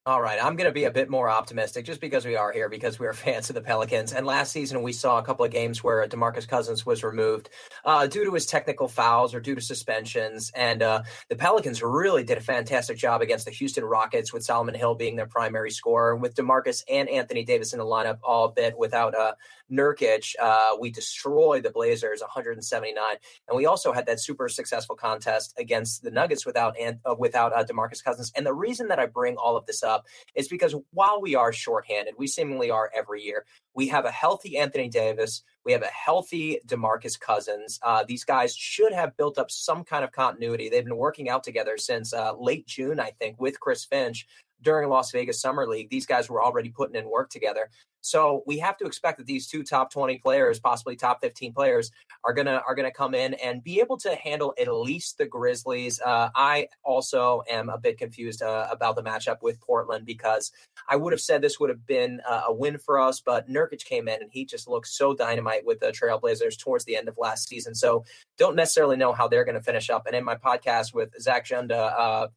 All 0.07 0.21
right, 0.21 0.41
I'm 0.41 0.55
going 0.55 0.69
to 0.69 0.73
be 0.73 0.85
a 0.85 0.91
bit 0.91 1.09
more 1.09 1.29
optimistic 1.29 1.83
just 1.83 1.99
because 1.99 2.25
we 2.25 2.37
are 2.37 2.49
here, 2.53 2.69
because 2.69 2.97
we 2.97 3.07
are 3.07 3.13
fans 3.25 3.49
of 3.49 3.55
the 3.55 3.61
Pelicans. 3.61 4.13
And 4.13 4.25
last 4.25 4.53
season, 4.53 4.81
we 4.81 4.93
saw 4.93 5.17
a 5.17 5.21
couple 5.21 5.43
of 5.43 5.51
games 5.51 5.83
where 5.83 6.07
Demarcus 6.07 6.47
Cousins 6.47 6.85
was 6.85 7.03
removed 7.03 7.49
uh, 7.83 8.07
due 8.07 8.23
to 8.23 8.33
his 8.33 8.45
technical 8.45 8.87
fouls 8.87 9.33
or 9.33 9.41
due 9.41 9.53
to 9.53 9.59
suspensions. 9.59 10.49
And 10.55 10.81
uh, 10.81 11.03
the 11.27 11.35
Pelicans 11.35 11.83
really 11.83 12.23
did 12.23 12.37
a 12.37 12.41
fantastic 12.41 12.97
job 12.97 13.21
against 13.21 13.43
the 13.43 13.51
Houston 13.51 13.83
Rockets 13.83 14.31
with 14.31 14.45
Solomon 14.45 14.75
Hill 14.75 14.95
being 14.95 15.17
their 15.17 15.27
primary 15.27 15.71
scorer, 15.71 16.15
with 16.15 16.35
Demarcus 16.35 16.85
and 16.89 17.09
Anthony 17.09 17.43
Davis 17.43 17.73
in 17.73 17.79
the 17.79 17.85
lineup 17.85 18.19
all 18.23 18.47
bit 18.47 18.77
without 18.77 19.13
uh, 19.13 19.33
Nurkic. 19.69 20.35
Uh, 20.41 20.77
we 20.79 20.89
destroyed 20.89 21.63
the 21.63 21.69
Blazers 21.69 22.21
179, 22.21 23.03
and 23.49 23.57
we 23.57 23.65
also 23.65 23.91
had 23.91 24.05
that 24.05 24.21
super 24.21 24.47
successful 24.47 24.95
contest 24.95 25.53
against 25.57 26.01
the 26.01 26.11
Nuggets 26.11 26.45
without 26.45 26.75
uh, 26.79 27.15
without 27.17 27.53
uh, 27.53 27.65
Demarcus 27.65 28.01
Cousins. 28.01 28.31
And 28.35 28.45
the 28.45 28.53
reason 28.53 28.87
that 28.87 28.99
I 28.99 29.05
bring 29.05 29.35
all 29.35 29.57
of 29.57 29.65
this 29.65 29.83
up 29.83 29.96
up 29.97 30.05
is 30.35 30.47
because 30.47 30.75
while 30.91 31.21
we 31.21 31.35
are 31.35 31.51
shorthanded, 31.51 32.15
we 32.17 32.27
seemingly 32.27 32.71
are 32.71 32.91
every 32.95 33.21
year, 33.21 33.45
we 33.73 33.87
have 33.89 34.05
a 34.05 34.11
healthy 34.11 34.57
Anthony 34.57 34.89
Davis. 34.89 35.43
We 35.63 35.71
have 35.73 35.83
a 35.83 35.87
healthy 35.87 36.59
DeMarcus 36.65 37.19
Cousins. 37.19 37.79
Uh, 37.83 38.03
these 38.07 38.23
guys 38.23 38.55
should 38.55 38.93
have 38.93 39.15
built 39.17 39.37
up 39.37 39.51
some 39.51 39.83
kind 39.83 40.03
of 40.03 40.11
continuity. 40.11 40.69
They've 40.69 40.83
been 40.83 40.97
working 40.97 41.29
out 41.29 41.43
together 41.43 41.77
since 41.77 42.13
uh, 42.13 42.33
late 42.39 42.65
June, 42.65 42.99
I 42.99 43.11
think, 43.19 43.39
with 43.39 43.59
Chris 43.59 43.85
Finch 43.85 44.25
during 44.61 44.89
Las 44.89 45.11
Vegas 45.11 45.41
Summer 45.41 45.67
League. 45.67 45.89
These 45.89 46.05
guys 46.05 46.29
were 46.29 46.43
already 46.43 46.69
putting 46.69 46.95
in 46.95 47.09
work 47.09 47.29
together. 47.29 47.69
So 48.01 48.43
we 48.45 48.57
have 48.59 48.77
to 48.77 48.85
expect 48.85 49.17
that 49.17 49.27
these 49.27 49.47
two 49.47 49.63
top 49.63 49.91
20 49.91 50.19
players, 50.19 50.59
possibly 50.59 50.95
top 50.95 51.19
15 51.21 51.53
players, 51.53 51.91
are 52.23 52.33
gonna 52.33 52.61
are 52.65 52.73
gonna 52.73 52.91
come 52.91 53.13
in 53.13 53.33
and 53.35 53.63
be 53.63 53.79
able 53.81 53.97
to 53.97 54.15
handle 54.15 54.53
at 54.59 54.73
least 54.73 55.17
the 55.17 55.25
Grizzlies. 55.25 55.99
Uh, 55.99 56.29
I 56.33 56.67
also 56.83 57.43
am 57.49 57.69
a 57.69 57.77
bit 57.77 57.97
confused 57.97 58.41
uh, 58.41 58.67
about 58.71 58.95
the 58.95 59.03
matchup 59.03 59.41
with 59.41 59.59
Portland 59.59 60.05
because 60.05 60.51
I 60.87 60.95
would 60.95 61.11
have 61.11 61.21
said 61.21 61.41
this 61.41 61.59
would 61.59 61.69
have 61.69 61.85
been 61.85 62.21
uh, 62.27 62.43
a 62.47 62.53
win 62.53 62.77
for 62.77 62.99
us, 62.99 63.19
but 63.19 63.49
Nurkic 63.49 63.83
came 63.83 64.07
in 64.07 64.21
and 64.21 64.31
he 64.31 64.45
just 64.45 64.69
looked 64.69 64.87
so 64.87 65.13
dynamite 65.13 65.65
with 65.65 65.79
the 65.81 65.87
Trailblazers 65.87 66.57
towards 66.57 66.85
the 66.85 66.95
end 66.95 67.09
of 67.09 67.17
last 67.17 67.49
season. 67.49 67.75
So 67.75 68.05
don't 68.37 68.55
necessarily 68.55 68.95
know 68.95 69.11
how 69.11 69.27
they're 69.27 69.45
going 69.45 69.55
to 69.55 69.61
finish 69.61 69.89
up. 69.89 70.05
And 70.07 70.15
in 70.15 70.23
my 70.23 70.35
podcast 70.35 70.93
with 70.93 71.09
Zach 71.19 71.45
Junda, 71.45 71.93
uh, 71.97 72.27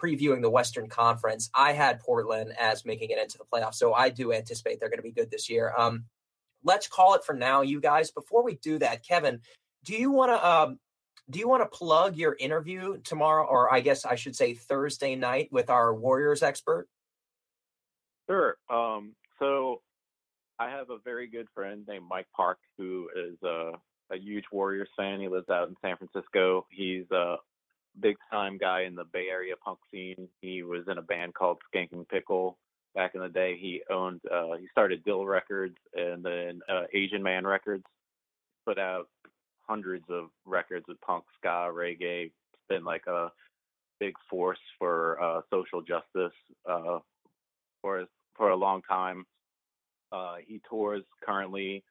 previewing 0.00 0.42
the 0.42 0.50
Western 0.50 0.88
Conference, 0.88 1.50
I 1.54 1.72
had 1.72 2.00
Portland 2.00 2.52
as 2.58 2.84
making 2.84 3.10
it 3.10 3.18
into 3.18 3.38
the 3.38 3.44
playoffs. 3.44 3.74
So 3.74 3.94
I 3.94 4.10
do 4.10 4.32
anticipate 4.32 4.80
they're 4.80 4.88
going 4.88 4.98
to 4.98 5.02
be 5.02 5.12
good 5.12 5.30
this 5.30 5.50
year. 5.50 5.72
Um, 5.76 6.04
let's 6.64 6.88
call 6.88 7.14
it 7.14 7.24
for 7.24 7.34
now, 7.34 7.62
you 7.62 7.80
guys. 7.80 8.10
Before 8.10 8.42
we 8.42 8.56
do 8.56 8.78
that, 8.78 9.04
Kevin, 9.06 9.40
do 9.84 9.94
you 9.94 10.10
want 10.10 10.32
to 10.32 10.48
um, 10.48 10.78
do 11.30 11.38
you 11.38 11.48
want 11.48 11.62
to 11.62 11.76
plug 11.76 12.16
your 12.16 12.36
interview 12.38 12.98
tomorrow, 13.02 13.46
or 13.46 13.72
I 13.72 13.80
guess 13.80 14.04
I 14.04 14.14
should 14.14 14.34
say 14.34 14.54
Thursday 14.54 15.14
night 15.14 15.48
with 15.52 15.70
our 15.70 15.94
Warriors 15.94 16.42
expert? 16.42 16.88
Sure. 18.28 18.56
Um, 18.70 19.14
so 19.38 19.82
I 20.58 20.70
have 20.70 20.90
a 20.90 20.98
very 21.04 21.28
good 21.28 21.46
friend 21.54 21.84
named 21.88 22.04
Mike 22.08 22.26
Park 22.34 22.58
who 22.76 23.08
is 23.16 23.36
a, 23.42 23.72
a 24.10 24.18
huge 24.18 24.44
Warriors 24.52 24.88
fan. 24.96 25.20
He 25.20 25.28
lives 25.28 25.48
out 25.48 25.68
in 25.68 25.76
San 25.82 25.96
Francisco. 25.96 26.66
He's 26.70 27.10
uh, 27.10 27.36
big 28.00 28.16
time 28.30 28.58
guy 28.58 28.82
in 28.82 28.94
the 28.94 29.04
Bay 29.04 29.26
Area 29.30 29.54
punk 29.62 29.78
scene. 29.90 30.28
He 30.40 30.62
was 30.62 30.84
in 30.90 30.98
a 30.98 31.02
band 31.02 31.34
called 31.34 31.58
Skankin' 31.72 32.08
Pickle 32.08 32.58
back 32.94 33.14
in 33.14 33.20
the 33.20 33.28
day. 33.28 33.56
He 33.58 33.82
owned 33.90 34.20
uh 34.32 34.56
he 34.58 34.66
started 34.70 35.04
Dill 35.04 35.26
Records 35.26 35.76
and 35.94 36.24
then 36.24 36.60
uh, 36.68 36.84
Asian 36.92 37.22
Man 37.22 37.46
Records. 37.46 37.84
Put 38.66 38.78
out 38.78 39.08
hundreds 39.66 40.04
of 40.08 40.30
records 40.46 40.86
with 40.88 41.00
punk, 41.00 41.24
ska, 41.38 41.70
reggae. 41.72 42.26
It's 42.26 42.62
been 42.68 42.84
like 42.84 43.06
a 43.06 43.30
big 44.00 44.14
force 44.30 44.58
for 44.78 45.20
uh 45.22 45.40
social 45.50 45.82
justice 45.82 46.36
uh 46.68 46.98
for 47.82 48.04
for 48.36 48.50
a 48.50 48.56
long 48.56 48.82
time. 48.82 49.24
Uh 50.12 50.36
he 50.46 50.60
tours 50.68 51.02
currently 51.24 51.84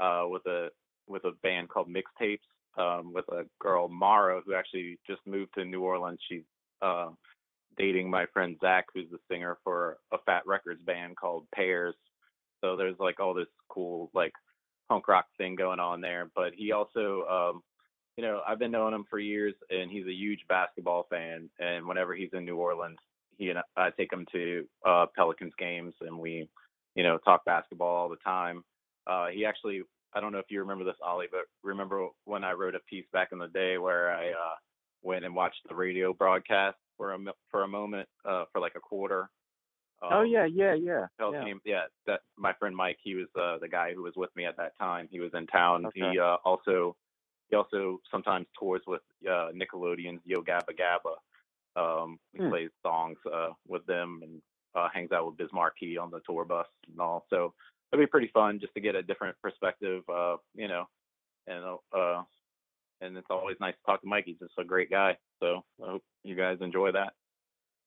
uh 0.00 0.24
with 0.26 0.46
a 0.46 0.68
with 1.08 1.24
a 1.24 1.32
band 1.42 1.68
called 1.68 1.88
Mixtapes 1.88 2.38
um, 2.78 3.12
with 3.12 3.28
a 3.28 3.44
girl 3.60 3.88
Mara 3.88 4.40
who 4.44 4.54
actually 4.54 4.98
just 5.06 5.20
moved 5.26 5.54
to 5.54 5.64
New 5.64 5.82
Orleans. 5.82 6.20
She's 6.28 6.44
uh, 6.80 7.10
dating 7.76 8.10
my 8.10 8.26
friend 8.32 8.56
Zach, 8.60 8.86
who's 8.94 9.10
the 9.10 9.18
singer 9.30 9.58
for 9.64 9.98
a 10.12 10.18
Fat 10.26 10.42
Records 10.46 10.82
band 10.82 11.16
called 11.16 11.46
Pears. 11.54 11.94
So 12.60 12.76
there's 12.76 12.98
like 12.98 13.20
all 13.20 13.34
this 13.34 13.48
cool 13.68 14.10
like 14.14 14.32
punk 14.88 15.08
rock 15.08 15.26
thing 15.38 15.56
going 15.56 15.80
on 15.80 16.00
there. 16.00 16.30
But 16.34 16.52
he 16.54 16.72
also 16.72 17.24
um, 17.30 17.62
you 18.16 18.22
know, 18.22 18.42
I've 18.46 18.58
been 18.58 18.70
knowing 18.70 18.94
him 18.94 19.04
for 19.08 19.18
years, 19.18 19.54
and 19.70 19.90
he's 19.90 20.06
a 20.06 20.12
huge 20.12 20.40
basketball 20.48 21.06
fan. 21.08 21.48
And 21.58 21.86
whenever 21.86 22.14
he's 22.14 22.30
in 22.32 22.44
New 22.44 22.56
Orleans, 22.56 22.98
he 23.38 23.50
and 23.50 23.60
I 23.76 23.90
take 23.90 24.12
him 24.12 24.26
to 24.32 24.64
uh, 24.86 25.06
Pelicans 25.16 25.54
games, 25.58 25.94
and 26.00 26.18
we, 26.18 26.48
you 26.94 27.02
know, 27.02 27.18
talk 27.18 27.44
basketball 27.44 27.96
all 27.96 28.08
the 28.08 28.16
time. 28.16 28.62
Uh, 29.06 29.28
he 29.28 29.44
actually, 29.46 29.82
I 30.14 30.20
don't 30.20 30.32
know 30.32 30.38
if 30.38 30.50
you 30.50 30.60
remember 30.60 30.84
this, 30.84 30.96
Ollie, 31.02 31.28
but 31.30 31.42
remember 31.62 32.08
when 32.24 32.44
I 32.44 32.52
wrote 32.52 32.74
a 32.74 32.80
piece 32.80 33.06
back 33.12 33.28
in 33.32 33.38
the 33.38 33.48
day 33.48 33.78
where 33.78 34.10
I 34.10 34.30
uh, 34.30 34.54
went 35.02 35.24
and 35.24 35.34
watched 35.34 35.60
the 35.68 35.74
radio 35.74 36.12
broadcast 36.12 36.76
for 36.96 37.14
a 37.14 37.18
for 37.50 37.64
a 37.64 37.68
moment, 37.68 38.08
uh, 38.24 38.44
for 38.52 38.60
like 38.60 38.74
a 38.76 38.80
quarter. 38.80 39.30
Um, 40.02 40.10
oh 40.12 40.22
yeah, 40.22 40.46
yeah, 40.46 40.74
yeah. 40.74 41.06
Yeah. 41.20 41.54
yeah. 41.64 41.82
That 42.06 42.20
my 42.36 42.52
friend 42.54 42.74
Mike, 42.74 42.98
he 43.02 43.14
was 43.14 43.28
uh, 43.40 43.58
the 43.58 43.68
guy 43.68 43.94
who 43.94 44.02
was 44.02 44.14
with 44.16 44.30
me 44.36 44.44
at 44.44 44.56
that 44.56 44.76
time. 44.78 45.08
He 45.10 45.20
was 45.20 45.30
in 45.34 45.46
town. 45.46 45.86
Okay. 45.86 46.00
He 46.12 46.18
uh, 46.18 46.36
also 46.44 46.96
he 47.48 47.56
also 47.56 48.00
sometimes 48.10 48.46
tours 48.58 48.82
with 48.86 49.02
uh, 49.26 49.48
Nickelodeon's 49.54 50.22
Yo 50.24 50.42
Gabba 50.42 50.72
Gabba. 50.78 51.16
Um, 51.74 52.18
he 52.32 52.38
hmm. 52.38 52.50
plays 52.50 52.70
songs 52.82 53.18
uh, 53.32 53.50
with 53.66 53.86
them 53.86 54.20
and 54.22 54.42
uh, 54.74 54.88
hangs 54.92 55.12
out 55.12 55.26
with 55.26 55.36
Biz 55.36 55.48
Markie 55.52 55.98
on 55.98 56.10
the 56.10 56.20
tour 56.26 56.44
bus 56.44 56.66
and 56.90 57.00
all. 57.00 57.24
So 57.30 57.54
it'll 57.92 58.02
be 58.02 58.06
pretty 58.06 58.30
fun 58.32 58.58
just 58.60 58.74
to 58.74 58.80
get 58.80 58.94
a 58.94 59.02
different 59.02 59.36
perspective, 59.42 60.02
uh, 60.12 60.36
you 60.54 60.68
know. 60.68 60.86
And 61.46 61.64
uh, 61.92 62.22
and 63.00 63.16
it's 63.16 63.26
always 63.30 63.56
nice 63.60 63.74
to 63.74 63.82
talk 63.84 64.00
to 64.00 64.06
Mike. 64.06 64.24
He's 64.26 64.38
just 64.38 64.52
a 64.58 64.64
great 64.64 64.90
guy. 64.90 65.16
So 65.40 65.64
I 65.82 65.90
hope 65.90 66.02
you 66.22 66.36
guys 66.36 66.58
enjoy 66.60 66.92
that. 66.92 67.14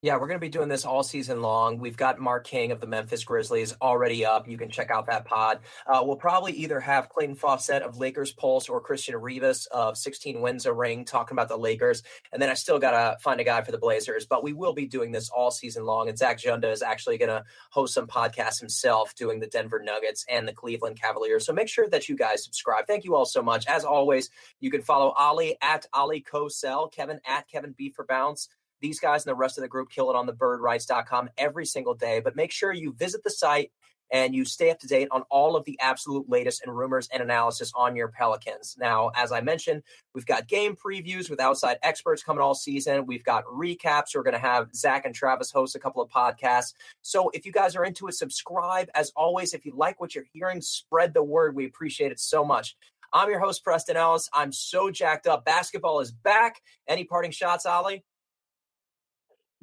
Yeah, 0.02 0.16
we're 0.16 0.28
going 0.28 0.39
to 0.39 0.46
be 0.46 0.50
doing 0.50 0.70
this 0.70 0.86
all 0.86 1.02
season 1.02 1.41
long. 1.41 1.80
We've 1.80 1.98
got 1.98 2.20
Mark 2.20 2.46
King 2.46 2.72
of 2.72 2.80
the 2.80 2.86
Memphis 2.86 3.24
Grizzlies 3.24 3.76
already 3.82 4.24
up. 4.24 4.48
You 4.48 4.58
can 4.58 4.70
check 4.70 4.91
out 4.91 5.08
that 5.08 5.26
pod. 5.26 5.62
Uh, 5.88 6.02
we'll 6.04 6.18
probably 6.18 6.52
either 6.52 6.80
have 6.80 7.10
Clayton 7.10 7.36
Fawcett 7.36 7.82
of 7.82 7.98
Lakers 7.98 8.32
Pulse 8.32 8.70
or 8.70 8.80
Christian 8.82 9.16
Rivas 9.16 9.66
of 9.72 9.98
16 9.98 10.41
Wins 10.41 10.68
a 10.68 10.74
Ring 10.74 11.06
talking 11.06 11.34
about 11.34 11.48
the 11.48 11.58
Lakers. 11.58 12.04
And 12.32 12.39
then 12.39 12.50
I 12.50 12.54
still 12.54 12.78
got 12.78 12.91
to 12.91 13.18
find 13.20 13.39
a 13.39 13.43
guy 13.43 13.64
for 13.64 13.72
the 13.72 13.80
Blazers. 13.80 14.28
But 14.28 14.43
we 14.43 14.54
will 14.54 14.74
be 14.74 14.86
doing 14.86 15.12
this 15.12 15.30
all 15.30 15.50
season 15.50 15.86
long. 15.86 16.08
And 16.08 16.18
Zach 16.18 16.39
Junda 16.39 16.72
is 16.72 16.84
actually 16.84 17.18
going 17.18 17.30
to 17.30 17.43
host 17.72 17.96
some 17.96 18.06
podcasts 18.06 18.60
himself 18.60 19.16
doing 19.16 19.39
the 19.39 19.48
Denver 19.48 19.82
Nuggets 19.84 20.24
and 20.30 20.48
the 20.48 20.54
Cleveland 20.54 21.02
Cavaliers. 21.02 21.48
So 21.48 21.54
make 21.54 21.70
sure 21.70 21.89
that 21.89 22.10
you 22.10 22.16
guys 22.16 22.43
subscribe. 22.43 22.86
Thank 22.86 23.06
you 23.06 23.16
all 23.16 23.26
so 23.26 23.41
much. 23.41 23.66
As 23.66 23.84
always, 23.84 24.30
you 24.60 24.70
can 24.70 24.84
follow 24.84 25.16
Ali 25.18 25.58
at 25.64 25.88
Ali 25.93 26.22
Kosel, 26.22 26.91
Kevin 26.91 27.22
at 27.26 27.48
Kevin 27.48 27.74
B 27.76 27.89
for 27.89 28.06
Bounce. 28.06 28.50
These 28.82 28.99
guys 28.99 29.26
and 29.26 29.32
the 29.32 29.36
rest 29.36 29.57
of 29.57 29.61
the 29.61 29.67
group 29.67 29.89
kill 29.89 30.09
it 30.09 30.15
on 30.15 30.26
the 30.26 30.34
birdwrites.com 30.34 31.30
every 31.38 31.65
single 31.65 31.93
day. 31.93 32.19
But 32.19 32.36
make 32.36 32.51
sure 32.51 32.73
you 32.73 32.93
visit 32.93 33.23
the 33.23 33.30
site 33.30 33.71
and 34.11 34.36
you 34.36 34.45
stay 34.45 34.69
up 34.69 34.80
to 34.80 34.88
date 34.88 35.07
on 35.11 35.23
all 35.30 35.55
of 35.55 35.65
the 35.65 35.80
absolute 35.80 36.30
latest 36.30 36.63
and 36.63 36.76
rumors 36.76 37.09
and 37.11 37.23
analysis 37.23 37.71
on 37.76 37.95
your 37.95 38.09
Pelicans. 38.09 38.76
Now, 38.80 39.09
as 39.15 39.32
I 39.32 39.41
mentioned, 39.41 39.84
we've 40.13 40.26
got 40.26 40.47
game 40.47 40.76
previews 40.76 41.30
with 41.30 41.39
outside 41.39 41.78
experts 41.82 42.23
coming 42.23 42.41
all 42.41 42.53
season. 42.53 43.05
We've 43.05 43.23
got 43.23 43.45
recaps. 43.45 44.15
We're 44.15 44.23
going 44.23 44.34
to 44.34 44.39
have 44.39 44.73
Zach 44.76 45.05
and 45.05 45.15
Travis 45.15 45.51
host 45.51 45.76
a 45.76 45.80
couple 45.80 46.01
of 46.01 46.09
podcasts. 46.09 46.73
So 47.01 47.30
if 47.34 47.45
you 47.45 47.51
guys 47.51 47.76
are 47.76 47.86
into 47.86 48.07
it, 48.07 48.13
subscribe. 48.13 48.89
As 48.93 49.11
always, 49.15 49.53
if 49.53 49.65
you 49.65 49.73
like 49.76 49.99
what 49.99 50.13
you're 50.13 50.26
hearing, 50.32 50.61
spread 50.61 51.13
the 51.13 51.23
word. 51.23 51.55
We 51.55 51.65
appreciate 51.65 52.11
it 52.11 52.19
so 52.19 52.45
much. 52.45 52.76
I'm 53.13 53.30
your 53.30 53.39
host, 53.39 53.63
Preston 53.63 53.95
Ellis. 53.95 54.30
I'm 54.34 54.51
so 54.51 54.91
jacked 54.91 55.26
up. 55.26 55.45
Basketball 55.45 55.99
is 56.01 56.11
back. 56.11 56.61
Any 56.88 57.05
parting 57.05 57.32
shots, 57.32 57.65
Ollie? 57.65 58.03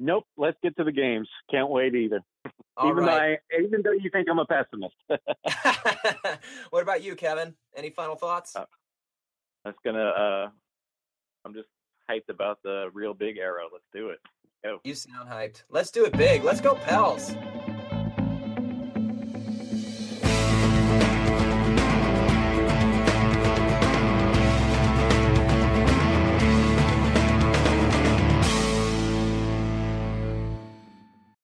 Nope. 0.03 0.25
Let's 0.35 0.57
get 0.61 0.75
to 0.75 0.83
the 0.83 0.91
games. 0.91 1.29
Can't 1.49 1.69
wait 1.69 1.95
either. 1.95 2.19
All 2.75 2.89
even 2.89 3.05
right. 3.05 3.39
though 3.49 3.57
I, 3.57 3.61
even 3.63 3.81
though 3.83 3.93
you 3.93 4.09
think 4.11 4.27
I'm 4.29 4.39
a 4.39 4.45
pessimist. 4.45 4.95
what 6.71 6.83
about 6.83 7.01
you, 7.01 7.15
Kevin? 7.15 7.55
Any 7.75 7.89
final 7.89 8.15
thoughts? 8.15 8.53
Uh, 8.53 8.65
that's 9.63 9.77
gonna. 9.85 10.03
uh 10.03 10.49
I'm 11.45 11.53
just 11.53 11.69
hyped 12.09 12.29
about 12.29 12.59
the 12.63 12.89
real 12.93 13.13
big 13.13 13.37
arrow. 13.37 13.69
Let's 13.71 13.85
do 13.93 14.09
it. 14.09 14.19
Let's 14.43 14.55
go. 14.65 14.79
You 14.83 14.93
sound 14.93 15.29
hyped. 15.29 15.63
Let's 15.69 15.89
do 15.89 16.03
it 16.05 16.17
big. 16.17 16.43
Let's 16.43 16.59
go, 16.59 16.75
Pels. 16.75 17.35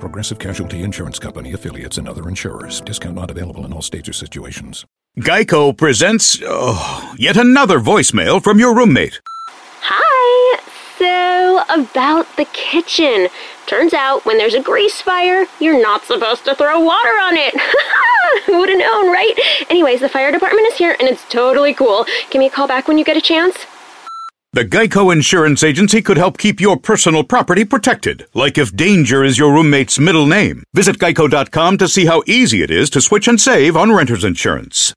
Progressive 0.00 0.38
Casualty 0.38 0.82
Insurance 0.82 1.18
Company 1.18 1.52
affiliates 1.52 1.98
and 1.98 2.08
other 2.08 2.28
insurers. 2.28 2.80
Discount 2.80 3.14
not 3.14 3.30
available 3.30 3.64
in 3.64 3.72
all 3.72 3.82
states 3.82 4.08
or 4.08 4.12
situations. 4.12 4.84
Geico 5.18 5.76
presents 5.76 6.38
oh, 6.44 7.14
yet 7.16 7.36
another 7.36 7.80
voicemail 7.80 8.42
from 8.42 8.58
your 8.58 8.74
roommate. 8.74 9.20
Hi. 9.80 10.60
So, 10.98 11.62
about 11.68 12.26
the 12.36 12.44
kitchen. 12.52 13.28
Turns 13.66 13.94
out 13.94 14.24
when 14.24 14.38
there's 14.38 14.54
a 14.54 14.62
grease 14.62 15.00
fire, 15.00 15.46
you're 15.60 15.80
not 15.80 16.04
supposed 16.04 16.44
to 16.44 16.54
throw 16.54 16.80
water 16.80 17.08
on 17.08 17.36
it. 17.36 17.54
Who 18.46 18.58
would 18.58 18.68
have 18.68 18.78
known, 18.78 19.10
right? 19.10 19.34
Anyways, 19.70 20.00
the 20.00 20.08
fire 20.08 20.30
department 20.30 20.66
is 20.68 20.76
here 20.76 20.96
and 20.98 21.08
it's 21.08 21.24
totally 21.28 21.74
cool. 21.74 22.06
Give 22.30 22.40
me 22.40 22.46
a 22.46 22.50
call 22.50 22.68
back 22.68 22.88
when 22.88 22.98
you 22.98 23.04
get 23.04 23.16
a 23.16 23.20
chance. 23.20 23.66
The 24.56 24.64
Geico 24.64 25.12
Insurance 25.12 25.62
Agency 25.62 26.00
could 26.00 26.16
help 26.16 26.38
keep 26.38 26.62
your 26.62 26.78
personal 26.78 27.22
property 27.22 27.62
protected, 27.62 28.26
like 28.32 28.56
if 28.56 28.74
danger 28.74 29.22
is 29.22 29.36
your 29.36 29.52
roommate's 29.52 29.98
middle 29.98 30.26
name. 30.26 30.64
Visit 30.72 30.96
geico.com 30.96 31.76
to 31.76 31.86
see 31.86 32.06
how 32.06 32.22
easy 32.26 32.62
it 32.62 32.70
is 32.70 32.88
to 32.96 33.02
switch 33.02 33.28
and 33.28 33.38
save 33.38 33.76
on 33.76 33.92
renter's 33.92 34.24
insurance. 34.24 34.94